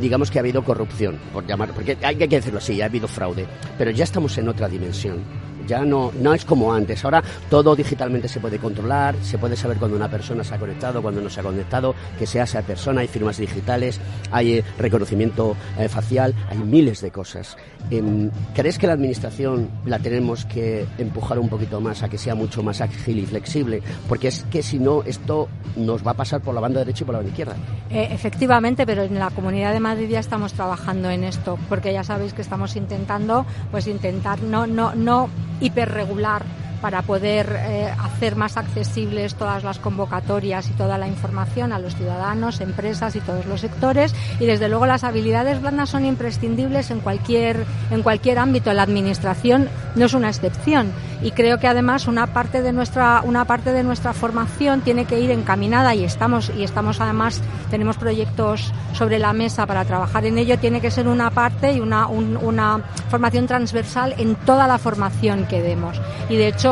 [0.00, 3.46] digamos que ha habido corrupción, por llamar, porque hay que decirlo así, ha habido fraude,
[3.78, 5.22] pero ya estamos en otra dimensión.
[5.66, 7.04] Ya no, no es como antes.
[7.04, 11.02] Ahora todo digitalmente se puede controlar, se puede saber cuando una persona se ha conectado,
[11.02, 15.56] cuando no se ha conectado, que sea esa persona, hay firmas digitales, hay eh, reconocimiento
[15.78, 17.56] eh, facial, hay miles de cosas.
[17.90, 22.34] Em, ¿Crees que la administración la tenemos que empujar un poquito más a que sea
[22.34, 23.82] mucho más ágil y flexible?
[24.08, 27.06] Porque es que si no, esto nos va a pasar por la banda derecha y
[27.06, 27.56] por la banda izquierda.
[27.90, 32.04] Eh, efectivamente, pero en la Comunidad de Madrid ya estamos trabajando en esto, porque ya
[32.04, 35.28] sabéis que estamos intentando, pues intentar no, no, no
[35.60, 36.42] hiperregular
[36.80, 41.94] para poder eh, hacer más accesibles todas las convocatorias y toda la información a los
[41.96, 44.14] ciudadanos, empresas y todos los sectores.
[44.40, 48.72] Y desde luego las habilidades blandas son imprescindibles en cualquier, en cualquier ámbito.
[48.72, 50.92] La administración no es una excepción.
[51.22, 55.18] Y creo que además una parte de nuestra, una parte de nuestra formación tiene que
[55.18, 57.40] ir encaminada y estamos, y estamos además,
[57.70, 61.80] tenemos proyectos sobre la mesa para trabajar en ello, tiene que ser una parte y
[61.80, 62.80] una, un- una
[63.10, 65.98] formación transversal en toda la formación que demos.
[66.28, 66.65] Y de hecho,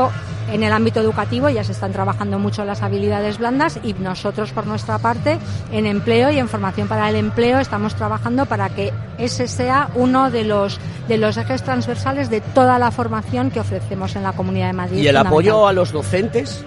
[0.52, 4.66] en el ámbito educativo ya se están trabajando mucho las habilidades blandas y nosotros por
[4.66, 5.38] nuestra parte
[5.72, 10.30] en empleo y en formación para el empleo estamos trabajando para que ese sea uno
[10.30, 14.66] de los de los ejes transversales de toda la formación que ofrecemos en la Comunidad
[14.68, 14.98] de Madrid.
[15.02, 16.64] Y el apoyo a los docentes,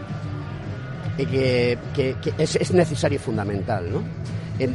[1.17, 4.01] eh, que, que- que es, es necesario y fundamental, ¿no?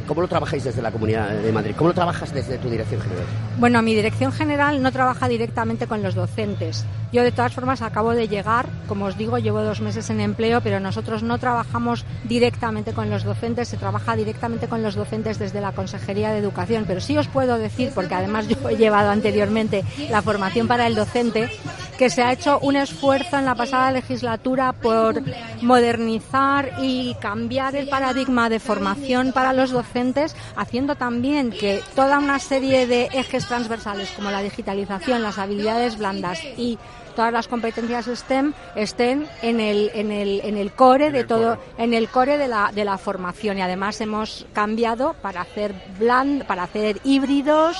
[0.06, 1.74] ¿Cómo lo trabajáis desde la Comunidad de Madrid?
[1.76, 3.24] ¿Cómo lo trabajas desde tu dirección general?
[3.58, 6.84] Bueno, mi dirección general no trabaja directamente con los docentes.
[7.12, 10.62] Yo, de todas formas, acabo de llegar, como os digo, llevo dos meses en empleo,
[10.62, 15.60] pero nosotros no trabajamos directamente con los docentes, se trabaja directamente con los docentes desde
[15.60, 16.84] la Consejería de Educación.
[16.86, 20.94] Pero sí os puedo decir, porque además yo he llevado anteriormente la formación para el
[20.94, 21.50] docente,
[21.98, 25.22] que se ha hecho un esfuerzo en la pasada legislatura por
[25.60, 32.38] modernizar y cambiar el paradigma de formación para los docentes, haciendo también que toda una
[32.38, 36.78] serie de ejes transversales como la digitalización, las habilidades blandas y
[37.12, 41.94] todas las competencias STEM estén en el, en el, en el core de todo, en
[41.94, 43.58] el core de la, de la formación.
[43.58, 47.76] Y además hemos cambiado para hacer bland, para hacer híbridos,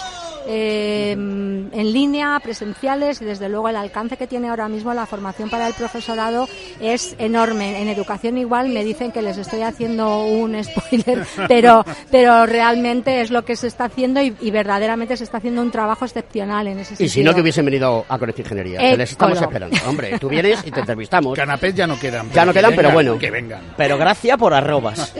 [0.46, 5.50] eh, en línea, presenciales y desde luego el alcance que tiene ahora mismo la formación
[5.50, 6.48] para el profesorado
[6.80, 7.80] es enorme.
[7.80, 13.30] En educación igual me dicen que les estoy haciendo un spoiler, pero, pero realmente es
[13.30, 16.78] lo que se está haciendo y, y verdaderamente se está haciendo un trabajo excepcional en
[16.78, 17.06] ese sentido.
[17.06, 18.80] Y si no, que hubiesen venido a Conecta Ingeniería.
[18.80, 19.50] Eh, que les estamos colo.
[19.50, 19.76] esperando.
[19.88, 21.36] Hombre, tú vienes y te entrevistamos.
[21.36, 22.30] Canapés ya no quedan.
[22.32, 23.18] Ya no que quedan, pero vengan, bueno.
[23.18, 23.60] Que vengan.
[23.76, 25.14] Pero gracias por arrobas.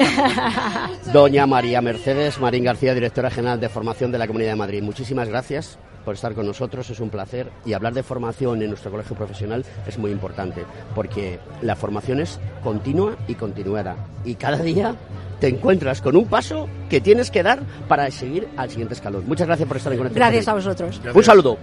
[1.12, 4.82] Doña María Mercedes Marín García, directora general de formación de la Comunidad de Madrid.
[4.82, 7.51] Muchísimas gracias por estar con nosotros, es un placer.
[7.64, 10.64] Y hablar de formación en nuestro colegio profesional es muy importante,
[10.94, 13.97] porque la formación es continua y continuada.
[14.24, 14.97] Y cada día
[15.40, 19.24] te encuentras con un paso que tienes que dar para seguir al siguiente escalón.
[19.26, 21.01] Muchas gracias por estar en Conecta Gracias a vosotros.
[21.14, 21.59] Un saludo.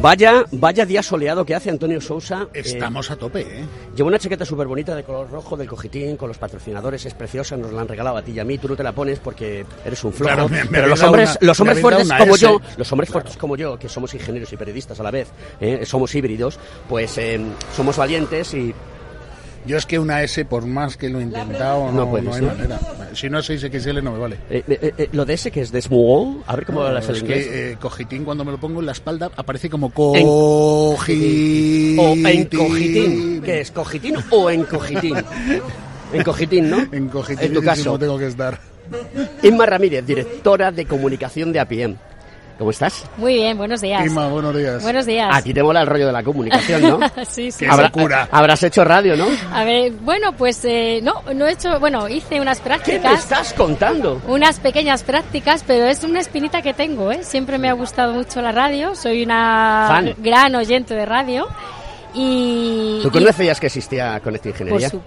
[0.00, 2.46] Vaya, vaya día soleado que hace Antonio Sousa.
[2.54, 3.64] Eh, Estamos a tope, ¿eh?
[3.94, 7.54] Lleva una chaqueta súper bonita de color rojo del cojitín con los patrocinadores, es preciosa,
[7.56, 8.56] nos la han regalado a ti y a mí.
[8.56, 10.32] Tú no te la pones porque eres un flojo.
[10.32, 12.42] Claro, me- me pero los hombres, una- los hombres fuertes como S.
[12.42, 15.28] yo, los hombres fuertes como yo, que somos ingenieros y periodistas a la vez,
[15.60, 15.84] ¿eh?
[15.84, 16.58] somos híbridos,
[16.88, 17.38] pues eh,
[17.76, 18.74] somos valientes y
[19.66, 22.34] Yo es que una S, por más que lo he intentado, No no, puedes, no
[22.34, 22.46] hay ¿no?
[22.48, 22.80] manera.
[23.12, 24.36] Si no es 6XL no me vale.
[24.48, 27.16] Eh, eh, eh, lo de ese que es de small, a ver cómo hablas el
[27.16, 27.46] es inglés.
[27.46, 30.26] que eh, cojitín cuando me lo pongo en la espalda aparece como cojitín.
[31.98, 33.42] O en cojitín.
[33.42, 33.70] ¿Qué es?
[33.70, 35.14] ¿Cojitín o en cojitín?
[36.12, 36.78] En cojitín, ¿no?
[36.90, 37.46] En cojitín.
[37.46, 37.96] En tu caso.
[37.96, 38.58] tengo que estar.
[39.44, 41.96] Inma Ramírez, directora de comunicación de APM.
[42.60, 43.06] ¿Cómo estás?
[43.16, 44.04] Muy bien, buenos días.
[44.04, 44.82] Inma, buenos días.
[44.82, 45.30] Buenos días.
[45.34, 47.00] A ti te mola el rollo de la comunicación, ¿no?
[47.26, 47.64] sí, sí.
[47.64, 48.28] Habrá- locura.
[48.30, 49.24] Habrás hecho radio, ¿no?
[49.54, 53.20] A ver, bueno, pues eh, no, no he hecho, bueno, hice unas ¿Qué me prácticas.
[53.20, 54.20] estás contando?
[54.28, 57.24] Unas pequeñas prácticas, pero es una espinita que tengo, ¿eh?
[57.24, 60.14] Siempre me ha gustado mucho la radio, soy una Fan.
[60.18, 61.48] gran oyente de radio
[62.14, 62.98] y...
[63.02, 64.90] ¿Tú y- conocías que existía Conecta por Ingeniería?
[64.90, 65.00] su-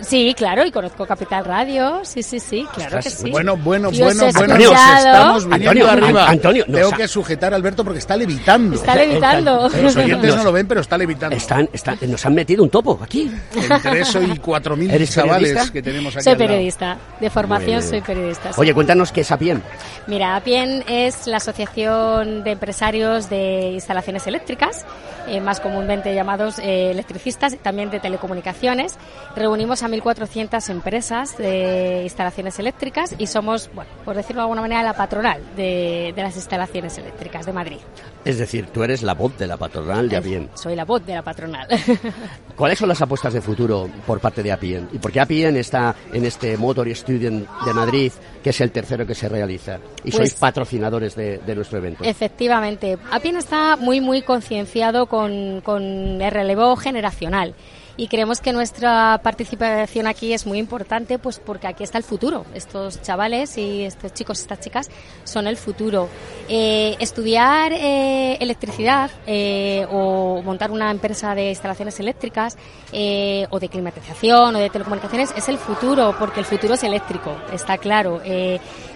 [0.00, 3.30] Sí, claro, y conozco Capital Radio, sí, sí, sí, claro que sí.
[3.30, 6.22] Bueno, bueno, bueno, bueno, nos estamos viniendo Antonio, arriba.
[6.24, 8.76] An- Antonio, Tengo que sujetar a Alberto porque está levitando.
[8.76, 9.68] Está levitando.
[9.82, 11.36] Los oyentes no lo ven, pero está levitando.
[11.36, 13.30] Están, están, nos han metido un topo aquí.
[13.54, 15.72] Entre eso y cuatro mil ¿Eres chavales periodista?
[15.72, 16.48] que tenemos aquí Soy al lado.
[16.48, 18.52] periodista, de formación soy periodista.
[18.52, 18.60] sí.
[18.60, 19.62] Oye, cuéntanos qué es APIEN.
[20.06, 24.84] Mira, APIEN es la Asociación de Empresarios de Instalaciones Eléctricas,
[25.28, 28.96] eh, más comúnmente llamados eh, electricistas, también de telecomunicaciones.
[29.36, 34.82] Reunimos a 1.400 empresas de instalaciones eléctricas y somos, bueno, por decirlo de alguna manera,
[34.82, 37.78] la patronal de, de las instalaciones eléctricas de Madrid.
[38.24, 40.50] Es decir, tú eres la voz de la patronal de APIEN.
[40.54, 41.66] Soy la voz de la patronal.
[42.56, 44.88] ¿Cuáles son las apuestas de futuro por parte de APIEN?
[44.92, 48.12] ¿Y por qué APIEN está en este Motor Student de Madrid,
[48.42, 49.78] que es el tercero que se realiza?
[50.04, 52.04] Y Pues- sois patrocinadores de, de nuestro evento.
[52.04, 52.98] Efectivamente.
[53.10, 57.54] Apien está muy, muy concienciado con, con el relevo generacional.
[58.00, 62.46] Y creemos que nuestra participación aquí es muy importante, pues porque aquí está el futuro.
[62.54, 64.90] Estos chavales y estos chicos, estas chicas,
[65.24, 66.08] son el futuro.
[66.48, 72.56] Eh, estudiar eh, electricidad eh, o montar una empresa de instalaciones eléctricas
[72.90, 77.36] eh, o de climatización o de telecomunicaciones es el futuro, porque el futuro es eléctrico,
[77.52, 78.22] está claro.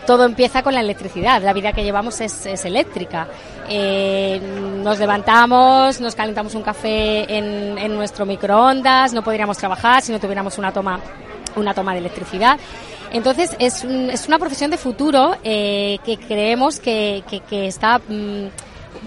[0.06, 3.26] Todo empieza con la electricidad, la vida que llevamos es, es eléctrica.
[3.70, 4.39] Eh,
[4.82, 10.20] nos levantamos, nos calentamos un café en, en nuestro microondas, no podríamos trabajar si no
[10.20, 11.01] tuviéramos una toma,
[11.56, 12.59] una toma de electricidad.
[13.12, 18.47] Entonces es, un- es una profesión de futuro eh, que creemos que, está mm,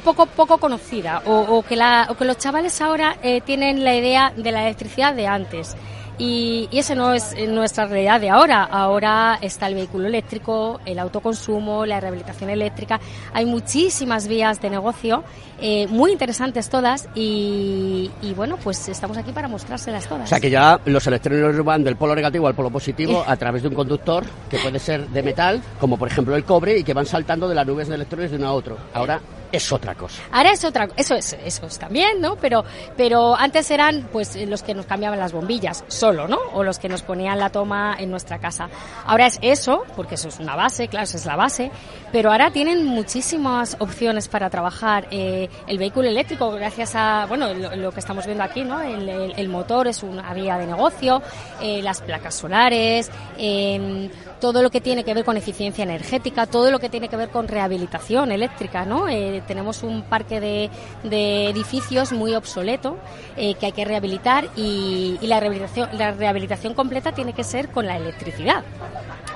[0.04, 3.94] poco poco conocida o, o que la, o que los chavales ahora eh, tienen la
[3.96, 5.76] idea de la electricidad de antes.
[6.20, 8.64] Y, y eso no es eh, nuestra realidad de ahora.
[8.64, 13.00] Ahora está el vehículo eléctrico, el autoconsumo, la rehabilitación eléctrica.
[13.34, 15.24] Hay muchísimas vías de negocio,
[15.62, 20.24] eh, muy interesantes todas, y, y bueno, pues estamos aquí para mostrárselas todas.
[20.24, 23.62] O sea que ya los electrones van del polo negativo al polo positivo a través
[23.62, 26.94] de un conductor que puede ser de metal, como por ejemplo el cobre, y que
[26.94, 28.78] van saltando de las nubes de electrones de uno a otro.
[28.94, 29.20] Ahora
[29.52, 30.22] es otra cosa.
[30.32, 32.36] Ahora es otra, eso es, eso es también, ¿no?
[32.36, 32.64] Pero,
[32.96, 36.38] pero antes eran, pues, los que nos cambiaban las bombillas solo, ¿no?
[36.54, 38.70] O los que nos ponían la toma en nuestra casa.
[39.06, 41.72] Ahora es eso, porque eso es una base, claro, esa es la base.
[42.12, 45.08] Pero ahora tienen muchísimas opciones para trabajar.
[45.12, 48.82] Eh, el vehículo eléctrico, gracias a, bueno, lo, que estamos viendo aquí, ¿no?
[48.82, 51.22] El, motor es una vía de negocio,
[51.62, 54.10] eh, las placas solares, eh,
[54.40, 57.30] todo lo que tiene que ver con eficiencia energética, todo lo que tiene que ver
[57.30, 59.08] con rehabilitación eléctrica, ¿no?
[59.08, 60.70] Eh, tenemos un parque de,
[61.04, 62.98] de edificios muy obsoleto
[63.36, 67.70] eh, que hay que rehabilitar y, y la rehabilitación, la rehabilitación completa tiene que ser
[67.70, 68.64] con la electricidad.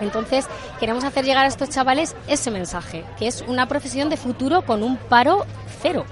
[0.02, 0.48] Entonces,
[0.80, 4.82] queremos hacer llegar a estos chavales ese mensaje, que es una profesión de futuro con
[4.82, 5.45] un paro
[5.82, 6.06] cero.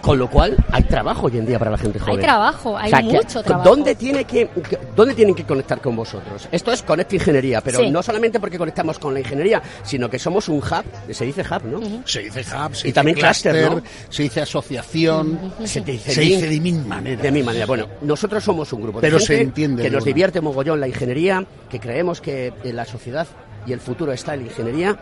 [0.00, 2.16] Con lo cual, hay trabajo hoy en día para la gente joven.
[2.16, 3.68] Hay trabajo, hay O sea, que- mucho trabajo.
[3.68, 4.48] ¿dónde, tiene que,
[4.96, 6.48] ¿Dónde tienen que conectar con vosotros?
[6.50, 7.90] Esto es Conecta Ingeniería, pero Sí.
[7.90, 10.84] no solamente porque conectamos con la ingeniería, sino que somos un hub,
[11.14, 12.02] se dice hub, ¿no?
[12.06, 13.82] Se dice hub, se Y dice también cluster, ¿no?
[14.08, 17.22] se dice asociación, Se dice se dice de mil maneras.
[17.22, 17.66] De mi manera.
[17.66, 20.88] Bueno, nosotros somos un grupo de Pero gente se entiende que nos divierte mogollón la
[20.88, 23.26] ingeniería, que creemos que la sociedad
[23.66, 24.96] y el futuro está en la ingeniería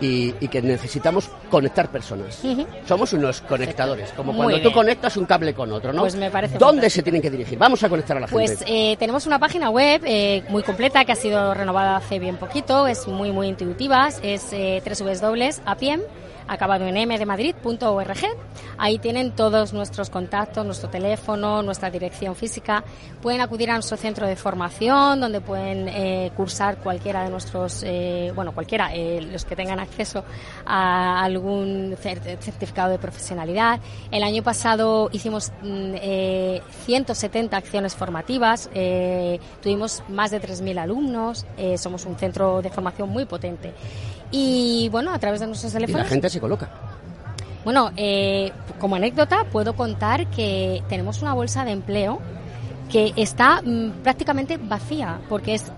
[0.00, 2.42] y, y que necesitamos conectar personas.
[2.86, 4.74] Somos unos conectadores, como Muy cuando tú bien.
[4.74, 6.02] conectas un cable con otro, ¿no?
[6.02, 6.94] Pues me parece ¿Dónde fantástico.
[6.96, 7.58] se tienen que dirigir?
[7.58, 8.92] Vamos a conectar a la Pues gente.
[8.92, 12.86] eh, tenemos una página web eh, muy completa que ha sido renovada hace bien poquito,
[12.86, 16.00] es muy muy intuitiva, es eh, www.apiem
[16.48, 18.18] acabado en madrid.org.
[18.78, 22.82] Ahí tienen todos nuestros contactos, nuestro teléfono, nuestra dirección física.
[23.22, 28.32] Pueden acudir a nuestro centro de formación donde pueden eh, cursar cualquiera de nuestros, eh,
[28.34, 30.24] bueno, cualquiera, eh, los que tengan acceso
[30.66, 33.80] a algún cer- certificado de profesionalidad.
[34.10, 41.46] El año pasado hicimos mm, eh, 170 acciones formativas, eh, tuvimos más de 3.000 alumnos,
[41.76, 43.72] somos un centro de formación muy potente.
[44.36, 46.08] Y bueno, a través de nuestros y la teléfonos.
[46.08, 46.68] gente se coloca.
[47.64, 48.50] Bueno, eh,
[48.80, 52.18] como anécdota puedo contar que tenemos una bolsa de empleo
[52.90, 55.70] que está mm, prácticamente vacía porque es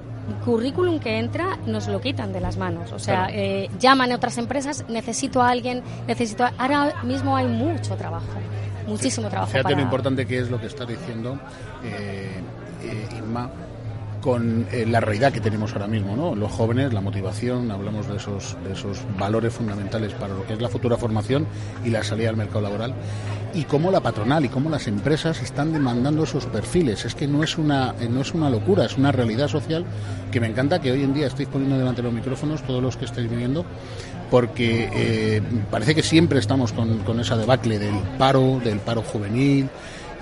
[0.44, 2.92] currículum que entra nos lo quitan de las manos.
[2.92, 3.32] O sea, Claro.
[3.36, 6.44] eh, llaman a otras empresas, necesito a alguien, necesito.
[6.44, 8.26] a- Ahora mismo hay mucho trabajo,
[8.86, 9.52] muchísimo trabajo.
[9.52, 11.38] Fíjate para- lo importante que es lo que está diciendo
[11.84, 12.40] eh,
[12.84, 13.50] eh, Inma
[14.26, 16.34] con eh, la realidad que tenemos ahora mismo, ¿no?
[16.34, 20.60] Los jóvenes, la motivación, hablamos de esos, de esos valores fundamentales para lo que es
[20.60, 21.46] la futura formación
[21.84, 22.92] y la salida al mercado laboral
[23.54, 27.04] y cómo la patronal y cómo las empresas están demandando esos perfiles.
[27.04, 29.84] Es que no es una eh, no es una locura, es una realidad social
[30.32, 32.96] que me encanta que hoy en día estéis poniendo delante de los micrófonos todos los
[32.96, 33.64] que estáis viniendo
[34.28, 39.68] porque eh, parece que siempre estamos con, con esa debacle del paro, del paro juvenil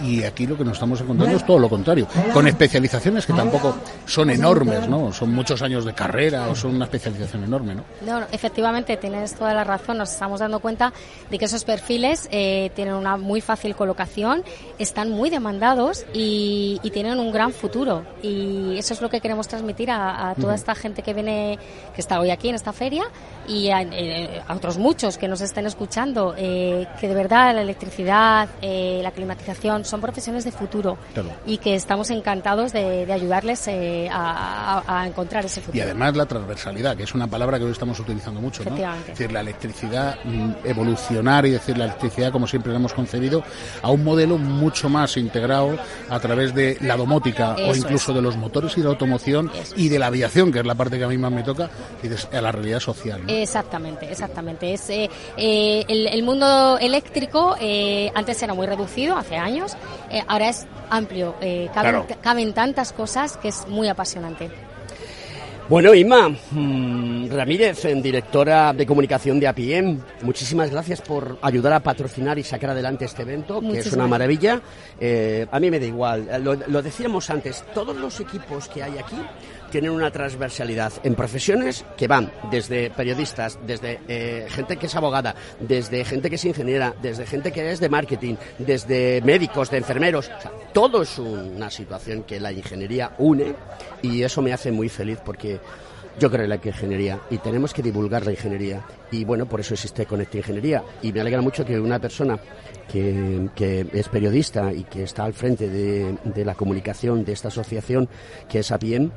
[0.00, 3.76] y aquí lo que nos estamos encontrando es todo lo contrario, con especializaciones que tampoco
[4.06, 5.12] son enormes, ¿no?
[5.12, 7.84] Son muchos años de carrera o son una especialización enorme, ¿no?
[8.04, 9.98] No, no, efectivamente, tienes toda la razón.
[9.98, 10.92] Nos estamos dando cuenta
[11.30, 14.44] de que esos perfiles eh, tienen una muy fácil colocación,
[14.78, 18.04] están muy demandados y, y tienen un gran futuro.
[18.22, 21.58] Y eso es lo que queremos transmitir a, a toda esta gente que viene,
[21.94, 23.04] que está hoy aquí en esta feria
[23.46, 27.62] y a, eh, a otros muchos que nos estén escuchando, eh, que de verdad la
[27.62, 31.30] electricidad, eh, la climatización son profesiones de futuro Claro.
[31.46, 35.78] y que estamos encantados de, de ayudarles eh, a, a- a encontrar ese futuro.
[35.78, 38.76] Y además la transversalidad, que es una palabra que hoy estamos utilizando mucho, ¿no?
[38.76, 43.42] Es decir, la electricidad, mm, evolucionar y decir la electricidad como siempre la hemos concebido,
[43.82, 45.76] a un modelo mucho más integrado
[46.08, 49.88] a través de la domótica o incluso de los motores y de la automoción y
[49.88, 51.68] de la aviación, que es la parte que a mí más me toca,
[52.02, 53.20] y dices, a la realidad social.
[53.26, 53.32] ¿no?
[53.32, 54.72] Exactamente, exactamente.
[54.74, 59.73] Es eh, eh, el, el mundo eléctrico eh, antes era muy reducido, hace años,
[60.10, 61.34] eh, ahora es amplio.
[61.40, 62.06] eh, caben, Claro.
[62.20, 64.50] caben tantas cosas que es muy apasionante.
[65.66, 71.80] Bueno, Inma mm, Ramírez, en directora de comunicación de APM, muchísimas gracias por ayudar a
[71.80, 74.60] patrocinar y sacar adelante este evento, que es una maravilla.
[75.00, 78.82] Eh, a mí me da igual, Eh, lo, lo decíamos antes, todos los equipos que
[78.82, 79.16] hay aquí
[79.74, 85.34] tienen una transversalidad en profesiones que van desde periodistas, desde eh, gente que es abogada,
[85.58, 90.30] desde gente que es ingeniera, desde gente que es de marketing, desde médicos, de enfermeros.
[90.72, 93.52] Todo es una situación que la ingeniería une
[94.00, 95.58] y eso me hace muy feliz porque
[96.20, 99.74] yo creo en la ingeniería y tenemos que divulgar la ingeniería y bueno, por eso
[99.74, 102.38] existe Conecta Ingeniería y me alegra mucho que una persona
[102.88, 108.08] que, es periodista y que está al frente de, la comunicación de esta asociación
[108.48, 109.10] que es APIEM,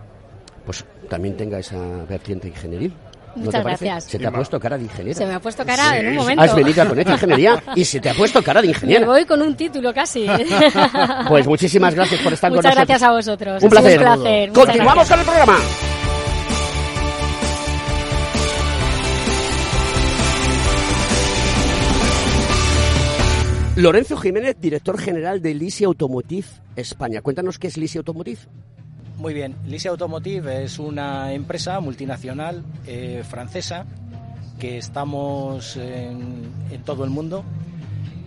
[1.08, 2.94] también tenga esa vertiente ingenieril.
[3.36, 4.04] ¿No Muchas gracias.
[4.06, 5.16] Se te ha puesto cara de ingeniera.
[5.18, 6.42] Se me ha puesto cara en un momento.
[6.42, 9.06] Has venido a Conecta Ingeniería y se te ha puesto cara de Me ingeniera.
[9.06, 10.26] voy con un título casi.
[11.28, 12.88] Pues muchísimas gracias por estar Muchas con nosotros.
[12.88, 13.64] gracias a vosotros.
[13.64, 13.98] Un placer.
[14.00, 14.50] Un placer.
[14.50, 15.20] Muchas Continuamos con gracias.
[15.20, 15.60] el programa.
[23.76, 27.22] Lorenzo Jiménez, director general de Lisi Automotive España.
[27.22, 28.40] Cuéntanos qué es Lisi Automotive.
[29.18, 33.86] Muy bien, Lisi Automotive es una empresa multinacional eh, francesa
[34.60, 37.44] que estamos en, en todo el mundo.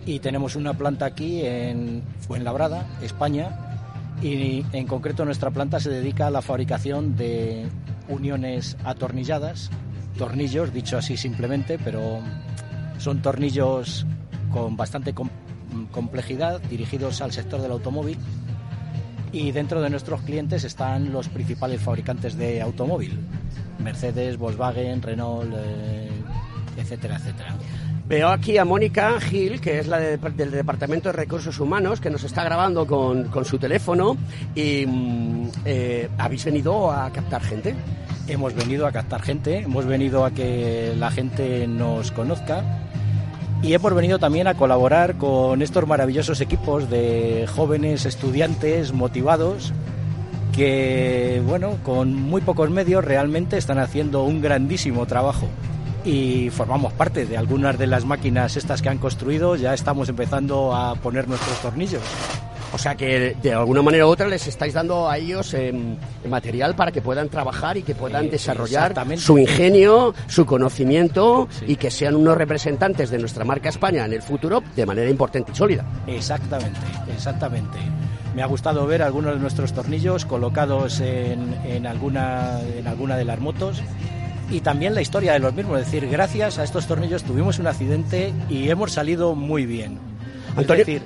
[0.05, 3.77] Y tenemos una planta aquí en Fuenlabrada, España,
[4.21, 7.67] y en concreto nuestra planta se dedica a la fabricación de
[8.09, 9.69] uniones atornilladas,
[10.17, 12.19] tornillos, dicho así simplemente, pero
[12.97, 14.05] son tornillos
[14.51, 15.29] con bastante com-
[15.91, 18.17] complejidad dirigidos al sector del automóvil
[19.31, 23.19] y dentro de nuestros clientes están los principales fabricantes de automóvil,
[23.79, 26.09] Mercedes, Volkswagen, Renault, eh,
[26.77, 27.55] etcétera, etcétera.
[28.07, 32.09] Veo aquí a Mónica Gil, que es la de- del Departamento de Recursos Humanos, que
[32.09, 34.17] nos está grabando con, con su teléfono.
[34.53, 37.73] Y mm, eh, habéis venido a captar gente.
[38.27, 42.63] Hemos venido a captar gente, hemos venido a que la gente nos conozca
[43.63, 49.71] y hemos venido también a colaborar con estos maravillosos equipos de jóvenes estudiantes motivados
[50.51, 55.47] que, bueno, con muy pocos medios realmente están haciendo un grandísimo trabajo.
[56.03, 60.75] Y formamos parte de algunas de las máquinas estas que han construido, ya estamos empezando
[60.75, 62.01] a poner nuestros tornillos.
[62.73, 65.97] O sea que de alguna manera u otra les estáis dando a ellos em,
[66.29, 71.75] material para que puedan trabajar y que puedan Eh, desarrollar su ingenio, su conocimiento y
[71.75, 75.55] que sean unos representantes de nuestra marca España en el futuro de manera importante y
[75.55, 75.85] sólida.
[76.07, 76.79] Exactamente,
[77.13, 77.77] exactamente.
[78.35, 83.25] Me ha gustado ver algunos de nuestros tornillos colocados en, en alguna, en alguna de
[83.25, 83.81] las motos
[84.49, 85.79] y también la historia de los mismos.
[85.81, 89.99] Es decir, gracias a estos tornillos tuvimos un accidente y hemos salido muy bien.
[90.55, 91.01] Antonio- Es decir,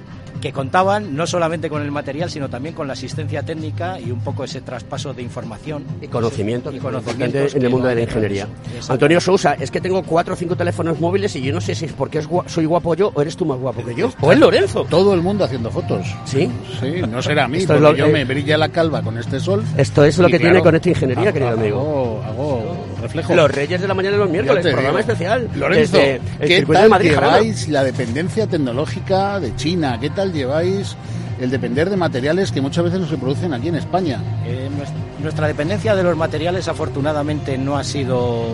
[0.46, 4.20] que contaban no solamente con el material, sino también con la asistencia técnica y un
[4.20, 5.84] poco ese traspaso de información.
[6.04, 8.48] Y conocimiento, Y conocimientos en el mundo de la ingeniería.
[8.88, 11.86] Antonio Sousa, es que tengo cuatro o cinco teléfonos móviles y yo no sé si
[11.86, 14.12] es porque es gua- soy guapo yo o eres tú más guapo que yo.
[14.22, 14.86] O es Lorenzo.
[14.88, 16.06] Todo el mundo haciendo fotos.
[16.26, 16.48] Sí.
[16.80, 19.02] Sí, no será a mí, Esto es porque lo- yo eh, me brilla la calva
[19.02, 19.64] con este sol.
[19.78, 21.80] Esto es lo que tiene con esta ingeniería, hago- querido amigo.
[21.80, 23.36] Hago, hago reflejo.
[23.36, 24.99] Los Reyes de la Mañana y los miércoles, programa digo.
[24.99, 25.49] especial.
[25.56, 29.98] Lorenzo, desde el ¿qué tal de Madrid, lleváis la dependencia tecnológica de China?
[29.99, 30.95] ¿Qué tal lleváis
[31.40, 34.19] el depender de materiales que muchas veces no se producen aquí en España?
[34.45, 38.45] Eh, nues- nuestra dependencia de los materiales afortunadamente no ha sido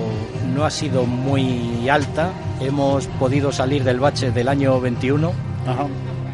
[0.55, 2.31] no ha sido muy alta.
[2.59, 5.31] Hemos podido salir del bache del año 21.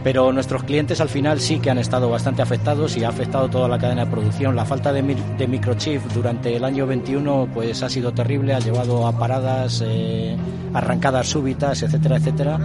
[0.08, 3.68] Pero nuestros clientes al final sí que han estado bastante afectados y ha afectado toda
[3.68, 4.56] la cadena de producción.
[4.56, 8.60] La falta de, mi- de microchip durante el año 21 pues ha sido terrible, ha
[8.60, 10.38] llevado a paradas, eh,
[10.74, 12.58] arrancadas súbitas, etcétera, etcétera.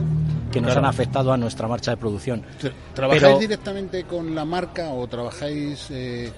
[0.52, 0.80] que nos Claro.
[0.86, 2.42] han afectado a nuestra marcha de producción.
[2.94, 5.88] ¿Trabajáis Pero- directamente con la marca o trabajáis...
[5.90, 6.30] eh,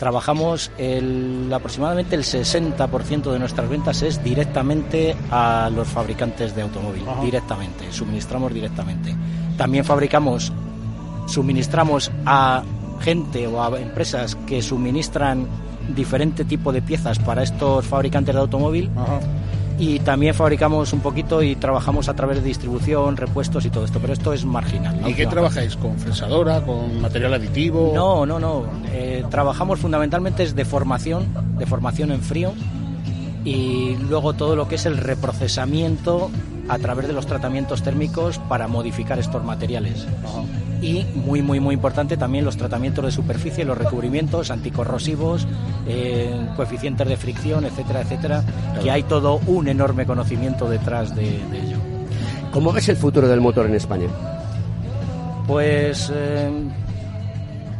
[0.00, 7.06] Trabajamos el, aproximadamente el 60% de nuestras ventas es directamente a los fabricantes de automóvil,
[7.06, 7.20] Ajá.
[7.20, 9.14] directamente, suministramos directamente.
[9.58, 10.54] También fabricamos,
[11.26, 12.62] suministramos a
[13.02, 15.46] gente o a empresas que suministran
[15.94, 18.88] diferente tipo de piezas para estos fabricantes de automóvil
[19.80, 23.98] y también fabricamos un poquito y trabajamos a través de distribución, repuestos y todo esto,
[23.98, 25.00] pero esto es marginal.
[25.08, 25.74] ¿Y qué trabajáis?
[25.74, 26.60] ¿Con fresadora?
[26.60, 27.92] ¿Con material aditivo?
[27.94, 28.66] no, no, no.
[28.92, 32.52] Eh, trabajamos fundamentalmente es de formación, de formación en frío
[33.42, 36.30] y luego todo lo que es el reprocesamiento
[36.68, 40.06] a través de los tratamientos térmicos para modificar estos materiales.
[40.82, 45.46] Y muy, muy, muy importante también los tratamientos de superficie, los recubrimientos anticorrosivos,
[45.86, 48.44] eh, coeficientes de fricción, etcétera, etcétera,
[48.82, 51.76] que hay todo un enorme conocimiento detrás de, de ello.
[52.50, 54.08] ¿Cómo ves el futuro del motor en España?
[55.46, 56.50] Pues eh,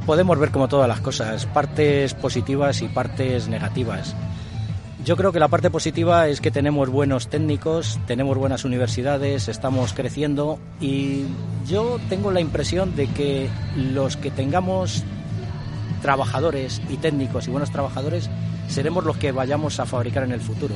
[0.04, 4.14] podemos ver como todas las cosas, partes positivas y partes negativas.
[5.04, 9.94] Yo creo que la parte positiva es que tenemos buenos técnicos, tenemos buenas universidades, estamos
[9.94, 11.24] creciendo y
[11.66, 15.02] yo tengo la impresión de que los que tengamos
[16.02, 18.28] trabajadores y técnicos y buenos trabajadores
[18.68, 20.74] seremos los que vayamos a fabricar en el futuro.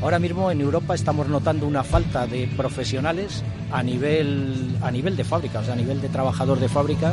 [0.00, 5.24] Ahora mismo en Europa estamos notando una falta de profesionales a nivel, a nivel de
[5.24, 7.12] fábrica, o sea, a nivel de trabajador de fábrica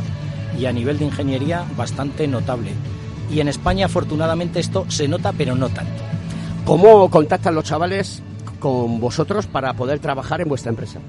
[0.57, 2.71] y a nivel de ingeniería bastante notable.
[3.29, 6.14] Y en España, afortunadamente, esto se nota, pero no tanto.
[6.65, 8.23] ¿Cómo contactan los chavales
[8.59, 10.99] con vosotros para poder trabajar en vuestra empresa?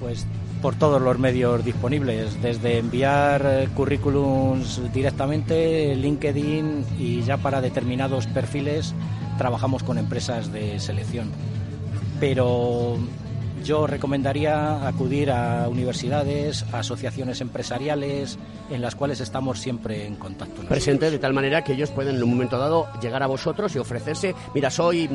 [0.00, 0.26] Pues
[0.62, 8.26] por todos los medios disponibles, desde enviar eh, currículums directamente, LinkedIn y ya para determinados
[8.26, 8.94] perfiles
[9.36, 11.30] trabajamos con empresas de selección.
[12.18, 12.96] Pero
[13.64, 18.38] yo recomendaría acudir a universidades, a asociaciones empresariales
[18.70, 20.54] en las cuales estamos siempre en contacto.
[20.56, 20.68] nosotros.
[20.68, 23.78] Presente de tal manera que ellos pueden en un momento dado llegar a vosotros y
[23.78, 25.08] ofrecerse, mira, soy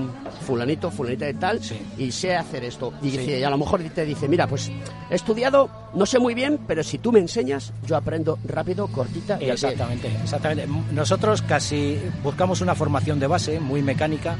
[0.46, 1.60] fulanito, fulanita de tal,
[1.98, 2.94] y sé hacer esto.
[3.02, 3.18] Y, Sí.
[3.18, 4.72] dice- y a lo mejor te dice, mira, pues
[5.10, 9.34] he estudiado, no sé muy bien, pero si tú me enseñas, yo aprendo rápido, cortita
[9.34, 9.70] y al pie".
[9.72, 10.68] Exactamente, exactamente.
[10.92, 14.38] Nosotros casi buscamos una formación de base muy mecánica,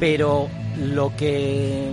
[0.00, 0.48] pero
[0.80, 1.90] lo que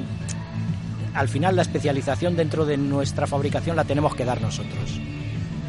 [1.16, 5.00] al final la especialización dentro de nuestra fabricación la tenemos que dar nosotros.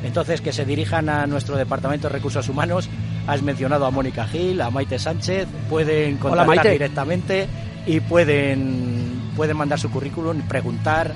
[0.04, 2.88] Entonces, que se dirijan a nuestro departamento de recursos humanos.
[3.26, 6.70] Has mencionado a Mónica Gil, a Maite Sánchez, pueden contactar Maite.
[6.70, 7.46] directamente
[7.86, 11.12] y pueden, pueden mandar su currículum, preguntar.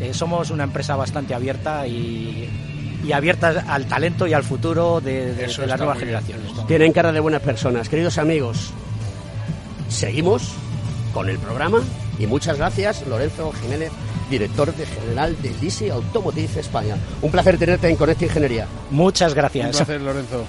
[0.00, 2.48] Eh, somos una empresa bastante abierta y,
[3.04, 6.66] y abierta al talento y al futuro de, de- Eso de las nuevas bien, generaciones.
[6.66, 7.88] Tienen cara de buenas personas.
[7.90, 8.70] Queridos amigos,
[9.88, 10.52] seguimos
[11.12, 11.82] con el programa
[12.20, 13.90] y muchas gracias, Lorenzo Jiménez,
[14.30, 16.96] director de general de Lisi Automotive España.
[17.22, 18.66] Un placer tenerte en Conecta Ingeniería.
[18.90, 19.76] Muchas Un gracias.
[19.76, 20.44] placer, Lorenzo.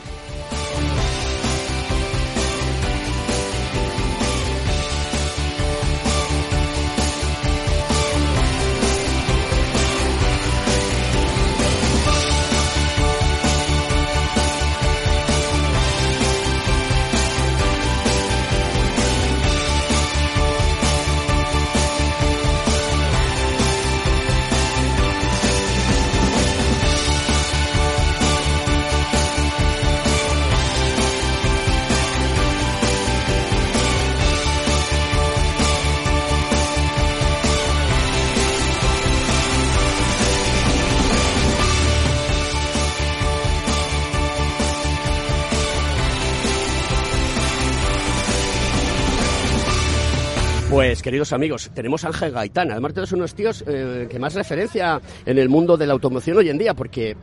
[51.22, 52.72] Queridos amigos, tenemos a Ángel Gaitán.
[52.72, 56.50] Además, todos unos tíos eh, que más referencia en el mundo de la automoción hoy
[56.50, 57.16] en día, porque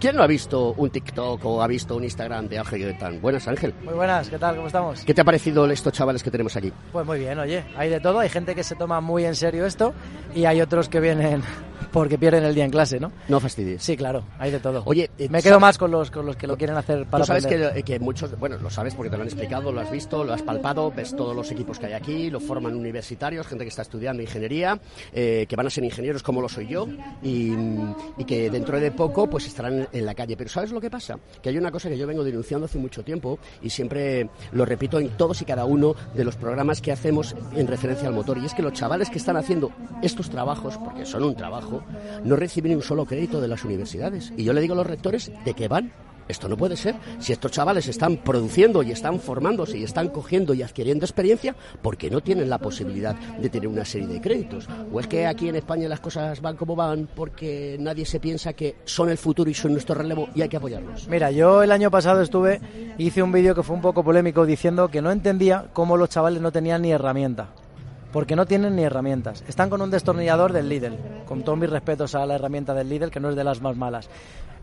[0.00, 3.20] ¿quién no ha visto un TikTok o ha visto un Instagram de Ángel Gaitán?
[3.20, 3.72] Buenas, Ángel.
[3.84, 4.56] Muy buenas, ¿qué tal?
[4.56, 5.04] ¿Cómo estamos?
[5.04, 6.72] ¿Qué te ha parecido estos chavales que tenemos aquí?
[6.90, 9.64] Pues muy bien, oye, hay de todo, hay gente que se toma muy en serio
[9.64, 9.94] esto
[10.34, 11.42] y hay otros que vienen
[11.92, 13.12] porque pierden el día en clase, ¿no?
[13.28, 13.82] No fastidies.
[13.82, 14.82] Sí, claro, hay de todo.
[14.86, 17.24] Oye, eh, me quedo ¿sabes- más con los con los que lo quieren hacer para
[17.24, 20.24] Tú sabes que muchos, bueno, lo sabes porque te lo han explicado, lo has visto,
[20.24, 23.68] lo has palpado, ves todos los equipos que hay aquí, lo forman universitarios, gente que
[23.70, 24.80] está estudiando ingeniería,
[25.12, 26.86] eh, que van a ser ingenieros como lo soy yo
[27.22, 27.52] y,
[28.18, 30.36] y que dentro de poco pues estarán en la calle.
[30.36, 31.18] Pero ¿sabes lo que pasa?
[31.42, 34.98] Que hay una cosa que yo vengo denunciando hace mucho tiempo y siempre lo repito
[34.98, 38.46] en todos y cada uno de los programas que hacemos en referencia al motor y
[38.46, 39.70] es que los chavales que están haciendo
[40.02, 41.69] estos trabajos, porque son un trabajo,
[42.24, 44.32] no reciben ni un solo crédito de las universidades.
[44.36, 45.92] Y yo le digo a los rectores de que van
[46.30, 46.94] esto no puede ser.
[47.18, 51.96] Si estos chavales están produciendo y están formándose y están cogiendo y adquiriendo experiencia, ¿por
[51.96, 54.68] qué no tienen la posibilidad de tener una serie de créditos?
[54.92, 58.52] ¿O es que aquí en España las cosas van como van porque nadie se piensa
[58.52, 61.08] que son el futuro y son nuestro relevo y hay que apoyarlos?
[61.08, 62.60] Mira, yo el año pasado estuve,
[62.96, 66.40] hice un vídeo que fue un poco polémico diciendo que no entendía cómo los chavales
[66.40, 67.48] no tenían ni herramienta.
[68.12, 69.44] Porque no tienen ni herramientas.
[69.46, 70.96] Están con un destornillador del Lidl.
[71.26, 73.76] Con todos mis respetos a la herramienta del Lidl, que no es de las más
[73.76, 74.08] malas.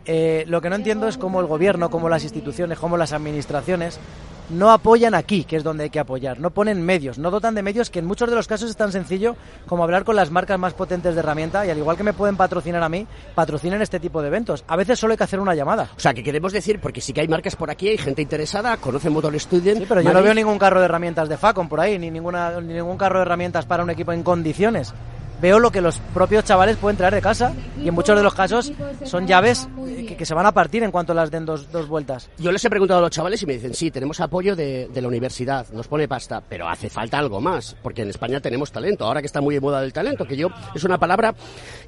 [0.08, 4.00] Eh, lo que no entiendo es cómo el gobierno, cómo las instituciones, cómo las administraciones
[4.50, 6.40] no apoyan aquí, que es donde hay que apoyar.
[6.40, 8.92] No ponen medios, no dotan de medios que en muchos de los casos es tan
[8.92, 9.36] sencillo
[9.68, 12.38] como hablar con las marcas más potentes de herramienta y al igual que me pueden
[12.38, 13.06] patrocinar a mí,
[13.36, 14.64] patrocinen este tipo de eventos.
[14.68, 15.90] A veces solo hay que hacer una llamada.
[15.96, 18.78] O sea, que queremos decir, porque sí que hay marcas por aquí, hay gente interesada,
[18.78, 19.80] conocen Motor Student.
[19.80, 22.62] Sí, pero yo no veo ningún carro de herramientas de Facom por ahí, ni, ninguna,
[22.62, 24.94] ni ningún carro de herramientas para un equipo en condiciones
[25.42, 28.34] veo lo que los propios chavales pueden traer de casa y en muchos de los
[28.34, 28.72] casos
[29.04, 29.68] son llaves
[30.08, 32.30] que, que se van a partir en cuanto las den dos, dos, vueltas.
[32.38, 35.02] Yo les he preguntado a los chavales y me dicen, sí, tenemos apoyo de, de,
[35.02, 39.06] la universidad, nos pone pasta, pero hace falta algo más, porque en España tenemos talento,
[39.06, 41.36] ahora que está muy de moda el talento, que yo es una palabra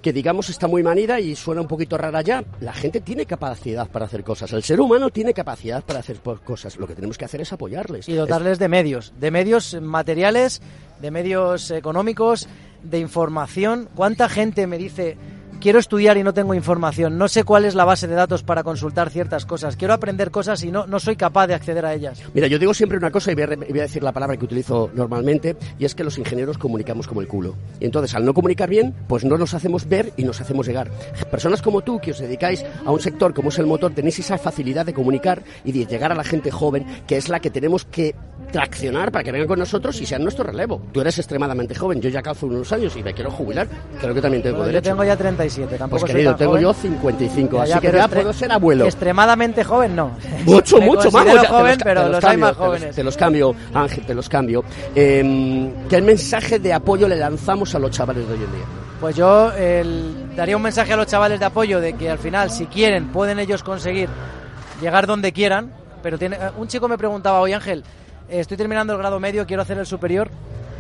[0.02, 3.88] que digamos está muy manida y suena un poquito rara ya, la gente tiene capacidad
[3.88, 7.26] para hacer cosas, el ser humano tiene capacidad para hacer cosas, lo que tenemos que
[7.26, 8.08] hacer es apoyarles.
[8.08, 8.60] Y dotarles es...
[8.60, 10.62] de medios, de medios materiales,
[11.02, 12.48] de medios económicos,
[12.84, 13.90] de información.
[13.96, 15.18] ¿Cuánta gente me dice,
[15.60, 18.64] quiero estudiar y no tengo información, no sé cuál es la base de datos para
[18.64, 22.22] consultar ciertas cosas, quiero aprender cosas y no, no soy capaz de acceder a ellas?
[22.34, 24.46] Mira, yo digo siempre una cosa y voy a, voy a decir la palabra que
[24.46, 27.56] utilizo normalmente, y es que los ingenieros comunicamos como el culo.
[27.80, 30.90] Y entonces, al no comunicar bien, pues no nos hacemos ver y nos hacemos llegar.
[31.30, 34.38] Personas como tú, que os dedicáis a un sector como es el motor, tenéis esa
[34.38, 37.86] facilidad de comunicar y de llegar a la gente joven, que es la que tenemos
[37.86, 38.16] que
[38.52, 40.82] traccionar para que vengan con nosotros y sean nuestro relevo.
[40.92, 43.68] Tú eres extremadamente joven, yo ya calzo unos años y me quiero jubilar,
[44.00, 44.86] creo que también tengo bueno, derecho.
[44.86, 46.64] Yo tengo ya 37, tampoco pues querido, tengo joven.
[46.64, 48.86] yo 55, Ya, así ya, que pero ya puedo ser abuelo.
[48.86, 50.12] Extremadamente joven, no.
[50.46, 51.26] Mucho, Me mucho más.
[51.26, 52.96] te joven, los pero te los, los hay más cambio, te los- jóvenes.
[52.96, 54.64] Te los cambio, Ángel, te los cambio.
[54.96, 58.66] Eh, ¿Qué mensaje de apoyo le lanzamos a los chavales de hoy en día?
[59.00, 62.50] Pues yo el- daría un mensaje a los chavales de apoyo de que al final,
[62.52, 64.10] si quieren, pueden ellos conseguir
[64.82, 65.72] llegar donde quieran.
[66.02, 67.84] Pero tiene, eh, un chico me preguntaba hoy, Ángel,
[68.30, 70.30] estoy terminando el grado medio, quiero hacer el superior.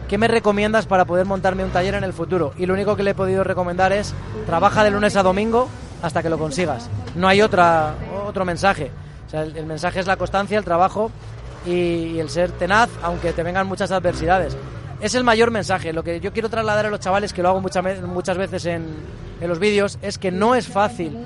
[0.07, 2.53] ¿Qué me recomiendas para poder montarme un taller en el futuro?
[2.57, 4.13] Y lo único que le he podido recomendar es
[4.47, 5.69] trabaja de lunes a domingo
[6.01, 6.89] hasta que lo consigas.
[7.15, 7.93] No hay otra,
[8.25, 8.91] otro mensaje.
[9.31, 11.11] El, mensaje es la constancia, el trabajo
[11.65, 14.57] y el ser tenaz, aunque te vengan muchas adversidades.
[15.01, 15.93] Es el mayor mensaje.
[15.93, 18.85] Lo que yo quiero trasladar a los chavales, que lo hago muchas, muchas veces en,
[19.39, 21.17] en los vídeos, es que no es fácil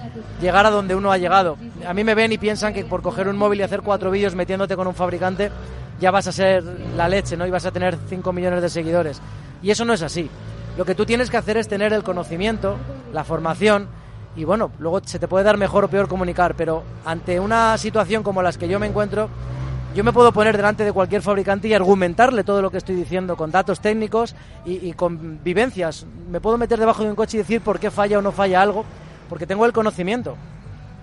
[0.42, 1.58] llegar a donde uno ha llegado.
[1.88, 4.36] A mí me ven y piensan que por coger un móvil y hacer cuatro vídeos
[4.36, 5.52] metiéndote con un fabricante
[6.00, 6.64] ya vas a ser
[6.96, 7.48] la leche, ¿no?
[7.48, 9.22] Y vas a tener 5 millones de seguidores.
[9.62, 10.30] Y eso no es así.
[10.78, 12.78] Lo que tú tienes que hacer es tener el conocimiento,
[13.14, 13.88] la formación
[14.36, 18.24] y bueno, luego se te puede dar mejor o peor comunicar, pero ante una situación
[18.24, 19.30] como las que yo me encuentro,
[19.94, 23.38] yo me puedo poner delante de cualquier fabricante y argumentarle todo lo que estoy diciendo
[23.38, 26.08] con datos técnicos y, con vivencias.
[26.30, 28.62] Me puedo meter debajo de un coche y decir por qué falla o no falla
[28.62, 28.86] algo,
[29.30, 30.36] porque tengo el conocimiento,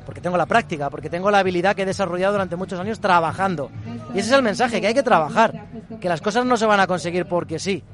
[0.05, 3.71] porque tengo la práctica, porque tengo la habilidad que he desarrollado durante muchos años trabajando.
[4.13, 5.67] Y ese es el mensaje, que hay que trabajar,
[6.01, 7.85] que las cosas no se van a conseguir porque sí.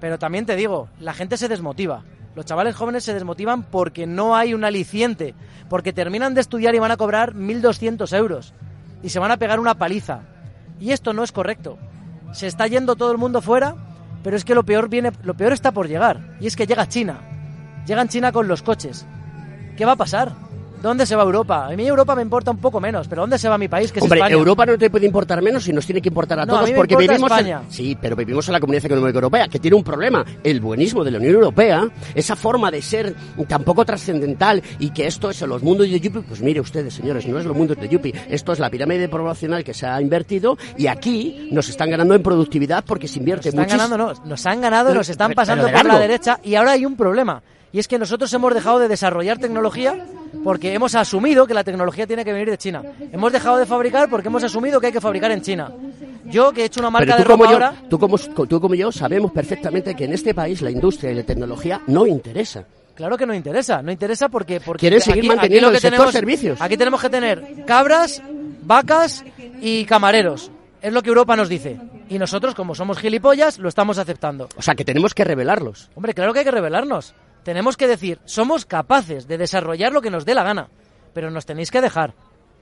[0.00, 2.04] Pero también te digo, la gente se desmotiva.
[2.34, 5.34] Los chavales jóvenes se desmotivan porque no hay un aliciente,
[5.68, 8.54] porque terminan de estudiar y van a cobrar 1.200 euros
[9.02, 10.20] y se van a pegar una paliza.
[10.80, 11.78] Y esto no es correcto.
[12.32, 13.74] Se está yendo todo el mundo fuera,
[14.22, 16.36] pero es que lo peor viene, lo peor está por llegar.
[16.40, 17.20] Y es que llega China.
[17.86, 19.06] Llegan China con los coches.
[19.76, 20.34] ¿Qué va a pasar?
[20.82, 21.66] ¿Dónde se va Europa?
[21.66, 23.98] A mí Europa me importa un poco menos, pero ¿dónde se va mi país, que
[23.98, 24.34] es Hombre, España?
[24.34, 26.66] Europa no te puede importar menos y nos tiene que importar a No, a todos
[26.68, 27.62] mí me porque vivimos España.
[27.66, 31.02] en, sí, pero vivimos en la Comunidad Económica Europea que tiene un problema, el buenismo
[31.02, 33.14] de la Unión Europea, esa forma de ser
[33.48, 36.94] tan poco trascendental y que esto es en los mundos de Yupi, pues mire ustedes,
[36.94, 40.00] señores, no es los mundos de Yupi, esto es la pirámide poblacional que se ha
[40.00, 43.88] invertido y aquí nos están ganando en productividad porque se invierte Están muchísimo.
[43.96, 46.86] ganando, no, nos han ganado, Pero- nos están pasando por la derecha y ahora hay
[46.86, 47.42] un problema.
[47.72, 50.04] Y es que nosotros hemos dejado de desarrollar tecnología
[50.42, 52.82] porque hemos asumido que la tecnología tiene que venir de China.
[53.12, 55.70] Hemos dejado de fabricar porque hemos asumido que hay que fabricar en China.
[56.24, 57.74] Yo, que he hecho una marca de ropa yo, ahora...
[57.88, 61.22] tú, como, tú como yo sabemos perfectamente que en este país la industria y la
[61.24, 62.64] tecnología no interesa.
[62.94, 64.60] Claro que no interesa, no interesa porque...
[64.60, 66.60] porque Quieren seguir manteniendo lo que el sector tenemos- servicios.
[66.60, 68.22] Aquí tenemos que tener cabras,
[68.62, 69.24] vacas
[69.60, 70.50] y camareros.
[70.82, 71.78] Es lo que Europa nos dice.
[72.08, 74.48] Y nosotros, como somos gilipollas, lo estamos aceptando.
[74.56, 75.90] O sea, que tenemos que revelarlos.
[75.94, 77.14] Hombre, claro que hay que revelarnos.
[77.48, 80.68] Tenemos que decir, somos capaces de desarrollar lo que nos dé la gana,
[81.14, 82.12] pero nos tenéis que dejar.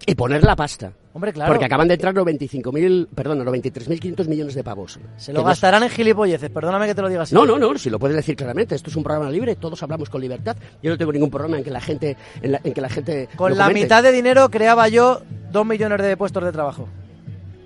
[0.06, 0.92] Y poner la pasta.
[1.12, 1.50] Hombre, claro.
[1.50, 5.00] Porque acaban de entrar 95.000, perdón, 93.500 millones de pavos.
[5.16, 7.34] Se lo gastarán en gilipolleces, perdóname que te lo diga así.
[7.34, 8.76] No, no, no, si lo puedes decir claramente.
[8.76, 10.56] Esto es un programa libre, todos hablamos con libertad.
[10.80, 13.28] Yo no tengo ningún problema en que la gente, en, la- en que la gente
[13.34, 16.86] Con la mitad de dinero creaba yo dos millones de puestos de trabajo.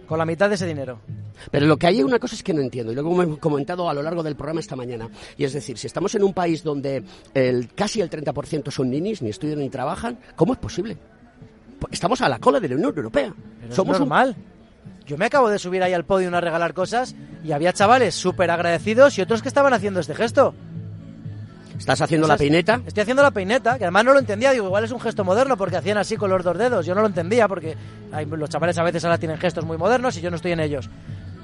[0.07, 1.01] Con la mitad de ese dinero.
[1.51, 3.95] Pero lo que hay una cosa es que no entiendo, y lo hemos comentado a
[3.95, 7.03] lo largo del programa esta mañana, y es decir, si estamos en un país donde
[7.35, 10.97] el, casi el 30% son ninis, ni estudian ni trabajan, ¿cómo es posible?
[11.91, 13.33] Estamos a la cola de la Unión Europea.
[13.63, 14.37] Pero Somos es un- normal.
[15.07, 18.51] Yo me acabo de subir ahí al podio a regalar cosas y había chavales súper
[18.51, 20.55] agradecidos y otros que estaban haciendo este gesto.
[21.79, 22.81] ¿Estás haciendo la peineta?
[22.87, 24.53] Estoy haciendo la peineta, que además no lo entendía.
[24.53, 26.85] Digo, igual es un gesto moderno porque hacían así con los dos dedos.
[26.85, 27.75] Yo no lo entendía porque
[28.13, 30.61] hay- los chavales a veces ahora tienen gestos muy modernos y yo no estoy en
[30.61, 30.91] ellos.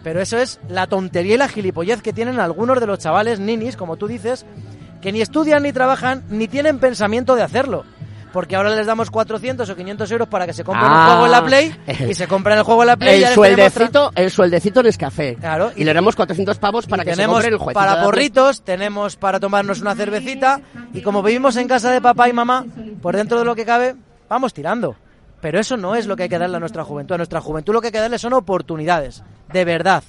[0.06, 3.76] Pero eso es la tontería y la gilipollez que tienen algunos de los chavales ninis,
[3.76, 4.46] como tú dices,
[5.02, 7.82] que ni estudian ni trabajan ni tienen pensamiento de hacerlo.
[8.32, 11.06] Porque ahora les damos 400 o 500 euros para que se compren un Ah.
[11.08, 11.76] juego en la Play
[12.08, 13.14] y se compran el juego en la Play.
[13.14, 15.34] y El ya les tenemos tra- sueldecito, el sueldecito en Escafé.
[15.40, 17.74] Claro, y, le damos 400 pavos para que se compren el jueguito.
[17.80, 18.06] para de la Play.
[18.30, 20.60] porritos, tenemos para tomarnos una cervecita
[20.94, 22.64] y como vivimos en casa de papá y mamá,
[23.02, 23.96] por dentro de lo que cabe,
[24.28, 24.94] vamos tirando.
[25.40, 27.14] Pero eso no es lo que hay que darle a nuestra juventud.
[27.14, 29.22] A nuestra juventud lo que hay que darle son oportunidades,
[29.52, 30.02] de verdad.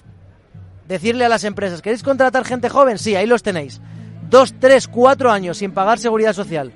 [0.88, 2.98] Decirle a las empresas, ¿queréis contratar gente joven?
[2.98, 3.82] Sí, ahí los tenéis.
[4.30, 6.72] Dos, tres, cuatro años sin pagar seguridad social.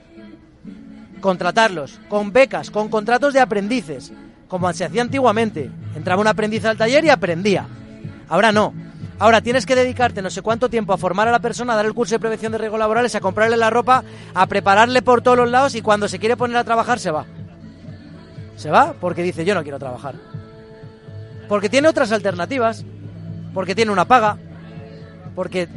[1.21, 4.11] Contratarlos, con becas, con contratos de aprendices,
[4.47, 5.69] como se hacía antiguamente.
[5.95, 7.67] Entraba un aprendiz al taller y aprendía.
[8.27, 8.73] Ahora no.
[9.19, 11.85] Ahora tienes que dedicarte no sé cuánto tiempo a formar a la persona, a dar
[11.85, 15.37] el curso de prevención de riesgos laborales, a comprarle la ropa, a prepararle por todos
[15.37, 17.25] los lados y cuando se quiere poner a trabajar se va.
[18.55, 20.15] Se va porque dice yo no quiero trabajar.
[21.51, 22.85] Porque tiene otras alternativas,
[23.53, 24.37] porque tiene una paga,
[25.35, 25.67] porque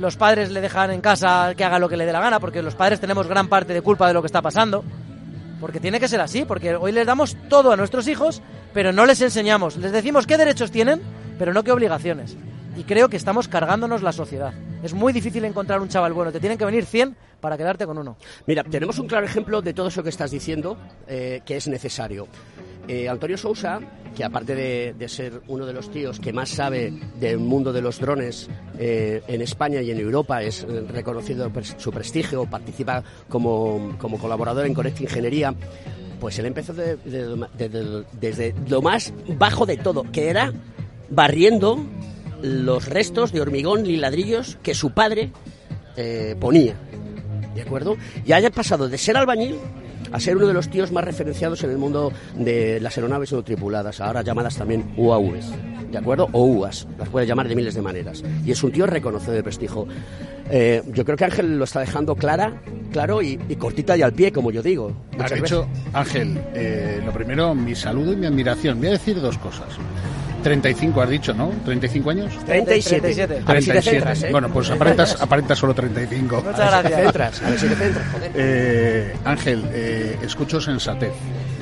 [0.00, 2.62] los padres le dejan en casa que haga lo que le dé la gana, porque
[2.62, 4.82] los padres tenemos gran parte de culpa de lo que está pasando.
[5.60, 8.40] Porque tiene que ser así, porque hoy les damos todo a nuestros hijos,
[8.72, 9.76] pero no les enseñamos.
[9.76, 11.02] Les decimos qué derechos tienen,
[11.38, 12.34] pero no qué obligaciones.
[12.78, 14.54] Y creo que estamos cargándonos la sociedad.
[14.82, 16.32] Es muy difícil encontrar un chaval bueno.
[16.32, 18.16] Te tienen que venir 100 para quedarte con uno.
[18.46, 22.26] Mira, tenemos un claro ejemplo de todo eso que estás diciendo, eh, que es necesario.
[22.88, 23.80] Eh, Antonio Sousa,
[24.16, 28.00] que aparte de, ser uno de los tíos que más sabe del mundo de los
[28.00, 28.48] drones
[28.78, 34.18] eh, en España y en Europa, es eh, reconocido por su prestigio, participa como, como
[34.18, 35.54] colaborador en Connect Ingeniería,
[36.18, 36.96] pues él empezó de-
[38.20, 40.52] desde lo más bajo de todo, que era
[41.08, 41.78] barriendo
[42.42, 45.30] los restos de hormigón y ladrillos que su padre
[45.96, 46.74] eh, ponía.
[47.54, 47.96] ¿De acuerdo?
[48.24, 49.56] Y haya pasado de ser albañil
[50.12, 53.42] a ser uno de los tíos más referenciados en el mundo de las aeronaves no
[53.42, 55.52] tripuladas, ahora llamadas también UAVs,
[55.90, 56.28] ¿de acuerdo?
[56.32, 58.22] O UAS, las puedes llamar de miles de maneras.
[58.44, 59.86] Y es un tío reconocido de prestigio.
[60.50, 62.60] Eh, yo creo que Ángel lo está dejando clara,
[62.92, 64.92] claro y, y cortita y al pie, como yo digo.
[65.12, 65.60] Dicho, veces.
[65.92, 68.78] Ángel, eh, lo primero, mi saludo y mi admiración.
[68.78, 69.68] Voy a decir dos cosas.
[70.40, 71.52] 35 has dicho, ¿no?
[71.66, 72.32] ¿35 años?
[72.44, 73.00] 37.
[73.00, 73.42] 37.
[73.46, 74.28] A ver si te centras, ¿eh?
[74.30, 76.42] Bueno, pues aparentas, aparentas solo 35.
[76.42, 76.96] Muchas gracias.
[76.96, 78.30] Te centras, a ver si te centras, joder.
[78.42, 81.12] Eh, Ángel, eh, escucho sensatez.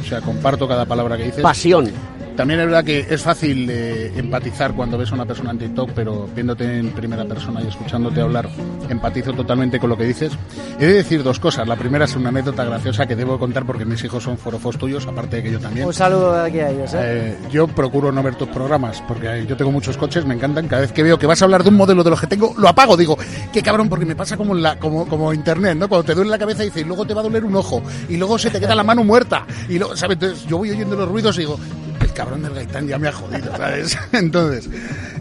[0.00, 1.42] O sea, comparto cada palabra que dices.
[1.42, 1.90] Pasión.
[2.38, 5.90] También es verdad que es fácil eh, empatizar cuando ves a una persona en TikTok,
[5.92, 8.48] pero viéndote en primera persona y escuchándote hablar,
[8.88, 10.30] empatizo totalmente con lo que dices.
[10.78, 11.66] He de decir dos cosas.
[11.66, 15.04] La primera es una anécdota graciosa que debo contar porque mis hijos son forofos tuyos,
[15.08, 15.84] aparte de que yo también.
[15.88, 16.94] Un saludo de aquí a ellos.
[16.94, 16.98] ¿eh?
[17.02, 20.68] Eh, yo procuro no ver tus programas porque yo tengo muchos coches, me encantan.
[20.68, 22.54] Cada vez que veo que vas a hablar de un modelo de los que tengo,
[22.56, 22.96] lo apago.
[22.96, 23.18] Digo,
[23.52, 25.88] qué cabrón, porque me pasa como en la, como, como internet, ¿no?
[25.88, 28.16] Cuando te duele la cabeza dices, y luego te va a doler un ojo, y
[28.16, 29.44] luego se te queda la mano muerta.
[29.68, 30.18] Y luego, ¿sabes?
[30.22, 31.58] Entonces yo voy oyendo los ruidos y digo,
[32.00, 33.98] el cabrón del Gaitán ya me ha jodido, ¿sabes?
[34.12, 34.68] Entonces,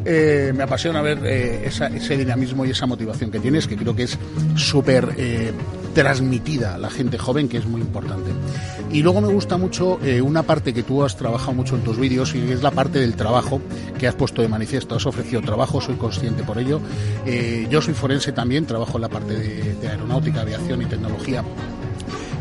[0.06, 3.95] eh, me apasiona ver eh, esa- ese dinamismo y esa motivación que tienes, que creo
[3.95, 4.18] que es
[4.56, 5.52] súper eh,
[5.94, 8.30] transmitida a la gente joven, que es muy importante.
[8.91, 12.34] Y luego me gusta mucho una parte que tú has trabajado mucho en tus vídeos
[12.36, 13.60] y es la parte del trabajo
[13.99, 14.95] que has puesto de manifiesto.
[14.95, 16.80] Has ofrecido trabajo, soy consciente por ello.
[17.70, 21.44] Yo soy forense también, trabajo en la parte de aeronáutica, aviación y tecnología.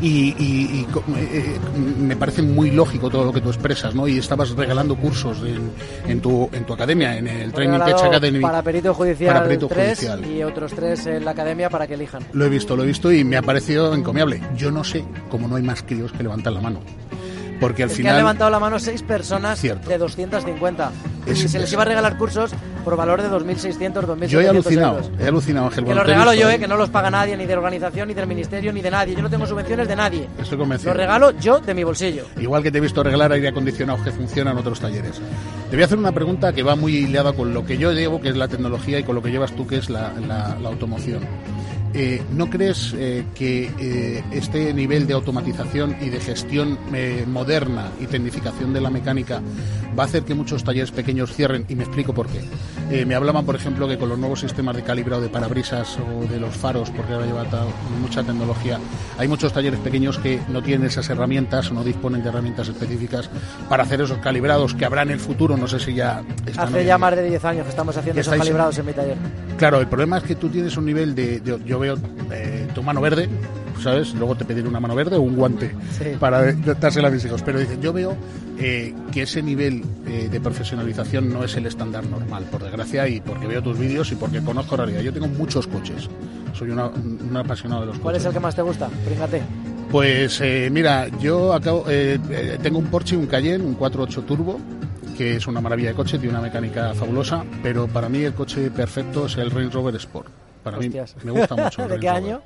[0.03, 0.87] Y, y- y
[1.17, 1.59] eh, eh,
[1.99, 4.07] me parece muy lógico todo lo que tú expresas, ¿no?
[4.07, 5.71] Y estabas regalando cursos en,
[6.11, 8.41] en tu, en tu academia, en el Training Tech Academy.
[8.41, 10.27] Para perito judicial Para perito 3 judicial.
[10.27, 12.23] y otros tres en la academia para que elijan.
[12.35, 14.43] Lo he visto, lo he visto y me ha parecido encomiable.
[14.57, 16.81] Yo no sé cómo no hay más críos que levantan la mano.
[17.61, 18.15] Porque al es que final...
[18.15, 19.89] han levantado la mano seis personas Cierto.
[19.89, 20.91] de 250.
[21.27, 22.53] Es- y se les es- iba a regalar cursos
[22.85, 25.11] por valor de 2.600, 2.700 Yo he alucinado, euros.
[25.21, 25.85] he alucinado, Ángel.
[25.85, 26.59] Que los regalo yo, ¿eh?
[26.61, 29.17] que no los paga nadie, ni de organización, ni del ministerio, ni de nadie.
[29.17, 30.29] Yo no tengo subvenciones de nadie.
[30.41, 30.91] Estoy convencido.
[30.93, 32.27] Los regalo yo de mi bolsillo.
[32.39, 35.21] Igual que te he visto regalar aire acondicionado que funciona en otros talleres.
[35.69, 38.21] Te voy a hacer una pregunta que va muy liada con lo que yo llevo,
[38.21, 40.69] que es la tecnología, y con lo que llevas tú, que es la, la- la
[40.69, 41.21] automoción.
[41.95, 46.79] Eh, ¿no crees eh, que eh, este nivel de automatización y de gestión
[47.27, 49.41] moderna y tecnificación de la mecánica
[49.99, 51.65] va a hacer que muchos talleres pequeños cierren?
[51.69, 53.05] Y me explico por qué.
[53.05, 56.39] Me hablaban, por ejemplo, que con los nuevos sistemas de calibrado de parabrisas o de
[56.39, 57.45] los faros, porque ahora lleva
[58.01, 58.79] mucha tecnología,
[59.19, 63.29] hay muchos talleres pequeños que no tienen esas herramientas o no disponen de herramientas específicas
[63.69, 65.57] para hacer esos calibrados que habrá en el futuro.
[65.57, 66.23] No sé si ya
[66.57, 69.17] Hace ya más de 10 años que estamos haciendo esos calibrados en mi taller.
[69.57, 71.41] Claro, el problema es que tú tienes un nivel de.
[71.41, 71.99] de- yo veo
[72.33, 73.29] eh, tu mano verde,
[73.83, 74.15] ¿sabes?
[74.15, 76.05] Luego te pediré una mano verde o un guante Sí.
[76.19, 77.43] para dársela a mis hijos.
[77.43, 78.17] Pero dicen, yo veo
[78.59, 83.21] eh, que ese nivel eh, de profesionalización no es el estándar normal, por desgracia, y
[83.21, 85.01] porque veo tus vídeos y porque conozco realidad.
[85.03, 86.09] Yo tengo muchos coches.
[86.55, 88.23] Soy una- un apasionado de los ¿Cuál coches.
[88.23, 88.89] es el que más te gusta?
[89.05, 89.43] Príngate.
[89.91, 91.85] Pues eh, mira, yo acabo,
[92.63, 94.59] tengo un Porsche, un Cayenne, un 4.8 Turbo,
[95.17, 98.71] que es una maravilla de coche, tiene una mecánica fabulosa, pero para mí el coche
[98.71, 100.27] perfecto es el Range Rover Sport.
[100.67, 101.15] Para Hostias.
[101.17, 101.83] mí me gusta mucho.
[101.85, 102.25] el ¿De Range qué Rover.
[102.25, 102.43] año?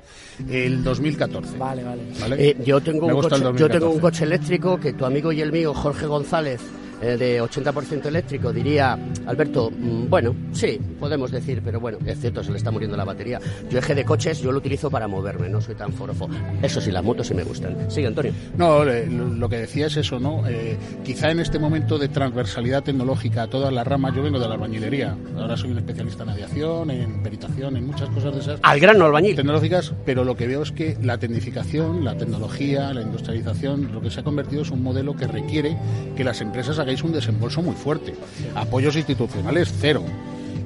[0.49, 1.57] El 2014.
[1.57, 2.01] Vale, vale.
[2.19, 2.49] ¿Vale?
[2.49, 3.95] Eh, yo, tengo Me un gusta el coche, yo tengo 2014.
[3.95, 6.61] un coche eléctrico que tu amigo y el mío, Jorge González,
[7.01, 12.43] eh, de 80% eléctrico, diría, Alberto, mm, bueno, sí, podemos decir, pero bueno, es cierto,
[12.43, 13.39] se le está muriendo la batería.
[13.69, 16.29] Yo eje de coches, yo lo utilizo para moverme, no soy tan forofo.
[16.61, 17.89] Eso sí, las motos sí me gustan.
[17.89, 18.33] Sigue, Antonio.
[18.57, 20.47] No, lo que decía es eso, ¿no?
[20.47, 24.47] Eh, quizá en este momento de transversalidad tecnológica a todas las ramas, yo vengo de
[24.47, 28.59] la albañilería, ahora soy un especialista en aviación, en peritación, en muchas cosas de esas.
[28.63, 29.35] Al grano albañil.
[29.35, 34.09] Tecnológicas, pero lo que veo es que la tecnificación, la tecnología, la industrialización, lo que
[34.09, 35.77] se ha convertido es un modelo que requiere
[36.15, 38.13] que las empresas hagáis un desembolso muy fuerte.
[38.53, 40.03] Apoyos institucionales, cero.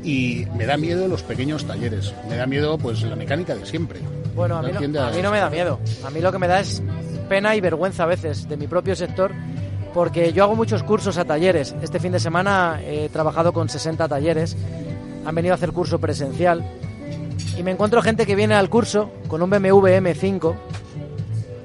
[0.04, 4.00] Y me da miedo los pequeños talleres, me da miedo pues la mecánica de siempre.
[4.36, 5.80] Bueno, a No mí, no, atiende a mí no me da miedo.
[6.04, 6.82] A mí lo que me da es
[7.30, 9.32] pena y vergüenza a veces de mi propio sector,
[9.94, 11.76] porque yo hago muchos cursos a talleres.
[11.84, 14.58] Este fin de semana he trabajado con 60 talleres,
[15.26, 16.64] han venido a hacer curso presencial,
[17.58, 20.56] y me encuentro gente que viene al curso con un BMW M5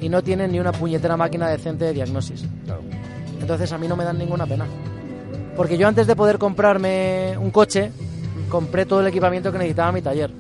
[0.03, 2.45] y no tienen ni una puñetera máquina decente de diagnosis.
[3.41, 4.67] Entonces a mí no me dan ninguna pena.
[5.57, 7.91] Porque yo antes de poder comprarme un coche,
[8.49, 10.31] compré todo el equipamiento que necesitaba mi taller.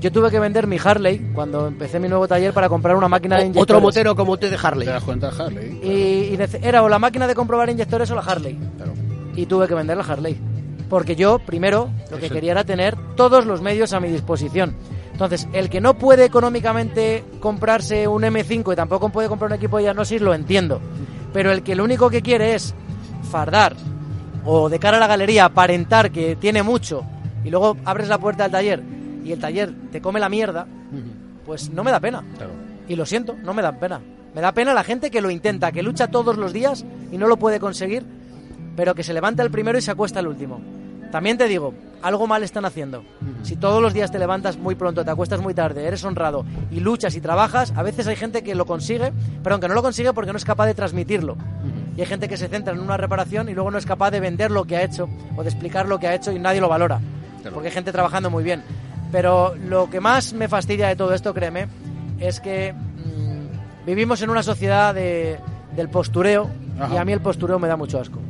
[0.00, 3.36] Yo tuve que vender mi Harley cuando empecé mi nuevo taller para comprar una máquina
[3.36, 3.62] de inyectores.
[3.64, 4.86] Otro motero como usted de Harley.
[4.86, 5.78] ¿Te das cuenta, Harley?
[5.82, 8.58] Y, y nece- era o la máquina de comprobar inyectores o la Harley.
[9.36, 10.38] Y tuve que vender la Harley.
[10.88, 14.74] Porque yo, primero, lo que Ese- quería era tener todos los medios a mi disposición.
[15.12, 19.76] Entonces, el que no puede económicamente comprarse un M5 y tampoco puede comprar un equipo
[19.76, 20.80] de diagnosis, lo entiendo.
[21.32, 22.74] Pero el que lo único que quiere es
[23.30, 23.76] fardar
[24.44, 27.04] o de cara a la galería aparentar que tiene mucho
[27.44, 28.82] y luego abres la puerta del taller
[29.24, 30.66] y el taller te come la mierda,
[31.44, 32.24] pues no me da pena.
[32.88, 34.00] Y lo siento, no me da pena.
[34.34, 37.26] Me da pena la gente que lo intenta, que lucha todos los días y no
[37.26, 38.04] lo puede conseguir,
[38.76, 40.60] pero que se levanta el primero y se acuesta el último.
[41.10, 43.02] También te digo, algo mal están haciendo.
[43.42, 46.80] Si todos los días te levantas muy pronto, te acuestas muy tarde, eres honrado y
[46.80, 49.12] luchas y trabajas, a veces hay gente que lo consigue,
[49.42, 51.36] pero aunque no lo consigue porque no es capaz de transmitirlo.
[51.96, 54.20] Y hay gente que se centra en una reparación y luego no es capaz de
[54.20, 56.68] vender lo que ha hecho o de explicar lo que ha hecho y nadie lo
[56.68, 57.00] valora.
[57.52, 58.62] Porque hay gente trabajando muy bien.
[59.10, 61.66] Pero lo que más me fastidia de todo esto, créeme,
[62.20, 65.38] es que mm, vivimos en una sociedad de,
[65.74, 66.48] del postureo
[66.92, 68.20] y a mí el postureo me da mucho asco.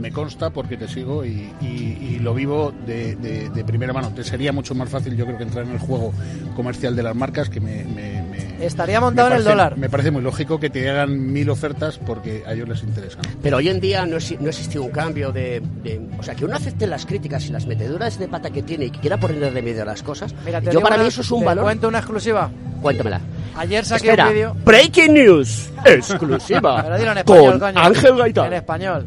[0.00, 4.10] Me consta porque te sigo y, y- y lo vivo de, de- de primera mano.
[4.14, 6.12] Te sería mucho más fácil, yo creo, que entrar en el juego
[6.56, 9.76] comercial de las marcas, que me, me- me- Estaría montado me en el dólar.
[9.78, 13.18] Me parece muy lógico que te hagan mil ofertas porque a ellos les interesa.
[13.22, 13.30] ¿no?
[13.42, 16.44] Pero hoy en día no, exi- no existe un cambio de, de- O sea, que
[16.44, 19.50] uno acepte las críticas y las meteduras de pata que tiene y que quiera ponerle
[19.50, 20.34] remedio a las cosas.
[20.44, 21.64] Mira, te yo para una- mí eso es un te valor.
[21.64, 22.50] cuento una exclusiva.
[22.82, 23.20] Cuéntamela.
[23.56, 24.56] Ayer saqué Espera, un vídeo.
[24.64, 25.70] Breaking news.
[25.84, 26.82] Exclusiva.
[26.82, 27.78] Pero dilo en español, con coño.
[27.80, 28.46] Ángel Gaitán.
[28.46, 29.06] En español.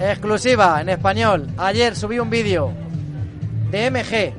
[0.00, 1.46] Exclusiva, en español.
[1.56, 2.72] Ayer subí un vídeo
[3.70, 4.34] de MG.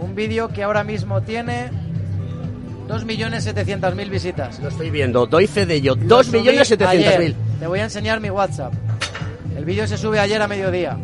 [0.00, 1.70] Un vídeo que ahora mismo tiene
[2.88, 4.58] 2.700.000 visitas.
[4.60, 5.26] Lo estoy viendo.
[5.26, 5.96] Doy fe de ello.
[5.96, 6.86] Lo subí 2.700.000.
[6.86, 7.34] ayer.
[7.60, 8.72] Te voy a enseñar mi WhatsApp.
[9.56, 10.96] El vídeo se sube ayer a mediodía.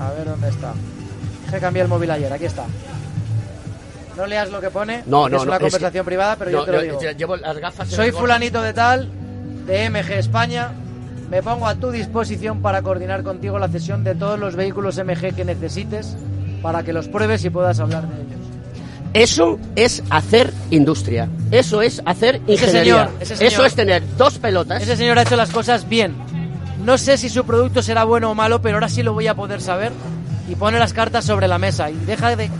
[0.00, 0.72] A ver dónde está.
[1.50, 2.64] Que cambié el móvil ayer, aquí está.
[4.16, 6.50] No leas lo que pone, No, no, es no, una es que- conversación privada, pero
[6.50, 7.00] no, yo te lo digo.
[7.16, 7.88] Llevo las gafas.
[7.88, 9.08] Soy fulanito de tal,
[9.66, 10.70] de MG España.
[11.32, 15.34] Me pongo a tu disposición para coordinar contigo la cesión de todos los vehículos MG
[15.34, 16.14] que necesites
[16.60, 18.38] para que los pruebes y puedas hablar de ellos.
[19.14, 21.30] Eso es hacer industria.
[21.50, 23.06] Eso es hacer Ese ingeniería.
[23.06, 23.50] señor, ese señor.
[23.50, 24.82] Eso es tener dos pelotas.
[24.82, 26.12] Ese señor ha hecho las cosas bien.
[26.84, 29.34] No sé si su producto será bueno o malo, pero ahora sí lo voy a
[29.34, 29.92] poder saber.
[30.50, 32.50] Y pone las cartas sobre la mesa y deja, de,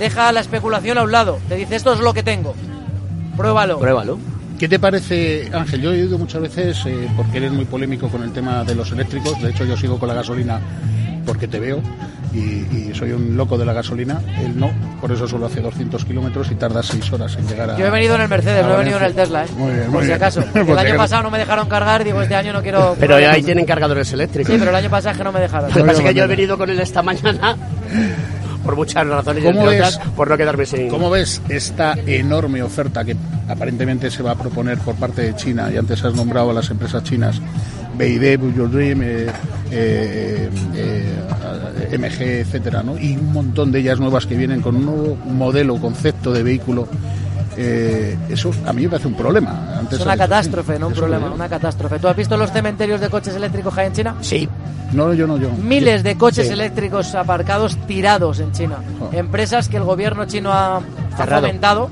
[0.00, 1.38] deja la especulación a un lado.
[1.48, 2.56] Te dice, esto es lo que tengo.
[3.36, 3.78] Pruébalo.
[3.78, 4.18] Pruébalo.
[4.58, 5.82] ¿Qué te parece, Ángel?
[5.82, 8.90] Yo he oído muchas veces, eh, porque eres muy polémico con el tema de los
[8.92, 10.60] eléctricos, de hecho yo sigo con la gasolina
[11.26, 11.82] porque te veo
[12.32, 14.20] y, y soy un loco de la gasolina.
[14.40, 14.70] Él no,
[15.00, 17.76] por eso solo hace 200 kilómetros y tarda 6 horas en llegar a.
[17.78, 19.14] Yo he venido en el Mercedes, no he venido en el.
[19.14, 19.48] Tesla, ¿eh?
[19.56, 20.16] Muy bien, Por muy si bien.
[20.16, 20.40] acaso.
[20.54, 22.96] El si año pasado no me dejaron cargar, digo, este año no quiero.
[23.00, 24.52] Pero ahí tienen cargadores eléctricos.
[24.52, 25.68] Sí, pero el año pasado es que no me dejaron.
[25.68, 27.56] Lo que pasa es que yo he venido con él esta mañana
[28.66, 29.96] por muchas razones, y ¿Cómo entre ves?
[29.96, 30.88] otras, por no quedarme sin...
[30.88, 33.16] ¿Cómo ves esta enorme oferta que
[33.48, 35.70] aparentemente se va a proponer por parte de China?
[35.72, 37.40] Y antes has nombrado a las empresas chinas,
[37.96, 39.26] Build Your Dream, eh,
[39.70, 42.98] eh, eh, MG, etcétera, ¿no?
[42.98, 46.88] Y un montón de ellas nuevas que vienen con un nuevo modelo, concepto de vehículo.
[47.56, 49.78] Eh, eso a mí me parece un problema.
[49.78, 51.98] Antes Es una catástrofe, sí, no un problema, una catástrofe.
[51.98, 54.14] ¿Tú has visto los cementerios de coches eléctricos que hay en China?
[54.20, 54.48] Sí.
[54.92, 55.50] No, yo no, yo.
[55.50, 56.52] Miles de coches Sí.
[56.52, 58.76] eléctricos aparcados tirados en China.
[59.00, 59.10] Oh.
[59.12, 60.80] Empresas que el gobierno chino ha,
[61.16, 61.88] fomentado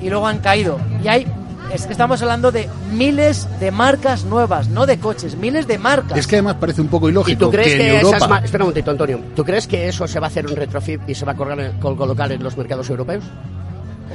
[0.00, 0.78] y luego han caído.
[1.04, 1.26] Y hay,
[1.74, 6.16] es que estamos hablando de miles de marcas nuevas, no de coches, miles de marcas.
[6.16, 8.16] Es que además parece un poco ¿Y ilógico tú crees que, que, en Europa...
[8.18, 9.20] esas Espera un momentito, Antonio.
[9.34, 11.72] ¿Tú crees que eso se va a hacer un retrofit y se va a colgar-
[11.80, 13.24] colocar en los mercados europeos?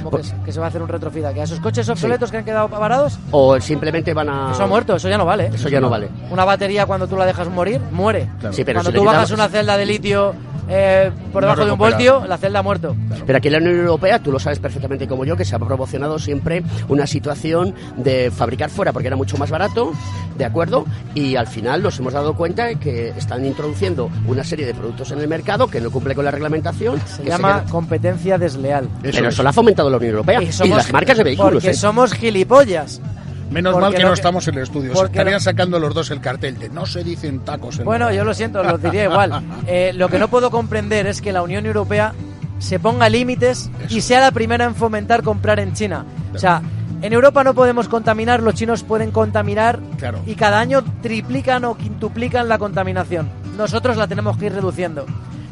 [0.03, 1.40] ¿Cómo que, que se va a hacer un retrofit aquí?
[1.40, 3.19] ¿A esos coches obsoletos que han quedado varados?
[3.32, 4.52] ¿O simplemente van a...?
[4.52, 5.52] Eso ha muerto, eso ya no vale.
[5.53, 6.10] Eso ya no vale.
[6.30, 8.30] Una batería cuando tú la dejas morir, muere.
[8.52, 10.34] Sí, pero cuando tú bajas una celda de litio
[10.69, 12.95] eh, por No debajo de un voltio, la celda ha muerto.
[13.26, 15.60] Pero aquí en la Unión Europea, tú lo sabes perfectamente como yo, que se ha
[15.60, 19.94] promocionado siempre una situación de fabricar fuera porque era mucho más barato,
[20.38, 20.85] ¿de acuerdo?
[21.15, 25.11] Y al final nos hemos dado cuenta de que están introduciendo una serie de productos
[25.11, 26.99] en el mercado que no cumple con la reglamentación.
[27.06, 28.88] Se llama competencia desleal.
[29.02, 30.41] Pero eso lo ha fomentado la Unión Europea.
[30.41, 31.53] Y, somos- las marcas de vehículos.
[31.53, 31.73] Porque ¿eh?
[31.73, 33.02] somos gilipollas.
[33.49, 34.95] Menos Porque mal que no estamos en el estudio.
[34.95, 37.80] Se estarían sacando los dos el cartel de no se dicen tacos.
[37.80, 39.44] En Bueno, yo lo siento, lo diría igual.
[39.68, 42.14] Eh, lo que no puedo comprender es que la Unión Europea
[42.60, 46.06] se ponga límites y sea la primera en fomentar comprar en China.
[46.34, 46.61] O sea,
[47.02, 50.19] en Europa no podemos contaminar, los chinos pueden contaminar Claro.
[50.26, 53.30] y cada año triplican o quintuplican la contaminación.
[53.57, 55.06] Nosotros la tenemos que ir reduciendo.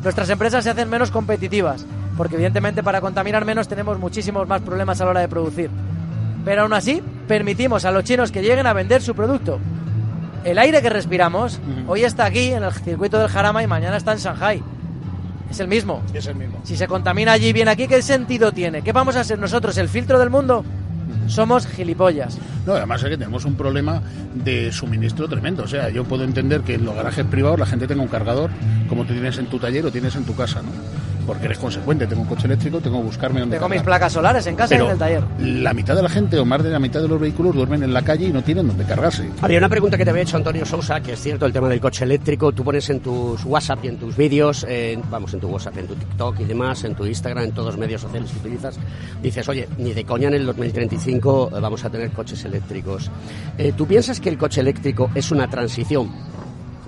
[0.04, 1.86] Nuestras empresas se hacen menos competitivas,
[2.18, 5.70] porque evidentemente para contaminar menos tenemos muchísimos más problemas a la hora de producir.
[6.46, 9.60] Pero aún así, permitimos a los chinos que lleguen a vender su producto.
[10.44, 14.14] El aire que respiramos hoy está aquí en el circuito del Jarama y mañana está
[14.14, 14.64] en Shanghai.
[15.50, 16.04] Es el mismo.
[16.14, 16.60] Es el mismo.
[16.64, 18.84] Si se contamina allí y viene aquí, ¿qué sentido tiene?
[18.84, 19.76] ¿Qué vamos a ser nosotros?
[19.78, 20.64] ¿El filtro del mundo?
[21.28, 22.38] Somos gilipollas.
[22.66, 24.02] No, además es que tenemos un problema
[24.36, 25.64] de suministro tremendo.
[25.64, 28.52] O sea, yo puedo entender que en los garajes privados la gente tenga un cargador
[28.88, 30.70] como tú tienes en tu taller o tienes en tu casa, ¿no?
[31.26, 32.06] Porque eres consecuente.
[32.08, 33.86] Tengo un coche eléctrico, tengo que buscarme dónde Tengo mis cargar.
[34.00, 35.24] placas solares en casa Pero y en el taller.
[35.40, 37.94] La mitad de la gente o más de la mitad de los vehículos duermen en
[37.94, 39.30] la calle y no tienen dónde cargarse.
[39.42, 41.80] Había una pregunta que te había hecho Antonio Sousa, que es cierto, el tema del
[41.80, 42.52] coche eléctrico.
[42.52, 45.88] Tú pones en tus WhatsApp y en tus vídeos, en- vamos, en tu WhatsApp, en
[45.88, 48.78] tu TikTok y demás, en tu Instagram, en todos los medios sociales que utilizas,
[49.22, 53.10] dices, oye, ni de coña en el 2035 eh, vamos a tener coches eléctricos.
[53.58, 56.12] Eh, ¿Tú piensas que el coche eléctrico es una transición?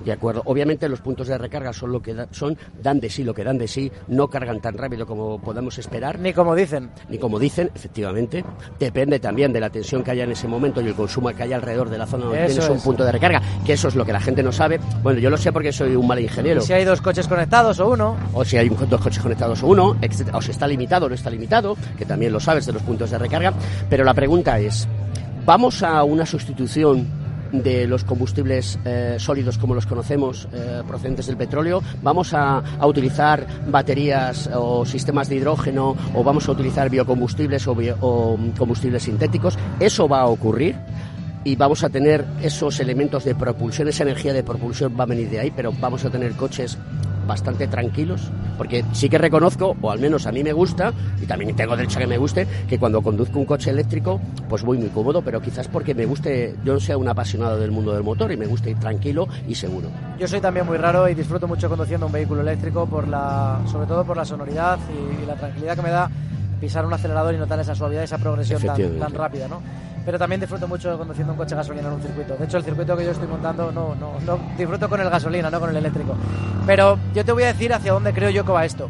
[0.08, 0.42] De acuerdo.
[0.46, 3.44] Obviamente los puntos de recarga son lo que da- son, dan de sí lo que
[3.44, 6.18] dan de sí, no cargan tan rápido como podamos esperar.
[6.18, 6.90] Ni como dicen.
[7.10, 8.42] Ni como dicen, efectivamente.
[8.80, 11.58] Depende también de la tensión que haya en ese momento y el consumo que haya
[11.58, 12.84] alrededor de la zona donde Eso tienes un es.
[12.84, 14.80] punto de recarga, que eso es lo que la gente no sabe.
[15.04, 16.62] Bueno, yo lo sé porque soy un mal ingeniero.
[16.62, 19.68] Y si hay dos coches conectados o uno, O si hay dos coches conectados o
[19.68, 20.38] uno, etcétera.
[20.38, 23.12] o si está limitado o no está limitado, que también lo sabes de los puntos
[23.12, 23.52] de recarga.
[23.90, 24.88] Pero la pregunta es,
[25.46, 27.06] ¿vamos a una sustitución
[27.52, 31.82] de los combustibles eh, sólidos como los conocemos eh, procedentes del petróleo?
[32.02, 37.76] ¿Vamos a, a utilizar baterías o sistemas de hidrógeno o vamos a utilizar biocombustibles o,
[38.02, 39.58] o combustibles sintéticos?
[39.80, 40.76] ¿Eso va a ocurrir?
[41.44, 45.30] y vamos a tener esos elementos de propulsión, esa energía de propulsión va a venir
[45.30, 46.78] de ahí, pero vamos a tener coches
[47.28, 51.56] bastante tranquilos, porque sí que reconozco, o al menos a mí me gusta, y también
[51.56, 54.90] tengo derecho a que me guste, que cuando conduzco un coche eléctrico, pues voy muy
[54.90, 58.32] cómodo, pero quizás porque me guste, yo no sea un apasionado del mundo del motor
[58.32, 59.90] y me guste ir tranquilo y seguro.
[60.20, 63.86] yo soy también muy raro y disfruto mucho conduciendo un vehículo eléctrico por la, sobre
[63.86, 66.10] todo por la sonoridad y, y la tranquilidad que me da
[66.60, 69.62] pisar un acelerador y notar esa suavidad, esa progresión tan rápida, ¿no?
[70.08, 72.38] Pero también disfruto mucho conduciendo un coche gasolina en un circuito.
[72.38, 75.50] De hecho, el circuito que yo estoy montando no, no, no disfruto con el gasolina,
[75.50, 76.16] no con el eléctrico.
[76.66, 78.90] Pero yo te voy a decir hacia dónde creo yo que va esto.